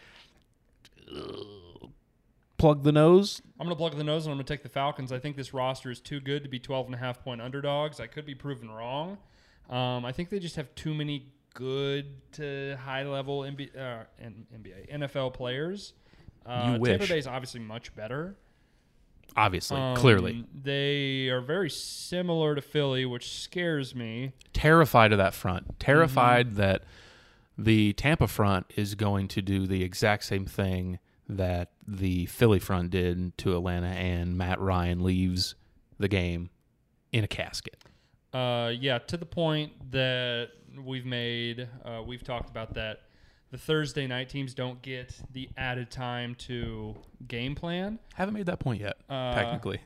Plug 2.58 2.82
the 2.82 2.92
nose. 2.92 3.40
I'm 3.58 3.66
going 3.66 3.74
to 3.74 3.78
plug 3.78 3.96
the 3.96 4.04
nose 4.04 4.26
and 4.26 4.32
I'm 4.32 4.36
going 4.36 4.46
to 4.46 4.52
take 4.52 4.62
the 4.62 4.68
Falcons. 4.68 5.12
I 5.12 5.18
think 5.18 5.36
this 5.36 5.52
roster 5.54 5.90
is 5.90 6.00
too 6.00 6.20
good 6.20 6.42
to 6.44 6.48
be 6.48 6.58
12 6.58 6.86
and 6.86 6.94
a 6.94 6.98
half 6.98 7.22
point 7.22 7.40
underdogs. 7.40 8.00
I 8.00 8.06
could 8.06 8.26
be 8.26 8.34
proven 8.34 8.70
wrong. 8.70 9.18
Um, 9.70 10.04
I 10.04 10.12
think 10.12 10.28
they 10.28 10.38
just 10.38 10.56
have 10.56 10.74
too 10.74 10.94
many 10.94 11.26
good 11.54 12.32
to 12.32 12.76
high 12.84 13.04
level 13.04 13.40
NBA, 13.40 13.76
uh, 13.76 14.04
NBA 14.22 14.92
NFL 14.92 15.32
players. 15.34 15.94
Uh, 16.44 16.72
You 16.74 16.80
wish. 16.80 16.90
Tampa 16.98 17.06
Bay 17.14 17.18
is 17.18 17.26
obviously 17.26 17.60
much 17.60 17.94
better. 17.96 18.36
Obviously, 19.36 19.78
Um, 19.78 19.96
clearly. 19.96 20.44
They 20.54 21.28
are 21.28 21.40
very 21.40 21.70
similar 21.70 22.54
to 22.54 22.60
Philly, 22.60 23.04
which 23.06 23.30
scares 23.40 23.94
me. 23.94 24.32
Terrified 24.52 25.12
of 25.12 25.18
that 25.18 25.34
front. 25.34 25.78
Terrified 25.80 26.48
Mm-hmm. 26.48 26.56
that 26.56 26.84
the 27.56 27.92
Tampa 27.94 28.28
front 28.28 28.66
is 28.76 28.94
going 28.94 29.28
to 29.28 29.40
do 29.42 29.66
the 29.66 29.82
exact 29.82 30.24
same 30.24 30.44
thing 30.44 30.98
that 31.28 31.70
the 31.88 32.26
Philly 32.26 32.58
front 32.58 32.90
did 32.90 33.36
to 33.38 33.56
Atlanta 33.56 33.86
and 33.88 34.36
Matt 34.36 34.60
Ryan 34.60 35.02
leaves 35.02 35.54
the 35.98 36.08
game 36.08 36.50
in 37.12 37.24
a 37.24 37.28
casket. 37.28 37.76
Uh, 38.32 38.72
yeah, 38.78 38.98
to 38.98 39.16
the 39.16 39.24
point 39.26 39.72
that 39.92 40.50
we've 40.84 41.06
made, 41.06 41.68
uh, 41.84 42.02
we've 42.06 42.24
talked 42.24 42.48
about 42.50 42.74
that. 42.74 43.00
The 43.50 43.58
Thursday 43.58 44.06
night 44.08 44.28
teams 44.28 44.52
don't 44.54 44.82
get 44.82 45.14
the 45.32 45.48
added 45.56 45.90
time 45.90 46.34
to 46.46 46.96
game 47.28 47.54
plan. 47.54 48.00
Haven't 48.14 48.34
made 48.34 48.46
that 48.46 48.58
point 48.58 48.80
yet, 48.80 48.96
Uh, 49.08 49.34
technically. 49.34 49.80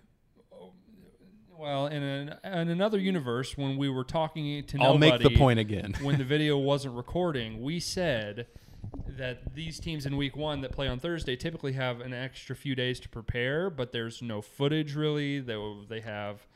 Well, 1.59 1.89
in, 1.89 2.03
an, 2.03 2.35
in 2.45 2.69
another 2.69 2.99
universe, 2.99 3.57
when 3.59 3.77
we 3.77 3.89
were 3.89 4.05
talking 4.05 4.63
to 4.65 4.79
I'll 4.81 4.95
nobody, 4.97 5.25
make 5.25 5.33
the 5.33 5.37
point 5.37 5.59
again. 5.59 5.95
when 6.03 6.17
the 6.17 6.25
video 6.37 6.57
wasn't 6.57 6.95
recording, 6.95 7.61
we 7.61 7.81
said 7.81 8.47
that 9.09 9.55
these 9.55 9.81
teams 9.81 10.07
in 10.07 10.17
week 10.17 10.37
one 10.37 10.61
that 10.61 10.71
play 10.71 10.87
on 10.87 11.01
Thursday 11.01 11.35
typically 11.35 11.73
have 11.73 12.01
an 12.01 12.15
extra 12.15 12.55
few 12.55 12.77
days 12.77 13.01
to 13.01 13.09
prepare, 13.09 13.71
but 13.71 13.91
there's 13.91 14.23
no 14.23 14.41
footage 14.41 14.95
really. 14.95 15.41
They 15.41 15.57
they 15.89 16.01
have 16.01 16.47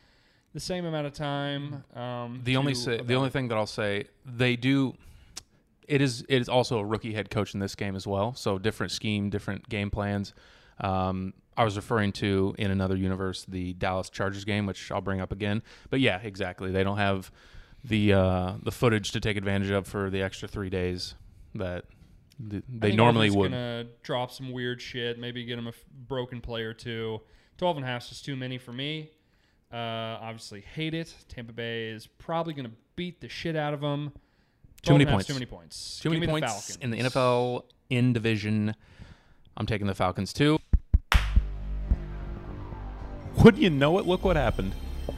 the 0.54 0.60
same 0.60 0.84
amount 0.84 1.06
of 1.06 1.12
time. 1.12 1.84
Um, 1.94 2.40
The 2.44 2.56
only 2.56 2.74
say, 2.74 3.00
the 3.00 3.14
only 3.14 3.30
thing 3.30 3.48
that 3.48 3.56
I'll 3.56 3.66
say 3.66 4.04
they 4.24 4.56
do 4.56 4.94
it 5.88 6.00
is 6.00 6.22
it 6.28 6.40
is 6.40 6.48
also 6.48 6.78
a 6.78 6.84
rookie 6.84 7.12
head 7.12 7.30
coach 7.30 7.54
in 7.54 7.60
this 7.60 7.74
game 7.74 7.96
as 7.96 8.06
well. 8.06 8.34
So 8.34 8.58
different 8.58 8.92
scheme, 8.92 9.30
different 9.30 9.68
game 9.68 9.90
plans. 9.90 10.32
Um, 10.80 11.34
I 11.56 11.64
was 11.64 11.76
referring 11.76 12.12
to 12.12 12.54
in 12.58 12.70
another 12.70 12.96
universe 12.96 13.44
the 13.46 13.74
Dallas 13.74 14.08
Chargers 14.08 14.44
game, 14.44 14.64
which 14.66 14.90
I'll 14.90 15.00
bring 15.02 15.20
up 15.20 15.32
again. 15.32 15.62
But 15.90 16.00
yeah, 16.00 16.18
exactly. 16.22 16.70
They 16.70 16.82
don't 16.84 16.96
have 16.98 17.30
the 17.84 18.12
uh, 18.12 18.54
the 18.62 18.70
footage 18.72 19.12
to 19.12 19.20
take 19.20 19.36
advantage 19.36 19.70
of 19.70 19.86
for 19.86 20.08
the 20.08 20.22
extra 20.22 20.48
three 20.48 20.70
days 20.70 21.14
that 21.54 21.84
th- 22.48 22.62
they 22.68 22.88
think 22.88 22.96
normally 22.96 23.28
would. 23.30 23.50
Gonna 23.50 23.86
drop 24.02 24.30
some 24.30 24.50
weird 24.52 24.80
shit. 24.80 25.18
Maybe 25.18 25.44
get 25.44 25.58
him 25.58 25.66
a 25.66 25.70
f- 25.70 25.84
broken 26.08 26.40
play 26.40 26.62
or 26.62 26.72
two. 26.72 27.20
Twelve 27.58 27.76
and 27.76 27.84
a 27.84 27.88
half 27.88 28.10
is 28.10 28.22
too 28.22 28.36
many 28.36 28.56
for 28.56 28.72
me. 28.72 29.10
Uh, 29.72 30.18
obviously, 30.20 30.60
hate 30.60 30.94
it. 30.94 31.14
Tampa 31.28 31.52
Bay 31.52 31.88
is 31.88 32.06
probably 32.06 32.52
going 32.52 32.66
to 32.66 32.74
beat 32.94 33.20
the 33.20 33.28
shit 33.28 33.56
out 33.56 33.72
of 33.72 33.80
them. 33.80 34.12
Too 34.82 34.92
many 34.92 35.04
12 35.04 35.06
and 35.06 35.08
a 35.08 35.12
half's 35.12 35.14
points. 35.14 35.26
Too 35.28 35.34
many 35.34 35.46
points. 35.46 35.98
Too 36.00 36.02
Give 36.02 36.12
many 36.12 36.20
me 36.20 36.40
the 36.40 36.46
points 36.46 36.76
in 36.76 36.90
the 36.90 36.98
NFL 36.98 37.62
in 37.88 38.12
division. 38.12 38.74
I'm 39.56 39.66
taking 39.66 39.86
the 39.86 39.94
Falcons 39.94 40.32
too. 40.32 40.58
Wouldn't 43.42 43.62
you 43.62 43.70
know 43.70 43.98
it? 43.98 44.06
Look 44.06 44.24
what 44.24 44.36
happened. 44.36 44.74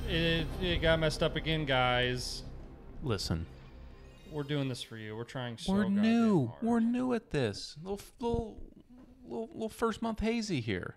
It, 0.09 0.47
it 0.63 0.81
got 0.83 0.99
messed 1.01 1.23
up 1.23 1.37
again, 1.37 1.65
guys. 1.65 2.43
Listen, 3.03 3.47
We're 4.31 4.45
doing 4.45 4.69
this 4.69 4.83
for 4.83 4.97
you. 4.97 5.17
We're 5.17 5.25
trying 5.25 5.59
so 5.59 5.73
we're 5.73 5.89
new. 5.89 6.47
hard. 6.47 6.63
We're 6.63 6.81
new 6.81 7.13
at 7.15 7.31
this. 7.31 7.77
Little, 7.83 8.01
little, 8.21 8.57
little, 9.27 9.49
little 9.53 9.69
first 9.69 10.01
month 10.01 10.21
hazy 10.21 10.61
here. 10.61 10.97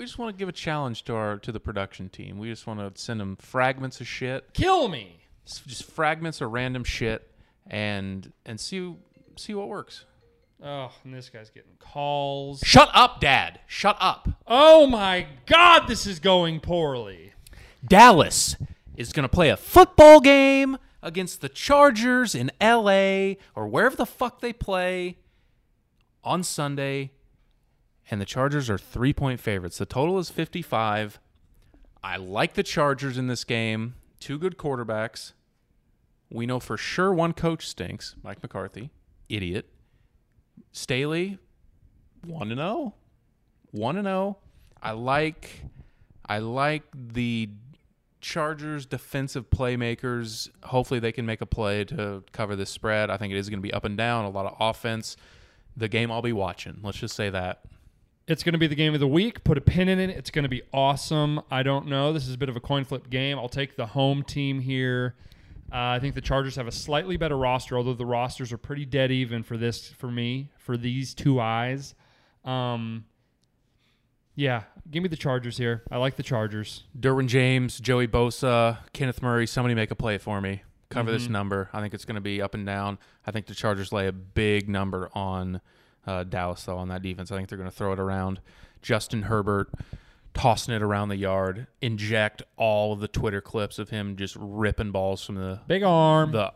We 0.00 0.06
just 0.06 0.16
want 0.16 0.34
to 0.34 0.38
give 0.38 0.48
a 0.48 0.52
challenge 0.52 1.04
to 1.04 1.14
our 1.14 1.36
to 1.40 1.52
the 1.52 1.60
production 1.60 2.08
team. 2.08 2.38
We 2.38 2.48
just 2.48 2.66
want 2.66 2.80
to 2.80 2.98
send 2.98 3.20
them 3.20 3.36
fragments 3.36 4.00
of 4.00 4.08
shit, 4.08 4.54
Kill 4.54 4.88
me. 4.88 5.20
just 5.44 5.84
fragments 5.84 6.40
of 6.40 6.52
random 6.52 6.84
shit, 6.84 7.30
and 7.66 8.32
and 8.46 8.58
see 8.58 8.96
see 9.36 9.52
what 9.52 9.68
works. 9.68 10.06
Oh, 10.64 10.90
and 11.04 11.12
this 11.12 11.28
guy's 11.28 11.50
getting 11.50 11.76
calls. 11.78 12.62
Shut 12.64 12.88
up, 12.94 13.20
Dad. 13.20 13.60
Shut 13.66 13.98
up. 14.00 14.26
Oh 14.46 14.86
my 14.86 15.26
God, 15.44 15.86
this 15.86 16.06
is 16.06 16.18
going 16.18 16.60
poorly. 16.60 17.34
Dallas 17.86 18.56
is 18.96 19.12
going 19.12 19.24
to 19.24 19.28
play 19.28 19.50
a 19.50 19.56
football 19.58 20.20
game 20.20 20.78
against 21.02 21.42
the 21.42 21.50
Chargers 21.50 22.34
in 22.34 22.50
LA 22.58 23.34
or 23.54 23.68
wherever 23.68 23.96
the 23.96 24.06
fuck 24.06 24.40
they 24.40 24.54
play 24.54 25.18
on 26.24 26.42
Sunday. 26.42 27.10
And 28.10 28.20
the 28.20 28.26
Chargers 28.26 28.68
are 28.68 28.78
three 28.78 29.12
point 29.12 29.40
favorites. 29.40 29.78
The 29.78 29.86
total 29.86 30.18
is 30.18 30.30
55. 30.30 31.20
I 32.02 32.16
like 32.16 32.54
the 32.54 32.62
Chargers 32.62 33.16
in 33.16 33.28
this 33.28 33.44
game. 33.44 33.94
Two 34.18 34.38
good 34.38 34.58
quarterbacks. 34.58 35.32
We 36.28 36.46
know 36.46 36.60
for 36.60 36.76
sure 36.76 37.12
one 37.12 37.32
coach 37.32 37.66
stinks 37.66 38.16
Mike 38.22 38.42
McCarthy. 38.42 38.90
Idiot. 39.28 39.68
Staley, 40.72 41.38
1 42.26 42.48
to 42.48 42.54
0. 42.54 42.94
1 43.70 43.94
to 43.94 44.02
0. 44.02 44.38
I 44.82 44.92
like 44.92 45.64
I 46.26 46.38
like 46.38 46.84
the 46.94 47.48
Chargers 48.20 48.86
defensive 48.86 49.50
playmakers. 49.50 50.48
Hopefully 50.64 51.00
they 51.00 51.12
can 51.12 51.26
make 51.26 51.40
a 51.40 51.46
play 51.46 51.84
to 51.84 52.22
cover 52.32 52.54
this 52.56 52.70
spread. 52.70 53.10
I 53.10 53.16
think 53.16 53.32
it 53.32 53.36
is 53.36 53.48
going 53.48 53.58
to 53.58 53.62
be 53.62 53.72
up 53.72 53.84
and 53.84 53.96
down, 53.96 54.24
a 54.24 54.30
lot 54.30 54.46
of 54.46 54.56
offense. 54.60 55.16
The 55.76 55.88
game 55.88 56.12
I'll 56.12 56.22
be 56.22 56.32
watching. 56.32 56.78
Let's 56.82 56.98
just 56.98 57.16
say 57.16 57.30
that. 57.30 57.64
It's 58.30 58.44
going 58.44 58.52
to 58.52 58.58
be 58.58 58.68
the 58.68 58.76
game 58.76 58.94
of 58.94 59.00
the 59.00 59.08
week. 59.08 59.42
Put 59.42 59.58
a 59.58 59.60
pin 59.60 59.88
in 59.88 59.98
it. 59.98 60.10
It's 60.10 60.30
going 60.30 60.44
to 60.44 60.48
be 60.48 60.62
awesome. 60.72 61.40
I 61.50 61.64
don't 61.64 61.88
know. 61.88 62.12
This 62.12 62.28
is 62.28 62.34
a 62.34 62.38
bit 62.38 62.48
of 62.48 62.54
a 62.54 62.60
coin 62.60 62.84
flip 62.84 63.10
game. 63.10 63.36
I'll 63.38 63.48
take 63.48 63.74
the 63.76 63.86
home 63.86 64.22
team 64.22 64.60
here. 64.60 65.16
Uh, 65.72 65.94
I 65.94 65.98
think 65.98 66.14
the 66.14 66.20
Chargers 66.20 66.54
have 66.54 66.68
a 66.68 66.72
slightly 66.72 67.16
better 67.16 67.36
roster, 67.36 67.76
although 67.76 67.94
the 67.94 68.06
rosters 68.06 68.52
are 68.52 68.56
pretty 68.56 68.84
dead 68.84 69.10
even 69.10 69.42
for 69.42 69.56
this 69.56 69.88
for 69.88 70.08
me 70.12 70.48
for 70.58 70.76
these 70.76 71.12
two 71.12 71.40
eyes. 71.40 71.96
Um, 72.44 73.04
yeah, 74.36 74.62
give 74.88 75.02
me 75.02 75.08
the 75.08 75.16
Chargers 75.16 75.58
here. 75.58 75.82
I 75.90 75.96
like 75.96 76.14
the 76.14 76.22
Chargers. 76.22 76.84
Derwin 76.98 77.26
James, 77.26 77.80
Joey 77.80 78.06
Bosa, 78.06 78.78
Kenneth 78.92 79.22
Murray, 79.22 79.46
somebody 79.48 79.74
make 79.74 79.90
a 79.90 79.96
play 79.96 80.18
for 80.18 80.40
me. 80.40 80.62
Cover 80.88 81.10
this 81.10 81.28
number. 81.28 81.68
I 81.72 81.80
think 81.80 81.94
it's 81.94 82.04
going 82.04 82.16
to 82.16 82.20
be 82.20 82.40
up 82.42 82.54
and 82.54 82.66
down. 82.66 82.98
I 83.26 83.30
think 83.32 83.46
the 83.46 83.54
Chargers 83.54 83.92
lay 83.92 84.06
a 84.06 84.12
big 84.12 84.68
number 84.68 85.08
on 85.14 85.60
uh, 86.06 86.24
Dallas, 86.24 86.64
though, 86.64 86.78
on 86.78 86.88
that 86.88 87.02
defense. 87.02 87.30
I 87.30 87.36
think 87.36 87.48
they're 87.48 87.58
going 87.58 87.70
to 87.70 87.76
throw 87.76 87.92
it 87.92 87.98
around. 88.00 88.40
Justin 88.82 89.22
Herbert 89.22 89.70
tossing 90.32 90.74
it 90.74 90.82
around 90.82 91.08
the 91.08 91.16
yard, 91.16 91.66
inject 91.82 92.42
all 92.56 92.92
of 92.92 93.00
the 93.00 93.08
Twitter 93.08 93.40
clips 93.40 93.78
of 93.78 93.90
him 93.90 94.16
just 94.16 94.36
ripping 94.38 94.90
balls 94.92 95.24
from 95.24 95.34
the 95.34 95.60
Big 95.66 95.82
arm. 95.82 96.32
the 96.32 96.52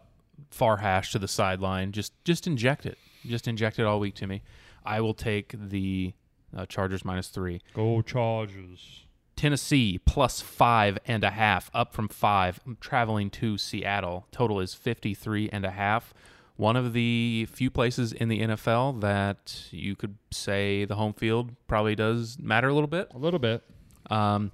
far 0.50 0.78
hash 0.78 1.12
to 1.12 1.18
the 1.18 1.28
sideline. 1.28 1.92
Just 1.92 2.12
just 2.24 2.46
inject 2.46 2.86
it. 2.86 2.96
Just 3.26 3.48
inject 3.48 3.78
it 3.78 3.84
all 3.84 3.98
week 4.00 4.14
to 4.16 4.26
me. 4.26 4.42
I 4.84 5.00
will 5.00 5.14
take 5.14 5.54
the 5.58 6.14
uh, 6.56 6.66
Chargers 6.66 7.04
minus 7.04 7.28
three. 7.28 7.60
Go 7.74 8.00
Chargers. 8.02 9.00
Tennessee 9.36 9.98
plus 9.98 10.40
five 10.40 10.98
and 11.06 11.24
a 11.24 11.30
half, 11.30 11.68
up 11.74 11.92
from 11.92 12.06
five. 12.08 12.60
I'm 12.64 12.76
traveling 12.80 13.30
to 13.30 13.58
Seattle. 13.58 14.26
Total 14.30 14.60
is 14.60 14.74
53 14.74 15.50
and 15.50 15.64
a 15.64 15.72
half. 15.72 16.14
One 16.56 16.76
of 16.76 16.92
the 16.92 17.48
few 17.50 17.70
places 17.70 18.12
in 18.12 18.28
the 18.28 18.40
NFL 18.40 19.00
that 19.00 19.66
you 19.70 19.96
could 19.96 20.16
say 20.30 20.84
the 20.84 20.94
home 20.94 21.12
field 21.12 21.50
probably 21.66 21.96
does 21.96 22.38
matter 22.38 22.68
a 22.68 22.74
little 22.74 22.88
bit. 22.88 23.08
A 23.12 23.18
little 23.18 23.40
bit. 23.40 23.62
Um, 24.08 24.52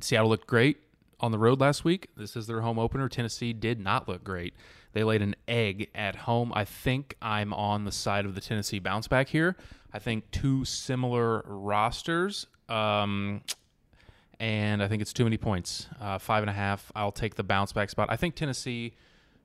Seattle 0.00 0.28
looked 0.28 0.46
great 0.46 0.78
on 1.20 1.32
the 1.32 1.38
road 1.38 1.60
last 1.60 1.82
week. 1.84 2.10
This 2.16 2.36
is 2.36 2.46
their 2.46 2.60
home 2.60 2.78
opener. 2.78 3.08
Tennessee 3.08 3.54
did 3.54 3.80
not 3.80 4.06
look 4.06 4.22
great. 4.22 4.52
They 4.92 5.02
laid 5.02 5.22
an 5.22 5.34
egg 5.48 5.90
at 5.94 6.14
home. 6.14 6.52
I 6.54 6.64
think 6.64 7.16
I'm 7.22 7.54
on 7.54 7.84
the 7.84 7.92
side 7.92 8.26
of 8.26 8.34
the 8.34 8.40
Tennessee 8.42 8.78
bounce 8.78 9.08
back 9.08 9.28
here. 9.28 9.56
I 9.92 10.00
think 10.00 10.30
two 10.30 10.64
similar 10.64 11.42
rosters. 11.46 12.46
Um, 12.68 13.42
and 14.38 14.82
I 14.82 14.88
think 14.88 15.00
it's 15.00 15.12
too 15.12 15.24
many 15.24 15.38
points. 15.38 15.88
Uh, 16.00 16.18
five 16.18 16.42
and 16.42 16.50
a 16.50 16.54
half. 16.54 16.92
I'll 16.94 17.12
take 17.12 17.34
the 17.36 17.42
bounce 17.42 17.72
back 17.72 17.88
spot. 17.88 18.08
I 18.10 18.16
think 18.16 18.34
Tennessee 18.34 18.94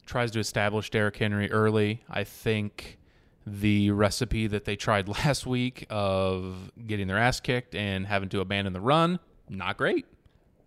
tries 0.10 0.32
to 0.32 0.40
establish 0.40 0.90
Derrick 0.90 1.16
Henry 1.18 1.52
early. 1.52 2.02
I 2.10 2.24
think 2.24 2.98
the 3.46 3.92
recipe 3.92 4.48
that 4.48 4.66
they 4.66 4.76
tried 4.76 5.08
last 5.24 5.46
week 5.46 5.86
of 5.90 6.72
getting 6.88 7.08
their 7.08 7.20
ass 7.20 7.40
kicked 7.40 7.76
and 7.76 8.08
having 8.08 8.28
to 8.30 8.42
abandon 8.42 8.74
the 8.74 8.82
run, 8.82 9.20
not 9.48 9.78
great. 9.78 10.08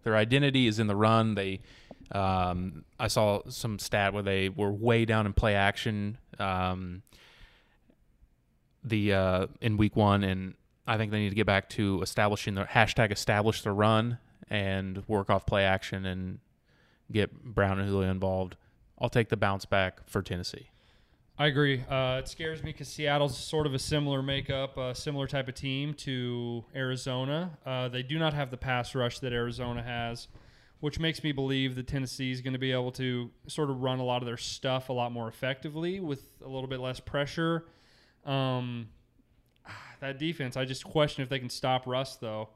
Their 0.05 0.17
identity 0.17 0.69
is 0.69 0.79
in 0.79 0.87
the 0.87 0.95
run. 0.95 1.35
They, 1.35 1.61
um, 2.13 2.85
I 3.01 3.09
saw 3.09 3.43
some 3.49 3.81
stat 3.81 4.15
where 4.15 4.23
they 4.23 4.49
were 4.49 4.71
way 4.71 5.05
down 5.05 5.27
in 5.27 5.33
play 5.33 5.57
action. 5.57 6.19
Um, 6.39 7.03
the 8.85 9.13
uh, 9.13 9.47
in 9.61 9.77
week 9.77 9.97
one, 9.97 10.23
and 10.23 10.55
I 10.87 10.99
think 10.99 11.11
they 11.11 11.19
need 11.19 11.31
to 11.31 11.37
get 11.37 11.47
back 11.47 11.69
to 11.71 12.01
establishing 12.03 12.55
the 12.55 12.65
hashtag 12.65 13.11
establish 13.11 13.63
the 13.63 13.73
run 13.73 14.19
and 14.49 15.03
work 15.09 15.31
off 15.31 15.47
play 15.47 15.65
action 15.65 16.05
and 16.07 16.39
get 17.11 17.45
Brown 17.45 17.79
and 17.79 17.89
Julio 17.89 18.11
involved. 18.11 18.57
I'll 19.03 19.11
take 19.11 19.29
the 19.29 19.37
bounce 19.37 19.65
back 19.65 20.09
for 20.09 20.23
Tennessee. 20.23 20.71
I 21.37 21.47
agree. 21.47 21.83
Uh, 21.91 22.21
it 22.21 22.29
scares 22.29 22.63
me 22.63 22.71
because 22.71 22.87
Seattle's 22.87 23.37
sort 23.37 23.67
of 23.67 23.75
a 23.75 23.79
similar 23.79 24.23
makeup, 24.23 24.77
a 24.77 24.95
similar 24.95 25.27
type 25.27 25.49
of 25.49 25.57
team 25.57 25.93
to 25.95 26.65
Arizona. 26.73 27.59
Uh, 27.67 27.89
they 27.89 28.05
do 28.05 28.17
not 28.17 28.33
have 28.33 28.53
the 28.53 28.57
pass 28.57 28.95
rush 28.95 29.19
that 29.19 29.33
Arizona 29.33 29.83
has, 29.83 30.29
which 30.79 31.01
makes 31.01 31.25
me 31.25 31.33
believe 31.33 31.75
that 31.75 31.89
Tennessee 31.89 32.31
is 32.31 32.41
going 32.41 32.53
to 32.53 32.61
be 32.61 32.71
able 32.71 32.93
to 32.93 33.29
sort 33.49 33.71
of 33.71 33.83
run 33.83 33.99
a 33.99 34.05
lot 34.05 34.23
of 34.23 34.27
their 34.27 34.37
stuff 34.37 34.89
a 34.89 34.93
lot 34.93 35.11
more 35.11 35.27
effectively 35.27 35.99
with 35.99 36.23
a 36.45 36.49
little 36.49 36.69
bit 36.69 36.79
less 36.79 37.01
pressure. 37.01 37.65
Um, 38.25 38.91
that 40.01 40.21
defense, 40.21 40.57
I 40.57 40.65
just 40.65 40.85
question 40.85 41.25
if 41.25 41.29
they 41.29 41.41
can 41.41 41.51
stop 41.51 41.89
Russ 41.89 42.17
though, 42.17 42.51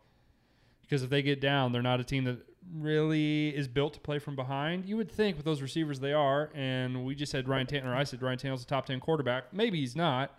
because 0.82 1.02
if 1.02 1.10
they 1.10 1.22
get 1.22 1.40
down, 1.40 1.72
they're 1.72 1.82
not 1.82 1.98
a 1.98 2.04
team 2.04 2.22
that 2.24 2.38
really 2.74 3.48
is 3.48 3.68
built 3.68 3.94
to 3.94 4.00
play 4.00 4.18
from 4.18 4.36
behind. 4.36 4.86
You 4.86 4.96
would 4.96 5.10
think 5.10 5.36
with 5.36 5.44
those 5.44 5.62
receivers 5.62 6.00
they 6.00 6.12
are, 6.12 6.50
and 6.54 7.04
we 7.04 7.14
just 7.14 7.32
said 7.32 7.48
Ryan 7.48 7.66
Tannehill. 7.66 7.94
I 7.94 8.04
said 8.04 8.22
Ryan 8.22 8.38
Tannehill's 8.38 8.62
a 8.62 8.66
top 8.66 8.86
ten 8.86 9.00
quarterback. 9.00 9.52
Maybe 9.52 9.80
he's 9.80 9.96
not. 9.96 10.32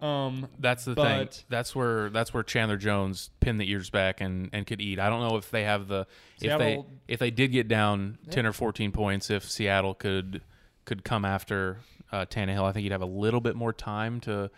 Um, 0.00 0.48
That's 0.58 0.84
the 0.84 0.96
thing. 0.96 1.28
That's 1.48 1.76
where 1.76 2.10
that's 2.10 2.34
where 2.34 2.42
Chandler 2.42 2.76
Jones 2.76 3.30
pinned 3.38 3.60
the 3.60 3.70
ears 3.70 3.88
back 3.88 4.20
and, 4.20 4.50
and 4.52 4.66
could 4.66 4.80
eat. 4.80 4.98
I 4.98 5.08
don't 5.08 5.20
know 5.28 5.36
if 5.36 5.50
they 5.50 5.62
have 5.62 5.86
the 5.86 6.08
if 6.40 6.58
they 6.58 6.82
if 7.06 7.20
they 7.20 7.30
did 7.30 7.52
get 7.52 7.68
down 7.68 8.18
ten 8.28 8.44
or 8.44 8.52
fourteen 8.52 8.90
points, 8.90 9.30
if 9.30 9.48
Seattle 9.48 9.94
could 9.94 10.42
could 10.86 11.04
come 11.04 11.24
after 11.24 11.78
uh, 12.10 12.26
Tannehill, 12.26 12.64
I 12.64 12.72
think 12.72 12.82
you'd 12.82 12.92
have 12.92 13.00
a 13.02 13.06
little 13.06 13.40
bit 13.40 13.54
more 13.54 13.72
time 13.72 14.18
to 14.20 14.50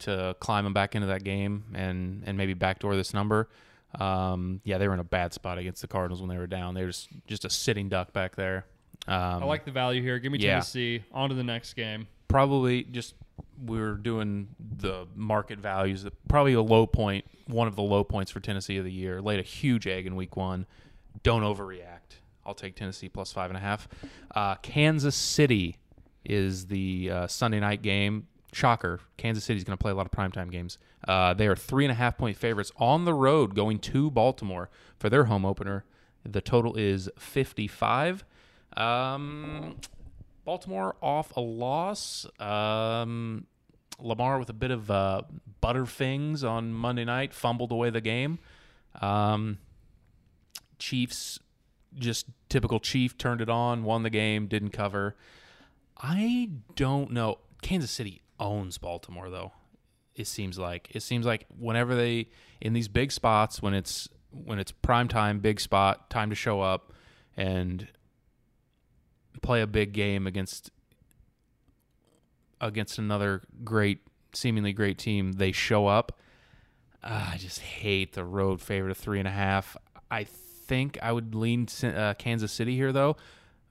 to 0.00 0.36
climb 0.38 0.64
him 0.64 0.72
back 0.72 0.94
into 0.94 1.08
that 1.08 1.24
game 1.24 1.64
and 1.74 2.22
and 2.24 2.38
maybe 2.38 2.54
backdoor 2.54 2.94
this 2.94 3.12
number. 3.12 3.48
Um, 4.00 4.60
yeah, 4.64 4.78
they 4.78 4.88
were 4.88 4.94
in 4.94 5.00
a 5.00 5.04
bad 5.04 5.32
spot 5.32 5.58
against 5.58 5.80
the 5.82 5.88
Cardinals 5.88 6.20
when 6.20 6.28
they 6.28 6.38
were 6.38 6.46
down. 6.46 6.74
They 6.74 6.82
were 6.82 6.88
just 6.88 7.08
just 7.26 7.44
a 7.44 7.50
sitting 7.50 7.88
duck 7.88 8.12
back 8.12 8.36
there. 8.36 8.66
Um, 9.06 9.42
I 9.42 9.44
like 9.44 9.64
the 9.64 9.70
value 9.70 10.02
here. 10.02 10.18
Give 10.18 10.32
me 10.32 10.38
yeah. 10.38 10.52
Tennessee. 10.52 11.04
On 11.12 11.28
to 11.28 11.34
the 11.34 11.44
next 11.44 11.74
game. 11.74 12.06
probably 12.28 12.84
just 12.84 13.14
we 13.64 13.80
are 13.80 13.94
doing 13.94 14.48
the 14.58 15.06
market 15.14 15.58
values. 15.58 16.06
Probably 16.28 16.54
a 16.54 16.62
low 16.62 16.86
point, 16.86 17.24
one 17.46 17.68
of 17.68 17.76
the 17.76 17.82
low 17.82 18.04
points 18.04 18.30
for 18.30 18.40
Tennessee 18.40 18.78
of 18.78 18.84
the 18.84 18.92
year. 18.92 19.20
Laid 19.20 19.40
a 19.40 19.42
huge 19.42 19.86
egg 19.86 20.06
in 20.06 20.16
week 20.16 20.36
one. 20.36 20.66
Don't 21.22 21.42
overreact. 21.42 22.18
I'll 22.46 22.54
take 22.54 22.76
Tennessee 22.76 23.08
plus 23.08 23.32
five 23.32 23.50
and 23.50 23.56
a 23.56 23.60
half. 23.60 23.88
Uh, 24.34 24.56
Kansas 24.56 25.14
City 25.14 25.78
is 26.24 26.66
the 26.66 27.10
uh, 27.10 27.26
Sunday 27.26 27.60
night 27.60 27.82
game. 27.82 28.26
Shocker. 28.54 29.00
Kansas 29.16 29.44
City's 29.44 29.64
going 29.64 29.76
to 29.76 29.82
play 29.82 29.92
a 29.92 29.94
lot 29.94 30.06
of 30.06 30.12
primetime 30.12 30.50
games. 30.50 30.78
Uh, 31.06 31.34
they 31.34 31.46
are 31.46 31.56
three 31.56 31.84
and 31.84 31.92
a 31.92 31.94
half 31.94 32.16
point 32.16 32.36
favorites 32.36 32.72
on 32.76 33.04
the 33.04 33.14
road 33.14 33.54
going 33.54 33.78
to 33.78 34.10
Baltimore 34.10 34.70
for 34.98 35.10
their 35.10 35.24
home 35.24 35.44
opener. 35.44 35.84
The 36.24 36.40
total 36.40 36.74
is 36.76 37.08
55. 37.18 38.24
Um, 38.76 39.76
Baltimore 40.44 40.96
off 41.02 41.36
a 41.36 41.40
loss. 41.40 42.26
Um, 42.40 43.46
Lamar 43.98 44.38
with 44.38 44.50
a 44.50 44.54
bit 44.54 44.70
of 44.70 44.90
uh, 44.90 45.22
butterfings 45.62 46.42
on 46.48 46.72
Monday 46.72 47.04
night, 47.04 47.32
fumbled 47.32 47.72
away 47.72 47.90
the 47.90 48.00
game. 48.00 48.38
Um, 49.00 49.58
Chiefs, 50.78 51.38
just 51.98 52.26
typical 52.48 52.80
Chief, 52.80 53.16
turned 53.16 53.40
it 53.40 53.48
on, 53.48 53.84
won 53.84 54.02
the 54.02 54.10
game, 54.10 54.46
didn't 54.46 54.70
cover. 54.70 55.16
I 55.96 56.50
don't 56.74 57.12
know. 57.12 57.38
Kansas 57.62 57.90
City 57.90 58.20
owns 58.38 58.78
Baltimore 58.78 59.30
though. 59.30 59.52
It 60.14 60.26
seems 60.26 60.58
like 60.58 60.88
it 60.92 61.02
seems 61.02 61.26
like 61.26 61.46
whenever 61.58 61.94
they 61.94 62.28
in 62.60 62.72
these 62.72 62.88
big 62.88 63.10
spots 63.10 63.60
when 63.60 63.74
it's 63.74 64.08
when 64.30 64.58
it's 64.58 64.72
prime 64.72 65.08
time, 65.08 65.40
big 65.40 65.60
spot, 65.60 66.10
time 66.10 66.30
to 66.30 66.36
show 66.36 66.60
up 66.60 66.92
and 67.36 67.88
play 69.42 69.60
a 69.60 69.66
big 69.66 69.92
game 69.92 70.26
against 70.26 70.70
against 72.60 72.98
another 72.98 73.42
great, 73.62 74.00
seemingly 74.32 74.72
great 74.72 74.98
team, 74.98 75.32
they 75.32 75.52
show 75.52 75.86
up. 75.86 76.18
Uh, 77.02 77.30
I 77.32 77.36
just 77.36 77.60
hate 77.60 78.14
the 78.14 78.24
road 78.24 78.60
favorite 78.60 78.90
of 78.90 78.96
three 78.96 79.18
and 79.18 79.28
a 79.28 79.32
half. 79.32 79.76
I 80.10 80.24
think 80.24 80.98
I 81.02 81.12
would 81.12 81.34
lean 81.34 81.68
uh, 81.82 82.14
Kansas 82.14 82.52
City 82.52 82.74
here, 82.74 82.92
though. 82.92 83.16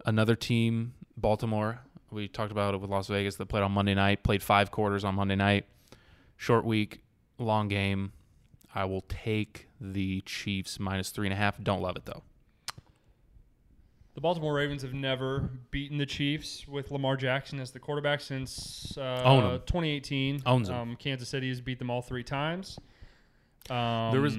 Another 0.05 0.35
team, 0.35 0.93
Baltimore. 1.17 1.79
We 2.13 2.27
talked 2.27 2.51
about 2.51 2.73
it 2.75 2.79
with 2.81 2.89
Las 2.89 3.07
Vegas 3.07 3.35
that 3.37 3.47
played 3.47 3.63
on 3.63 3.71
Monday 3.71 3.95
night, 3.95 4.23
played 4.23 4.43
five 4.43 4.69
quarters 4.71 5.03
on 5.03 5.15
Monday 5.15 5.35
night. 5.35 5.65
Short 6.37 6.63
week, 6.63 7.03
long 7.39 7.67
game. 7.67 8.11
I 8.75 8.85
will 8.85 9.01
take 9.07 9.67
the 9.81 10.21
Chiefs 10.21 10.79
minus 10.79 11.09
three 11.09 11.27
and 11.27 11.33
a 11.33 11.37
half. 11.37 11.61
Don't 11.61 11.81
love 11.81 11.95
it, 11.95 12.05
though. 12.05 12.23
The 14.15 14.21
Baltimore 14.21 14.53
Ravens 14.53 14.83
have 14.83 14.93
never 14.93 15.49
beaten 15.71 15.97
the 15.97 16.05
Chiefs 16.05 16.67
with 16.67 16.91
Lamar 16.91 17.17
Jackson 17.17 17.59
as 17.59 17.71
the 17.71 17.79
quarterback 17.79 18.21
since 18.21 18.95
uh, 18.97 19.21
Own 19.25 19.43
'em. 19.43 19.59
2018. 19.65 20.43
Owns 20.45 20.69
'em. 20.69 20.75
Um, 20.75 20.95
Kansas 20.97 21.29
City 21.29 21.49
has 21.49 21.61
beat 21.61 21.79
them 21.79 21.89
all 21.89 22.03
three 22.03 22.23
times. 22.23 22.77
Um, 23.71 24.11
There 24.11 24.21
was- 24.21 24.37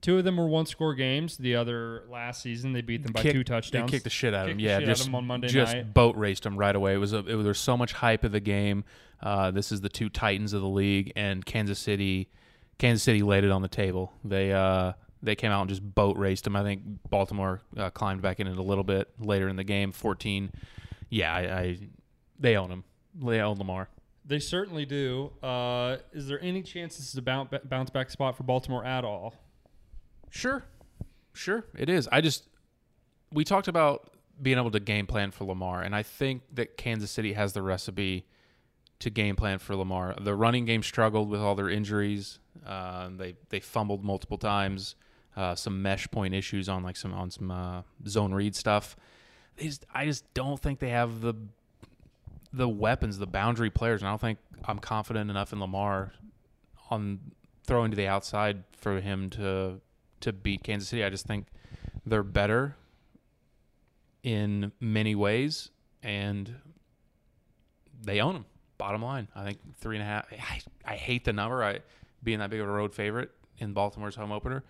two 0.00 0.18
of 0.18 0.24
them 0.24 0.36
were 0.36 0.46
one-score 0.48 0.94
games. 0.94 1.36
The 1.36 1.56
other 1.56 2.04
last 2.10 2.42
season 2.42 2.72
they 2.72 2.80
beat 2.80 3.02
them 3.02 3.12
by 3.12 3.22
Kick- 3.22 3.32
two 3.32 3.44
touchdowns. 3.44 3.90
They 3.90 3.96
kicked 3.96 4.04
the 4.04 4.10
shit 4.10 4.34
out 4.34 4.42
of 4.44 4.48
them. 4.50 4.60
Yeah, 4.60 4.68
shit 4.68 4.76
out 4.76 4.82
of 4.82 4.88
just 4.96 5.08
him 5.08 5.14
on 5.14 5.26
Monday 5.26 5.48
just 5.48 5.74
night. 5.74 5.94
boat 5.94 6.16
raced 6.16 6.44
them 6.44 6.56
right 6.56 6.74
away. 6.74 6.94
It 6.94 6.98
was 6.98 7.12
a, 7.12 7.18
it 7.18 7.34
was 7.34 7.44
there's 7.44 7.58
so 7.58 7.76
much 7.76 7.92
hype 7.92 8.24
of 8.24 8.32
the 8.32 8.40
game. 8.40 8.84
Uh, 9.22 9.50
this 9.50 9.70
is 9.70 9.80
the 9.80 9.88
two 9.88 10.08
titans 10.08 10.52
of 10.52 10.62
the 10.62 10.68
league, 10.68 11.12
and 11.14 11.44
Kansas 11.44 11.78
City, 11.78 12.30
Kansas 12.78 13.02
City 13.02 13.22
laid 13.22 13.44
it 13.44 13.50
on 13.50 13.60
the 13.62 13.68
table. 13.68 14.12
They 14.24 14.52
uh 14.52 14.92
they 15.22 15.34
came 15.34 15.50
out 15.50 15.60
and 15.60 15.68
just 15.70 15.82
boat 15.94 16.16
raced 16.16 16.44
them. 16.44 16.56
I 16.56 16.62
think 16.62 16.82
Baltimore 17.10 17.60
uh, 17.76 17.90
climbed 17.90 18.22
back 18.22 18.40
in 18.40 18.46
it 18.46 18.56
a 18.56 18.62
little 18.62 18.84
bit 18.84 19.08
later 19.18 19.48
in 19.48 19.56
the 19.56 19.64
game. 19.64 19.92
14. 19.92 20.50
Yeah, 21.10 21.34
I, 21.34 21.40
I 21.40 21.78
they 22.38 22.56
own 22.56 22.70
them. 22.70 22.84
They 23.22 23.40
own 23.40 23.58
Lamar. 23.58 23.88
They 24.24 24.38
certainly 24.38 24.86
do. 24.86 25.32
Uh, 25.42 25.96
is 26.12 26.28
there 26.28 26.40
any 26.40 26.62
chance 26.62 26.96
this 26.96 27.08
is 27.08 27.16
a 27.16 27.22
bounce 27.22 27.90
back 27.90 28.10
spot 28.10 28.36
for 28.36 28.44
Baltimore 28.44 28.84
at 28.84 29.04
all? 29.04 29.34
Sure. 30.30 30.64
Sure, 31.32 31.64
it 31.76 31.88
is. 31.88 32.08
I 32.10 32.20
just 32.20 32.48
we 33.32 33.44
talked 33.44 33.68
about 33.68 34.10
being 34.40 34.58
able 34.58 34.70
to 34.70 34.80
game 34.80 35.06
plan 35.06 35.30
for 35.30 35.44
Lamar, 35.44 35.82
and 35.82 35.94
I 35.94 36.02
think 36.02 36.42
that 36.54 36.76
Kansas 36.76 37.10
City 37.10 37.34
has 37.34 37.52
the 37.52 37.62
recipe 37.62 38.26
to 38.98 39.10
game 39.10 39.36
plan 39.36 39.58
for 39.58 39.76
Lamar. 39.76 40.14
The 40.20 40.34
running 40.34 40.64
game 40.64 40.82
struggled 40.82 41.30
with 41.30 41.40
all 41.40 41.54
their 41.54 41.70
injuries. 41.70 42.38
Uh, 42.66 43.10
they 43.16 43.36
they 43.50 43.60
fumbled 43.60 44.04
multiple 44.04 44.38
times. 44.38 44.96
Uh, 45.36 45.54
some 45.54 45.80
mesh 45.80 46.10
point 46.10 46.34
issues 46.34 46.68
on 46.68 46.82
like 46.82 46.96
some 46.96 47.14
on 47.14 47.30
some 47.30 47.50
uh, 47.50 47.82
zone 48.06 48.34
read 48.34 48.56
stuff. 48.56 48.96
They 49.56 49.66
just, 49.66 49.86
I 49.94 50.04
just 50.04 50.32
don't 50.34 50.60
think 50.60 50.80
they 50.80 50.90
have 50.90 51.20
the 51.20 51.34
the 52.52 52.68
weapons, 52.68 53.18
the 53.18 53.26
boundary 53.26 53.70
players, 53.70 54.02
and 54.02 54.08
I 54.08 54.10
don't 54.10 54.20
think 54.20 54.38
I'm 54.64 54.80
confident 54.80 55.30
enough 55.30 55.52
in 55.52 55.60
Lamar 55.60 56.12
on 56.90 57.20
throwing 57.64 57.92
to 57.92 57.96
the 57.96 58.08
outside 58.08 58.64
for 58.72 59.00
him 59.00 59.30
to 59.30 59.80
to 60.20 60.32
beat 60.32 60.62
Kansas 60.62 60.88
City. 60.88 61.04
I 61.04 61.10
just 61.10 61.26
think 61.26 61.46
they're 62.06 62.22
better 62.22 62.76
in 64.22 64.72
many 64.80 65.14
ways, 65.14 65.70
and 66.02 66.54
they 68.02 68.20
own 68.20 68.34
them. 68.34 68.44
Bottom 68.78 69.02
line, 69.02 69.28
I 69.34 69.44
think 69.44 69.58
three 69.78 69.96
and 69.96 70.02
a 70.02 70.06
half. 70.06 70.26
I, 70.32 70.60
I 70.92 70.96
hate 70.96 71.24
the 71.24 71.34
number. 71.34 71.62
I 71.62 71.80
being 72.22 72.38
that 72.38 72.50
big 72.50 72.60
of 72.60 72.68
a 72.68 72.72
road 72.72 72.94
favorite 72.94 73.30
in 73.58 73.72
Baltimore's 73.74 74.16
home 74.16 74.32
opener 74.32 74.64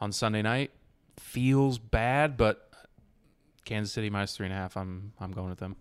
on 0.00 0.12
Sunday 0.12 0.42
night 0.42 0.70
feels 1.18 1.78
bad, 1.78 2.36
but 2.36 2.70
Kansas 3.64 3.92
City 3.92 4.10
minus 4.10 4.36
three 4.36 4.46
and 4.46 4.54
a 4.54 4.56
half. 4.56 4.76
I'm 4.76 5.12
I'm 5.20 5.32
going 5.32 5.50
with 5.50 5.58
them. 5.58 5.76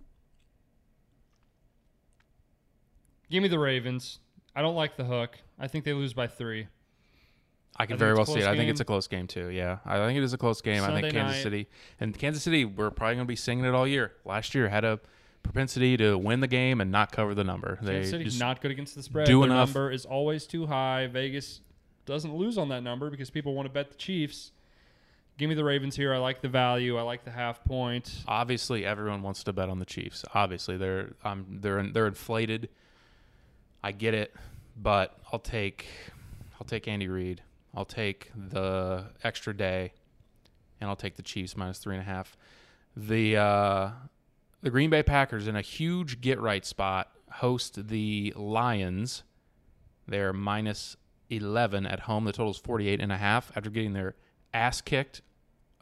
Give 3.29 3.43
me 3.43 3.49
the 3.49 3.59
Ravens. 3.59 4.19
I 4.55 4.61
don't 4.61 4.75
like 4.75 4.97
the 4.97 5.03
hook. 5.03 5.37
I 5.59 5.67
think 5.67 5.85
they 5.85 5.93
lose 5.93 6.13
by 6.13 6.27
three. 6.27 6.67
I 7.79 7.85
can 7.85 7.93
think 7.93 7.99
very 7.99 8.13
well 8.15 8.25
see 8.25 8.33
it. 8.33 8.35
close 8.43 8.45
I 8.47 8.57
think 8.57 8.69
it's 8.69 8.79
a 8.79 8.85
close 8.85 9.07
game 9.07 9.27
too. 9.27 9.49
Yeah, 9.49 9.77
I 9.85 9.97
think 9.97 10.17
it 10.17 10.23
is 10.23 10.33
a 10.33 10.37
close 10.37 10.61
game. 10.61 10.83
I 10.83 10.99
think 10.99 11.13
Kansas 11.13 11.37
night. 11.37 11.43
City 11.43 11.67
and 11.99 12.17
Kansas 12.17 12.43
City. 12.43 12.65
We're 12.65 12.89
probably 12.91 13.15
going 13.15 13.27
to 13.27 13.31
be 13.31 13.35
singing 13.35 13.65
it 13.65 13.73
all 13.73 13.87
year. 13.87 14.13
Last 14.25 14.55
year 14.55 14.69
had 14.69 14.83
a 14.83 14.99
propensity 15.43 15.95
to 15.97 16.17
win 16.17 16.39
the 16.39 16.47
game 16.47 16.81
and 16.81 16.91
not 16.91 17.11
cover 17.11 17.33
the 17.35 17.43
number. 17.43 17.77
They 17.81 17.93
Kansas 17.93 18.11
City's 18.11 18.39
not 18.39 18.61
good 18.61 18.71
against 18.71 18.95
the 18.95 19.03
spread. 19.03 19.27
do 19.27 19.41
Their 19.41 19.49
enough- 19.51 19.69
number 19.69 19.91
is 19.91 20.05
always 20.05 20.45
too 20.47 20.65
high. 20.65 21.07
Vegas 21.07 21.61
doesn't 22.05 22.33
lose 22.35 22.57
on 22.57 22.69
that 22.69 22.81
number 22.81 23.09
because 23.09 23.29
people 23.29 23.53
want 23.53 23.67
to 23.67 23.71
bet 23.73 23.89
the 23.91 23.97
Chiefs. 23.97 24.51
Give 25.37 25.49
me 25.49 25.55
the 25.55 25.63
Ravens 25.63 25.95
here. 25.95 26.13
I 26.15 26.17
like 26.17 26.41
the 26.41 26.47
value. 26.49 26.97
I 26.97 27.03
like 27.03 27.23
the 27.23 27.29
half 27.31 27.63
point. 27.63 28.23
obviously 28.27 28.83
everyone 28.85 29.21
wants 29.21 29.43
to 29.43 29.53
bet 29.53 29.69
on 29.69 29.77
the 29.77 29.85
Chiefs. 29.85 30.25
Obviously 30.33 30.77
they're 30.77 31.11
um, 31.23 31.45
they're 31.61 31.83
they're 31.83 32.07
inflated. 32.07 32.69
I 33.83 33.91
get 33.91 34.15
it, 34.15 34.33
but 34.81 35.19
I'll 35.31 35.37
take 35.39 35.85
I'll 36.59 36.65
take 36.65 36.87
Andy 36.87 37.07
Reid. 37.07 37.41
I'll 37.77 37.85
take 37.85 38.31
the 38.35 39.05
extra 39.23 39.55
day, 39.55 39.93
and 40.81 40.89
I'll 40.89 40.95
take 40.95 41.15
the 41.15 41.21
Chiefs 41.21 41.55
minus 41.55 41.77
three 41.77 41.93
and 41.95 42.01
a 42.01 42.05
half. 42.05 42.35
The 42.95 43.37
uh, 43.37 43.89
the 44.63 44.71
Green 44.71 44.89
Bay 44.89 45.03
Packers 45.03 45.47
in 45.47 45.55
a 45.55 45.61
huge 45.61 46.19
get 46.19 46.39
right 46.41 46.65
spot 46.65 47.11
host 47.33 47.87
the 47.89 48.33
Lions. 48.35 49.21
They're 50.07 50.33
minus 50.33 50.97
eleven 51.29 51.85
at 51.85 52.01
home. 52.01 52.23
The 52.25 52.31
total 52.31 52.49
is 52.51 52.57
forty 52.57 52.87
eight 52.87 52.99
and 52.99 53.11
a 53.11 53.17
half 53.17 53.51
after 53.55 53.69
getting 53.69 53.93
their 53.93 54.15
ass 54.55 54.81
kicked 54.81 55.21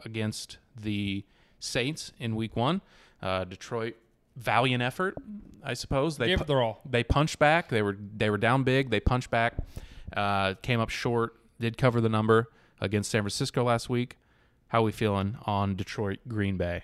against 0.03 0.57
the 0.75 1.23
Saints 1.59 2.11
in 2.19 2.35
Week 2.35 2.57
One. 2.57 2.81
Uh, 3.21 3.45
Detroit 3.45 3.95
valiant 4.35 4.83
effort, 4.83 5.15
I 5.63 5.75
suppose. 5.75 6.17
They 6.17 6.27
Gave 6.27 6.39
pu- 6.39 6.43
it 6.43 6.47
their 6.47 6.61
all. 6.61 6.81
they 6.85 7.05
punched 7.05 7.39
back. 7.39 7.69
They 7.69 7.81
were 7.81 7.95
they 8.17 8.29
were 8.29 8.37
down 8.37 8.63
big. 8.63 8.89
They 8.89 8.99
punched 8.99 9.31
back. 9.31 9.53
Uh, 10.11 10.55
came 10.55 10.81
up 10.81 10.89
short. 10.89 11.35
Did 11.59 11.77
cover 11.77 12.01
the 12.01 12.09
number 12.09 12.49
against 12.79 13.11
San 13.11 13.21
Francisco 13.21 13.63
last 13.63 13.89
week. 13.89 14.17
How 14.69 14.81
we 14.81 14.91
feeling 14.91 15.37
on 15.45 15.75
Detroit 15.75 16.19
Green 16.27 16.57
Bay? 16.57 16.83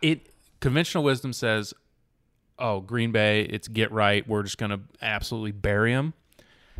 It 0.00 0.32
conventional 0.60 1.04
wisdom 1.04 1.32
says, 1.32 1.74
"Oh, 2.58 2.80
Green 2.80 3.12
Bay, 3.12 3.42
it's 3.42 3.68
get 3.68 3.90
right. 3.92 4.26
We're 4.26 4.44
just 4.44 4.58
gonna 4.58 4.80
absolutely 5.02 5.52
bury 5.52 5.92
them." 5.92 6.14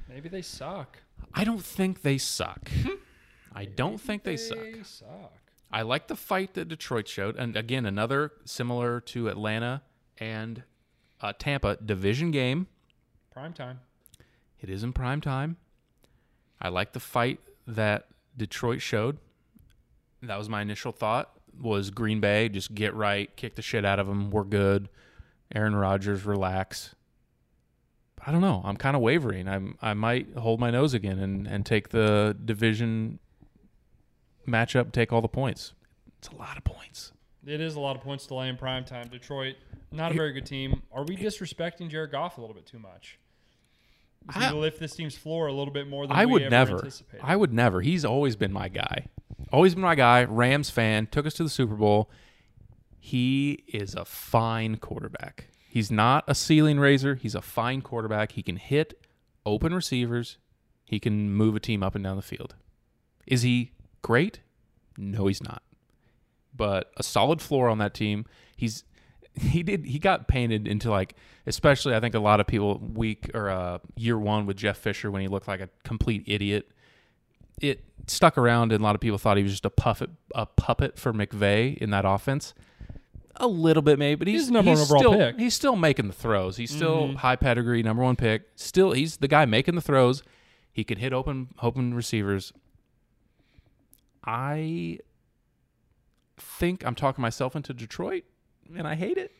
Maybe 0.08 0.28
they 0.28 0.42
suck. 0.42 0.98
I 1.34 1.44
don't 1.44 1.62
think 1.62 2.02
they 2.02 2.18
suck. 2.18 2.70
I 3.54 3.64
don't 3.64 4.00
think 4.00 4.22
they 4.22 4.36
suck. 4.36 4.58
They 4.58 4.82
suck. 4.82 5.32
I 5.70 5.82
like 5.82 6.06
the 6.08 6.16
fight 6.16 6.54
that 6.54 6.68
Detroit 6.68 7.08
showed, 7.08 7.36
and 7.36 7.56
again, 7.56 7.84
another 7.84 8.32
similar 8.44 9.00
to 9.02 9.28
Atlanta 9.28 9.82
and 10.16 10.62
uh, 11.20 11.32
Tampa 11.38 11.76
division 11.84 12.30
game. 12.30 12.68
Prime 13.30 13.52
time. 13.52 13.80
It 14.60 14.70
is 14.70 14.82
in 14.82 14.92
prime 14.92 15.20
time. 15.20 15.56
I 16.60 16.68
like 16.68 16.92
the 16.92 17.00
fight 17.00 17.40
that 17.66 18.06
Detroit 18.36 18.80
showed. 18.80 19.18
That 20.22 20.38
was 20.38 20.48
my 20.48 20.62
initial 20.62 20.92
thought. 20.92 21.32
Was 21.60 21.90
Green 21.90 22.20
Bay 22.20 22.48
just 22.48 22.74
get 22.74 22.94
right, 22.94 23.34
kick 23.36 23.56
the 23.56 23.62
shit 23.62 23.84
out 23.84 23.98
of 23.98 24.06
them. 24.06 24.30
We're 24.30 24.44
good. 24.44 24.88
Aaron 25.54 25.74
Rodgers, 25.74 26.24
relax. 26.24 26.94
I 28.24 28.32
don't 28.32 28.40
know. 28.40 28.62
I'm 28.64 28.76
kind 28.76 28.94
of 28.96 29.02
wavering. 29.02 29.48
I'm 29.48 29.76
I 29.80 29.94
might 29.94 30.36
hold 30.36 30.60
my 30.60 30.70
nose 30.70 30.94
again 30.94 31.18
and 31.18 31.46
and 31.46 31.64
take 31.64 31.88
the 31.88 32.36
division 32.44 33.18
matchup, 34.46 34.92
take 34.92 35.12
all 35.12 35.20
the 35.20 35.28
points. 35.28 35.72
It's 36.18 36.28
a 36.28 36.36
lot 36.36 36.56
of 36.56 36.64
points. 36.64 37.12
It 37.46 37.60
is 37.60 37.76
a 37.76 37.80
lot 37.80 37.96
of 37.96 38.02
points 38.02 38.26
to 38.26 38.34
lay 38.34 38.48
in 38.48 38.56
prime 38.56 38.84
time. 38.84 39.08
Detroit, 39.08 39.56
not 39.90 40.12
a 40.12 40.14
very 40.14 40.32
good 40.32 40.46
team. 40.46 40.82
Are 40.92 41.04
we 41.04 41.16
disrespecting 41.16 41.88
Jared 41.88 42.10
Goff 42.10 42.38
a 42.38 42.40
little 42.40 42.54
bit 42.54 42.66
too 42.66 42.78
much? 42.78 43.18
I- 44.28 44.50
to 44.50 44.56
lift 44.56 44.78
this 44.80 44.94
team's 44.94 45.16
floor 45.16 45.46
a 45.46 45.52
little 45.52 45.72
bit 45.72 45.88
more 45.88 46.06
than 46.06 46.16
I 46.16 46.26
we 46.26 46.32
would 46.34 46.42
ever 46.52 46.72
never. 46.76 46.88
I 47.22 47.36
would 47.36 47.52
never. 47.52 47.80
He's 47.80 48.04
always 48.04 48.36
been 48.36 48.52
my 48.52 48.68
guy. 48.68 49.06
Always 49.52 49.74
been 49.74 49.82
my 49.82 49.94
guy. 49.94 50.24
Rams 50.24 50.70
fan. 50.70 51.06
Took 51.06 51.26
us 51.26 51.34
to 51.34 51.42
the 51.44 51.48
Super 51.48 51.74
Bowl. 51.74 52.10
He 52.98 53.64
is 53.68 53.94
a 53.94 54.04
fine 54.04 54.76
quarterback. 54.76 55.46
He's 55.68 55.90
not 55.90 56.24
a 56.26 56.34
ceiling 56.34 56.78
raiser. 56.78 57.14
He's 57.14 57.34
a 57.34 57.40
fine 57.42 57.80
quarterback. 57.80 58.32
He 58.32 58.42
can 58.42 58.56
hit 58.56 59.06
open 59.46 59.74
receivers. 59.74 60.38
He 60.84 60.98
can 60.98 61.32
move 61.32 61.54
a 61.54 61.60
team 61.60 61.82
up 61.82 61.94
and 61.94 62.02
down 62.04 62.16
the 62.16 62.22
field. 62.22 62.54
Is 63.26 63.42
he 63.42 63.72
great? 64.02 64.40
No, 64.96 65.26
he's 65.26 65.42
not. 65.42 65.62
But 66.54 66.90
a 66.96 67.02
solid 67.02 67.40
floor 67.40 67.68
on 67.68 67.78
that 67.78 67.94
team. 67.94 68.26
He's 68.56 68.84
he 69.40 69.62
did 69.62 69.84
he 69.84 69.98
got 69.98 70.28
painted 70.28 70.66
into 70.68 70.90
like 70.90 71.14
especially 71.46 71.94
I 71.94 72.00
think 72.00 72.14
a 72.14 72.20
lot 72.20 72.40
of 72.40 72.46
people 72.46 72.78
week 72.78 73.30
or 73.34 73.48
uh, 73.50 73.78
year 73.96 74.18
one 74.18 74.46
with 74.46 74.56
Jeff 74.56 74.78
Fisher 74.78 75.10
when 75.10 75.22
he 75.22 75.28
looked 75.28 75.48
like 75.48 75.60
a 75.60 75.68
complete 75.84 76.24
idiot. 76.26 76.70
It 77.60 77.84
stuck 78.06 78.38
around 78.38 78.72
and 78.72 78.80
a 78.80 78.84
lot 78.84 78.94
of 78.94 79.00
people 79.00 79.18
thought 79.18 79.36
he 79.36 79.42
was 79.42 79.52
just 79.52 79.64
a 79.64 79.70
puppet 79.70 80.10
a 80.34 80.46
puppet 80.46 80.98
for 80.98 81.12
McVay 81.12 81.76
in 81.78 81.90
that 81.90 82.04
offense. 82.04 82.54
A 83.40 83.46
little 83.46 83.82
bit 83.82 83.98
maybe, 84.00 84.16
but 84.16 84.26
he's, 84.28 84.42
He's 84.42 84.50
number 84.50 84.72
one 84.72 84.80
overall 84.80 85.00
still 85.00 85.16
pick. 85.16 85.38
he's 85.38 85.54
still 85.54 85.76
making 85.76 86.08
the 86.08 86.12
throws. 86.12 86.56
He's 86.56 86.70
still 86.74 87.08
Mhm. 87.08 87.14
high 87.16 87.36
pedigree, 87.36 87.82
number 87.84 88.02
one 88.02 88.16
pick. 88.16 88.42
Still 88.56 88.92
he's 88.92 89.18
the 89.18 89.28
guy 89.28 89.44
making 89.44 89.74
the 89.76 89.80
throws. 89.80 90.22
He 90.72 90.82
can 90.84 90.98
hit 90.98 91.12
open 91.12 91.48
open 91.62 91.94
receivers. 91.94 92.52
I 94.24 94.98
think 96.36 96.84
I'm 96.84 96.94
talking 96.94 97.22
myself 97.22 97.56
into 97.56 97.72
Detroit, 97.74 98.24
and 98.76 98.86
I 98.86 98.94
hate 98.94 99.18
it. 99.18 99.32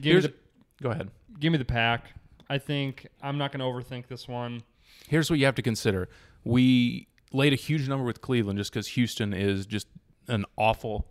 give, 0.00 0.16
me 0.16 0.20
the, 0.20 0.34
go 0.82 0.90
ahead. 0.90 1.10
give 1.38 1.52
me 1.52 1.58
the 1.58 1.64
pack. 1.64 2.12
I 2.48 2.58
think 2.58 3.06
I'm 3.22 3.38
not 3.38 3.52
going 3.52 3.60
to 3.60 3.66
overthink 3.66 4.08
this 4.08 4.26
one. 4.26 4.62
Here's 5.08 5.30
what 5.30 5.38
you 5.38 5.46
have 5.46 5.54
to 5.56 5.62
consider. 5.62 6.08
We 6.44 7.08
laid 7.32 7.52
a 7.52 7.56
huge 7.56 7.88
number 7.88 8.04
with 8.04 8.20
Cleveland 8.20 8.58
just 8.58 8.72
because 8.72 8.88
Houston 8.88 9.32
is 9.32 9.66
just 9.66 9.86
an 10.28 10.44
awful, 10.56 11.06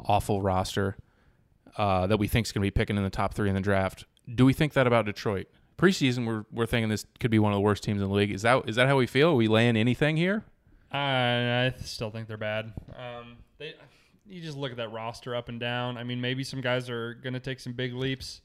awful 0.00 0.40
roster 0.40 0.96
uh, 1.76 2.06
that 2.06 2.18
we 2.18 2.26
think 2.26 2.46
is 2.46 2.52
going 2.52 2.62
to 2.62 2.66
be 2.66 2.70
picking 2.70 2.96
in 2.96 3.02
the 3.02 3.10
top 3.10 3.34
three 3.34 3.48
in 3.48 3.54
the 3.54 3.60
draft. 3.60 4.04
Do 4.34 4.44
we 4.44 4.52
think 4.52 4.72
that 4.74 4.86
about 4.86 5.06
Detroit? 5.06 5.46
Preseason, 5.78 6.26
we're, 6.26 6.44
we're 6.50 6.66
thinking 6.66 6.88
this 6.88 7.06
could 7.20 7.30
be 7.30 7.38
one 7.38 7.52
of 7.52 7.56
the 7.56 7.60
worst 7.60 7.84
teams 7.84 8.02
in 8.02 8.08
the 8.08 8.14
league. 8.14 8.32
Is 8.32 8.42
that 8.42 8.68
is 8.68 8.76
that 8.76 8.88
how 8.88 8.96
we 8.96 9.06
feel? 9.06 9.30
Are 9.30 9.34
we 9.34 9.46
laying 9.46 9.76
anything 9.76 10.16
here? 10.16 10.44
I, 10.90 11.66
I 11.66 11.74
still 11.82 12.10
think 12.10 12.26
they're 12.26 12.36
bad. 12.36 12.72
Um, 12.96 13.36
they, 13.58 13.74
you 14.28 14.40
just 14.42 14.56
look 14.56 14.70
at 14.70 14.76
that 14.76 14.92
roster 14.92 15.34
up 15.34 15.48
and 15.48 15.58
down. 15.58 15.96
I 15.96 16.04
mean, 16.04 16.20
maybe 16.20 16.44
some 16.44 16.60
guys 16.60 16.88
are 16.90 17.14
going 17.14 17.34
to 17.34 17.40
take 17.40 17.60
some 17.60 17.72
big 17.72 17.94
leaps. 17.94 18.40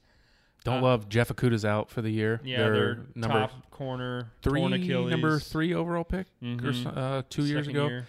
Don't 0.64 0.78
Uh, 0.78 0.82
love 0.82 1.08
Jeff 1.10 1.28
Okudah's 1.28 1.64
out 1.64 1.90
for 1.90 2.00
the 2.00 2.10
year. 2.10 2.40
Yeah, 2.42 2.58
Their 2.58 2.72
their 2.74 3.06
number 3.14 3.38
top 3.40 3.70
corner, 3.70 4.30
three, 4.40 4.62
Achilles, 4.64 5.10
number 5.10 5.38
three 5.38 5.74
overall 5.74 6.04
pick, 6.04 6.26
or 6.42 6.46
Mhm. 6.46 6.82
so- 6.84 6.90
uh, 6.90 7.22
two 7.28 7.44
years 7.44 7.68
ago. 7.68 7.86
year. 7.88 8.06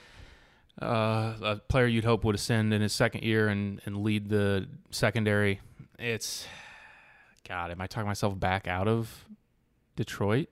uh, 0.82 1.34
a 1.42 1.56
player 1.70 1.86
you'd 1.86 2.04
hope 2.06 2.24
would 2.26 2.36
ascend 2.36 2.74
in 2.74 2.82
his 2.82 2.92
second 2.94 3.24
year 3.24 3.48
and, 3.48 3.82
and 3.86 3.98
lead 4.04 4.28
the 4.30 4.68
secondary. 4.92 5.62
It's 6.00 6.46
God, 7.48 7.72
am 7.72 7.80
I 7.80 7.88
talking 7.88 8.08
myself 8.08 8.38
back 8.40 8.68
out 8.68 8.88
of 8.88 9.26
Detroit? 9.96 10.50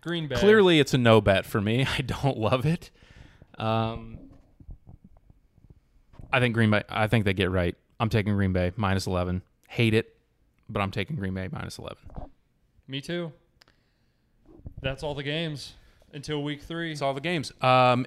Green 0.00 0.26
Bay. 0.28 0.36
Clearly, 0.36 0.80
it's 0.80 0.94
a 0.94 0.98
no 0.98 1.20
bet 1.20 1.44
for 1.44 1.60
me. 1.60 1.84
I 1.98 2.00
don't 2.00 2.38
love 2.38 2.64
it. 2.64 2.90
Um, 3.58 4.18
I 6.32 6.40
think 6.40 6.54
Green 6.54 6.70
Bay. 6.70 6.82
I 6.88 7.06
think 7.06 7.24
they 7.24 7.32
get 7.34 7.50
right. 7.50 7.74
I'm 7.98 8.08
taking 8.08 8.34
Green 8.34 8.52
Bay 8.52 8.72
minus 8.76 9.06
eleven. 9.06 9.42
Hate 9.68 9.94
it, 9.94 10.16
but 10.68 10.80
I'm 10.80 10.90
taking 10.90 11.16
Green 11.16 11.34
Bay 11.34 11.48
minus 11.52 11.78
eleven. 11.78 11.98
Me 12.88 13.00
too. 13.00 13.32
That's 14.82 15.02
all 15.02 15.14
the 15.14 15.22
games 15.22 15.74
until 16.12 16.42
week 16.42 16.62
three. 16.62 16.92
It's 16.92 17.02
all 17.02 17.14
the 17.14 17.20
games. 17.20 17.52
Um, 17.62 18.06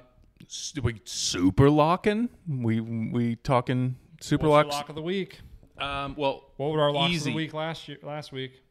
we 0.82 1.00
super 1.04 1.70
locking. 1.70 2.28
We 2.48 2.80
we 2.80 3.36
talking 3.36 3.96
super 4.20 4.48
What's 4.48 4.66
locks. 4.66 4.76
lock 4.76 4.88
of 4.88 4.94
the 4.94 5.02
week? 5.02 5.40
Um, 5.78 6.14
well, 6.16 6.50
What 6.56 6.70
were 6.72 6.80
our 6.82 6.92
locks 6.92 7.16
of 7.18 7.24
the 7.24 7.34
week 7.34 7.52
last 7.54 7.88
year? 7.88 7.98
Last 8.02 8.30
week, 8.32 8.62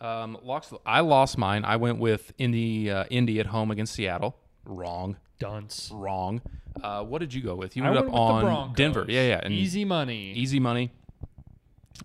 Um, 0.00 0.38
locks. 0.42 0.72
I 0.86 1.00
lost 1.00 1.36
mine. 1.36 1.64
I 1.64 1.76
went 1.76 1.98
with 1.98 2.32
Indy. 2.38 2.90
Uh, 2.90 3.04
Indy 3.10 3.40
at 3.40 3.46
home 3.46 3.70
against 3.70 3.94
Seattle. 3.94 4.36
Wrong. 4.64 5.16
dunce. 5.38 5.90
Wrong. 5.92 6.40
Uh, 6.82 7.02
what 7.02 7.18
did 7.18 7.32
you 7.34 7.40
go 7.42 7.54
with? 7.54 7.76
You 7.76 7.84
I 7.84 7.90
went 7.90 7.94
went 7.96 8.06
up 8.08 8.12
with 8.12 8.14
the 8.14 8.20
on 8.20 8.44
Broncos. 8.44 8.76
Denver. 8.76 9.04
Yeah, 9.08 9.26
yeah. 9.26 9.40
And 9.42 9.52
Easy 9.54 9.84
money. 9.84 10.32
easy 10.32 10.60
money. 10.60 10.92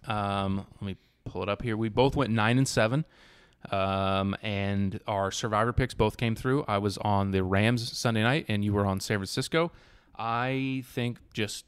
Um, 0.08 0.66
let 0.80 0.82
me 0.88 0.96
pull 1.26 1.44
it 1.44 1.50
up 1.50 1.62
here. 1.62 1.78
We 1.78 1.90
both 1.90 2.16
went 2.16 2.32
nine 2.32 2.58
and 2.58 2.68
seven. 2.68 3.06
Um, 3.72 4.36
and 4.44 5.00
our 5.08 5.32
survivor 5.32 5.74
picks 5.74 5.94
both 5.94 6.18
came 6.18 6.36
through. 6.36 6.66
I 6.68 6.78
was 6.78 6.98
on 7.00 7.32
the 7.32 7.44
Rams 7.44 7.98
Sunday 7.98 8.22
night, 8.22 8.46
and 8.48 8.64
you 8.64 8.74
were 8.74 8.86
on 8.86 9.00
San 9.00 9.18
Francisco. 9.18 9.72
I 10.18 10.84
think 10.88 11.18
just 11.34 11.66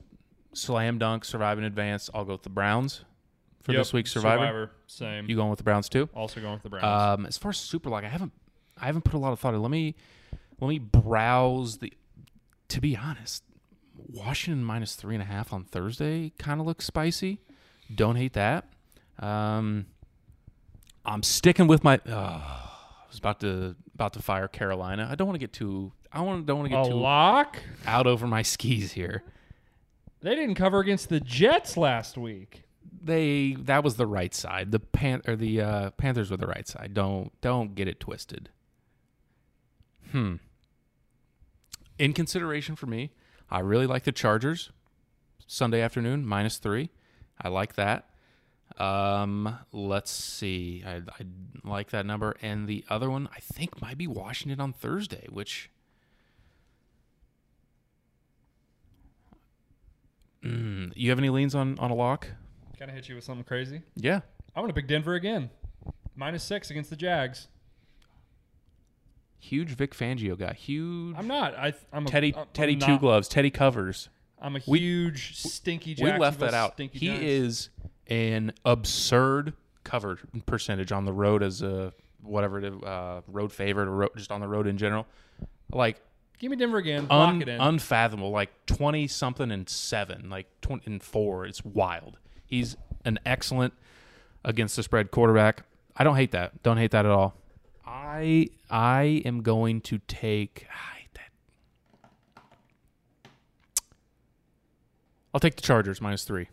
slam 0.54 1.00
dunk, 1.00 1.26
survive 1.26 1.58
in 1.58 1.64
advance. 1.64 2.10
I'll 2.14 2.24
go 2.26 2.34
with 2.34 2.44
the 2.44 2.50
Browns 2.50 3.04
for 3.64 3.72
Yep, 3.74 3.80
this 3.82 3.94
week's 3.94 4.12
survivor. 4.12 4.72
Same. 4.86 5.28
You 5.30 5.36
going 5.36 5.50
with 5.50 5.58
the 5.58 5.64
Browns 5.64 5.90
too? 5.90 6.08
also 6.14 6.40
going 6.40 6.54
with 6.54 6.64
the 6.64 6.70
Browns. 6.70 7.20
Um, 7.20 7.26
as 7.26 7.38
far 7.38 7.50
as 7.50 7.58
super 7.58 7.90
lock, 7.90 8.04
I 8.04 8.10
haven't 8.10 8.32
I 8.80 8.86
haven't 8.86 9.02
put 9.04 9.16
a 9.16 9.18
lot 9.18 9.34
of 9.34 9.40
thought 9.40 9.56
in. 9.56 9.62
Let 9.62 9.72
me 9.72 9.96
let 10.60 10.68
me 10.70 10.80
browse 10.80 11.78
the. 11.78 11.94
To 12.70 12.82
be 12.82 12.98
honest, 12.98 13.44
Washington 13.96 14.64
minus 14.64 14.96
three 14.96 15.16
and 15.16 15.22
a 15.22 15.26
half 15.26 15.54
on 15.54 15.64
Thursday 15.64 16.34
kind 16.38 16.60
of 16.60 16.68
looks 16.68 16.86
spicy. 16.86 17.40
Don't 17.94 18.16
hate 18.16 18.34
that. 18.34 18.66
Um, 19.20 19.86
I'm 21.06 21.24
sticking 21.24 21.68
with 21.68 21.84
my. 21.84 22.00
Uh, 22.08 22.42
I 22.42 23.10
was 23.10 23.18
about 23.18 23.40
to 23.42 23.76
about 23.94 24.14
to 24.14 24.22
fire 24.22 24.48
Carolina. 24.48 25.08
I 25.10 25.16
don't 25.16 25.28
want 25.28 25.36
to 25.36 25.40
get 25.40 25.54
too. 25.54 25.92
I 26.12 26.22
want 26.22 26.46
don't 26.46 26.60
want 26.60 26.70
to 26.72 26.78
a 26.78 26.84
get 26.84 26.90
too 26.92 26.98
lock? 26.98 27.60
out 27.86 28.08
over 28.08 28.28
my 28.28 28.42
skis 28.42 28.92
here. 28.94 29.24
They 30.22 30.36
didn't 30.36 30.56
cover 30.56 30.80
against 30.80 31.10
the 31.10 31.20
Jets 31.20 31.78
last 31.78 32.18
week. 32.18 32.64
They 33.04 33.56
that 33.60 33.84
was 33.84 33.96
the 33.96 34.08
right 34.08 34.34
side. 34.34 34.72
The 34.72 34.80
pan 34.80 35.22
or 35.28 35.36
the 35.36 35.62
uh, 35.62 35.90
Panthers 35.92 36.32
were 36.32 36.38
the 36.38 36.48
right 36.48 36.68
side. 36.68 36.94
Don't 36.94 37.32
don't 37.42 37.76
get 37.76 37.88
it 37.88 38.00
twisted. 38.00 38.50
Hmm. 40.12 40.36
In 41.98 42.14
consideration 42.14 42.76
for 42.76 42.86
me, 42.86 43.12
I 43.50 43.60
really 43.60 43.88
like 43.88 44.04
the 44.04 44.12
Chargers. 44.12 44.72
Sunday 45.48 45.82
afternoon 45.82 46.26
minus 46.26 46.58
three. 46.58 46.90
I 47.42 47.48
like 47.48 47.76
that. 47.76 48.10
Um, 48.78 49.58
let's 49.72 50.12
see. 50.12 50.84
I, 50.86 50.98
I 50.98 51.26
like 51.64 51.92
that 51.92 52.06
number, 52.06 52.36
and 52.42 52.68
the 52.68 52.84
other 52.90 53.10
one 53.10 53.30
I 53.36 53.40
think 53.40 53.82
might 53.82 53.98
be 53.98 54.08
Washington 54.08 54.60
on 54.60 54.74
Thursday, 54.74 55.26
which. 55.30 55.72
Mm, 60.44 60.92
you 60.96 61.10
have 61.10 61.18
any 61.18 61.30
leans 61.30 61.56
on 61.56 61.80
on 61.80 61.90
a 61.90 61.96
lock? 61.96 62.28
Kind 62.78 62.92
of 62.92 62.96
hit 62.96 63.10
you 63.10 63.16
with 63.16 63.24
something 63.24 63.44
crazy. 63.44 63.82
Yeah. 63.96 64.20
I'm 64.56 64.64
gonna 64.64 64.74
pick 64.74 64.88
Denver 64.88 65.16
again. 65.16 65.50
Minus 66.16 66.44
six 66.44 66.70
against 66.70 66.90
the 66.90 66.96
Jags. 66.96 67.48
Huge 69.40 69.70
Vic 69.70 69.94
Fangio 69.94 70.38
guy. 70.38 70.54
Huge 70.54 71.16
I'm 71.18 71.28
not. 71.28 71.56
I, 71.56 71.74
I'm 71.94 72.06
a, 72.06 72.10
Teddy 72.10 72.34
I'm 72.36 72.48
Teddy 72.54 72.76
not- 72.76 72.86
two 72.86 73.00
gloves. 73.00 73.28
Teddy 73.28 73.50
covers. 73.52 74.10
I'm 74.42 74.56
a 74.56 74.60
We- 74.68 74.80
huge 74.80 75.36
stinky. 75.38 75.96
we 76.00 76.12
left 76.18 76.40
that 76.40 76.54
out. 76.54 76.74
Stinky 76.74 77.00
He 77.00 77.08
Giants. 77.08 77.24
is 77.26 77.70
an 78.08 78.54
absurd 78.66 79.54
cover 79.84 80.20
percentage 80.46 80.92
on 80.92 81.06
the 81.06 81.14
road 81.14 81.42
as 81.44 81.62
a 81.62 81.94
whatever 82.22 82.60
it 82.60 82.66
is, 82.66 82.74
uh, 82.84 83.22
road 83.28 83.52
favorite 83.52 83.88
or 83.88 83.96
ro- 83.96 84.10
just 84.16 84.32
on 84.32 84.42
the 84.42 84.48
road 84.48 84.68
in 84.68 84.78
general. 84.78 85.08
Like 85.72 86.02
Give 86.40 86.52
me 86.52 86.58
Denver 86.58 86.78
again. 86.78 87.08
Lock 87.10 87.30
un- 87.30 87.42
it 87.42 87.48
in. 87.48 87.60
unfathomable. 87.60 88.30
Like 88.32 88.52
twenty 88.68 89.08
something 89.08 89.50
and 89.52 89.68
seven. 89.68 90.30
Like 90.30 90.48
twenty 90.62 90.84
and 90.92 91.02
four. 91.02 91.46
It's 91.46 91.64
wild. 91.66 92.18
He's 92.46 92.76
an 93.06 93.18
excellent 93.26 93.74
against 94.46 94.76
the 94.76 94.84
spread 94.84 95.10
quarterback. 95.10 95.64
I 95.96 96.04
don't 96.04 96.16
hate 96.16 96.32
that. 96.32 96.62
Don't 96.62 96.78
hate 96.78 96.92
that 96.92 97.06
at 97.06 97.12
all. 97.12 97.34
I 97.88 98.50
I 98.70 99.22
am 99.26 99.42
going 99.42 99.82
to 99.82 100.00
take. 100.08 100.68
I 100.70 100.98
hate 101.00 101.14
that. 101.14 102.42
I'll 105.34 105.40
take 105.40 105.56
the 105.56 105.62
Chargers 105.62 106.02
minus 106.02 106.24
three. 106.24 106.50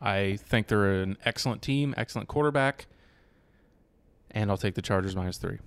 I 0.00 0.36
think 0.36 0.66
they're 0.66 1.02
an 1.02 1.16
excellent 1.24 1.62
team, 1.62 1.94
excellent 1.96 2.28
quarterback, 2.28 2.86
and 4.30 4.50
I'll 4.50 4.56
take 4.58 4.74
the 4.74 4.82
Chargers 4.82 5.14
minus 5.16 5.38
three. 5.38 5.58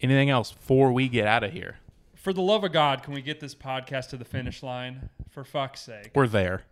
Anything 0.00 0.30
else 0.30 0.52
before 0.52 0.92
we 0.92 1.08
get 1.08 1.26
out 1.26 1.44
of 1.44 1.52
here? 1.52 1.76
For 2.14 2.32
the 2.32 2.42
love 2.42 2.64
of 2.64 2.72
God, 2.72 3.02
can 3.02 3.14
we 3.14 3.22
get 3.22 3.38
this 3.40 3.54
podcast 3.54 4.08
to 4.08 4.16
the 4.16 4.24
finish 4.24 4.62
line? 4.62 5.10
For 5.30 5.44
fuck's 5.44 5.80
sake. 5.82 6.10
We're 6.14 6.26
there. 6.26 6.62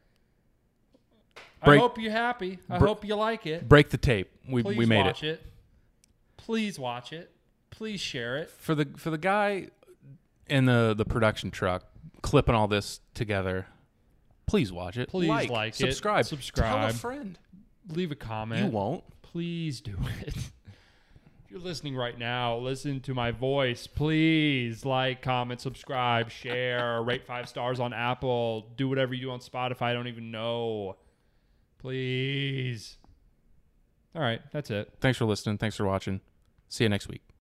I 1.62 1.66
Break- 1.66 1.80
hope 1.80 1.98
you're 1.98 2.10
happy. 2.10 2.58
I 2.68 2.78
Bre- 2.78 2.86
hope 2.86 3.04
you 3.04 3.14
like 3.14 3.46
it. 3.46 3.68
Break 3.68 3.90
the 3.90 3.96
tape. 3.98 4.30
We 4.48 4.62
Please 4.62 4.76
we 4.78 4.86
made 4.86 5.04
watch 5.06 5.22
it. 5.22 5.40
it. 5.40 5.46
Please 6.36 6.78
watch 6.78 7.12
it. 7.12 7.30
Please 7.76 8.00
share 8.00 8.36
it. 8.36 8.50
for 8.50 8.74
the 8.74 8.86
for 8.96 9.10
the 9.10 9.18
guy 9.18 9.68
in 10.48 10.64
the 10.66 10.94
the 10.96 11.04
production 11.04 11.50
truck 11.50 11.84
clipping 12.22 12.54
all 12.54 12.68
this 12.68 13.00
together. 13.14 13.66
Please 14.46 14.72
watch 14.72 14.96
it. 14.98 15.08
Please 15.08 15.48
like 15.50 15.72
it. 15.72 15.74
subscribe, 15.76 16.24
Tell 16.26 16.36
a 16.38 16.42
Subscribe. 16.42 16.94
friend. 16.94 17.38
Leave 17.88 18.10
a 18.12 18.14
comment. 18.14 18.64
You 18.64 18.70
won't. 18.70 19.04
Please 19.22 19.80
do 19.80 19.96
it. 20.20 20.36
if 20.36 20.52
you're 21.50 21.60
listening 21.60 21.96
right 21.96 22.18
now, 22.18 22.56
listen 22.58 23.00
to 23.00 23.14
my 23.14 23.30
voice. 23.30 23.86
Please 23.86 24.84
like, 24.84 25.22
comment, 25.22 25.60
subscribe, 25.60 26.30
share, 26.30 27.02
rate 27.04 27.24
five 27.26 27.48
stars 27.48 27.80
on 27.80 27.92
Apple. 27.92 28.66
Do 28.76 28.88
whatever 28.88 29.14
you 29.14 29.22
do 29.22 29.30
on 29.30 29.40
Spotify. 29.40 29.82
I 29.82 29.92
don't 29.94 30.08
even 30.08 30.30
know. 30.30 30.96
Please. 31.78 32.96
All 34.14 34.22
right, 34.22 34.40
that's 34.52 34.70
it. 34.70 34.92
Thanks 35.00 35.18
for 35.18 35.24
listening. 35.24 35.58
Thanks 35.58 35.76
for 35.76 35.84
watching. 35.86 36.20
See 36.68 36.84
you 36.84 36.88
next 36.88 37.08
week. 37.08 37.22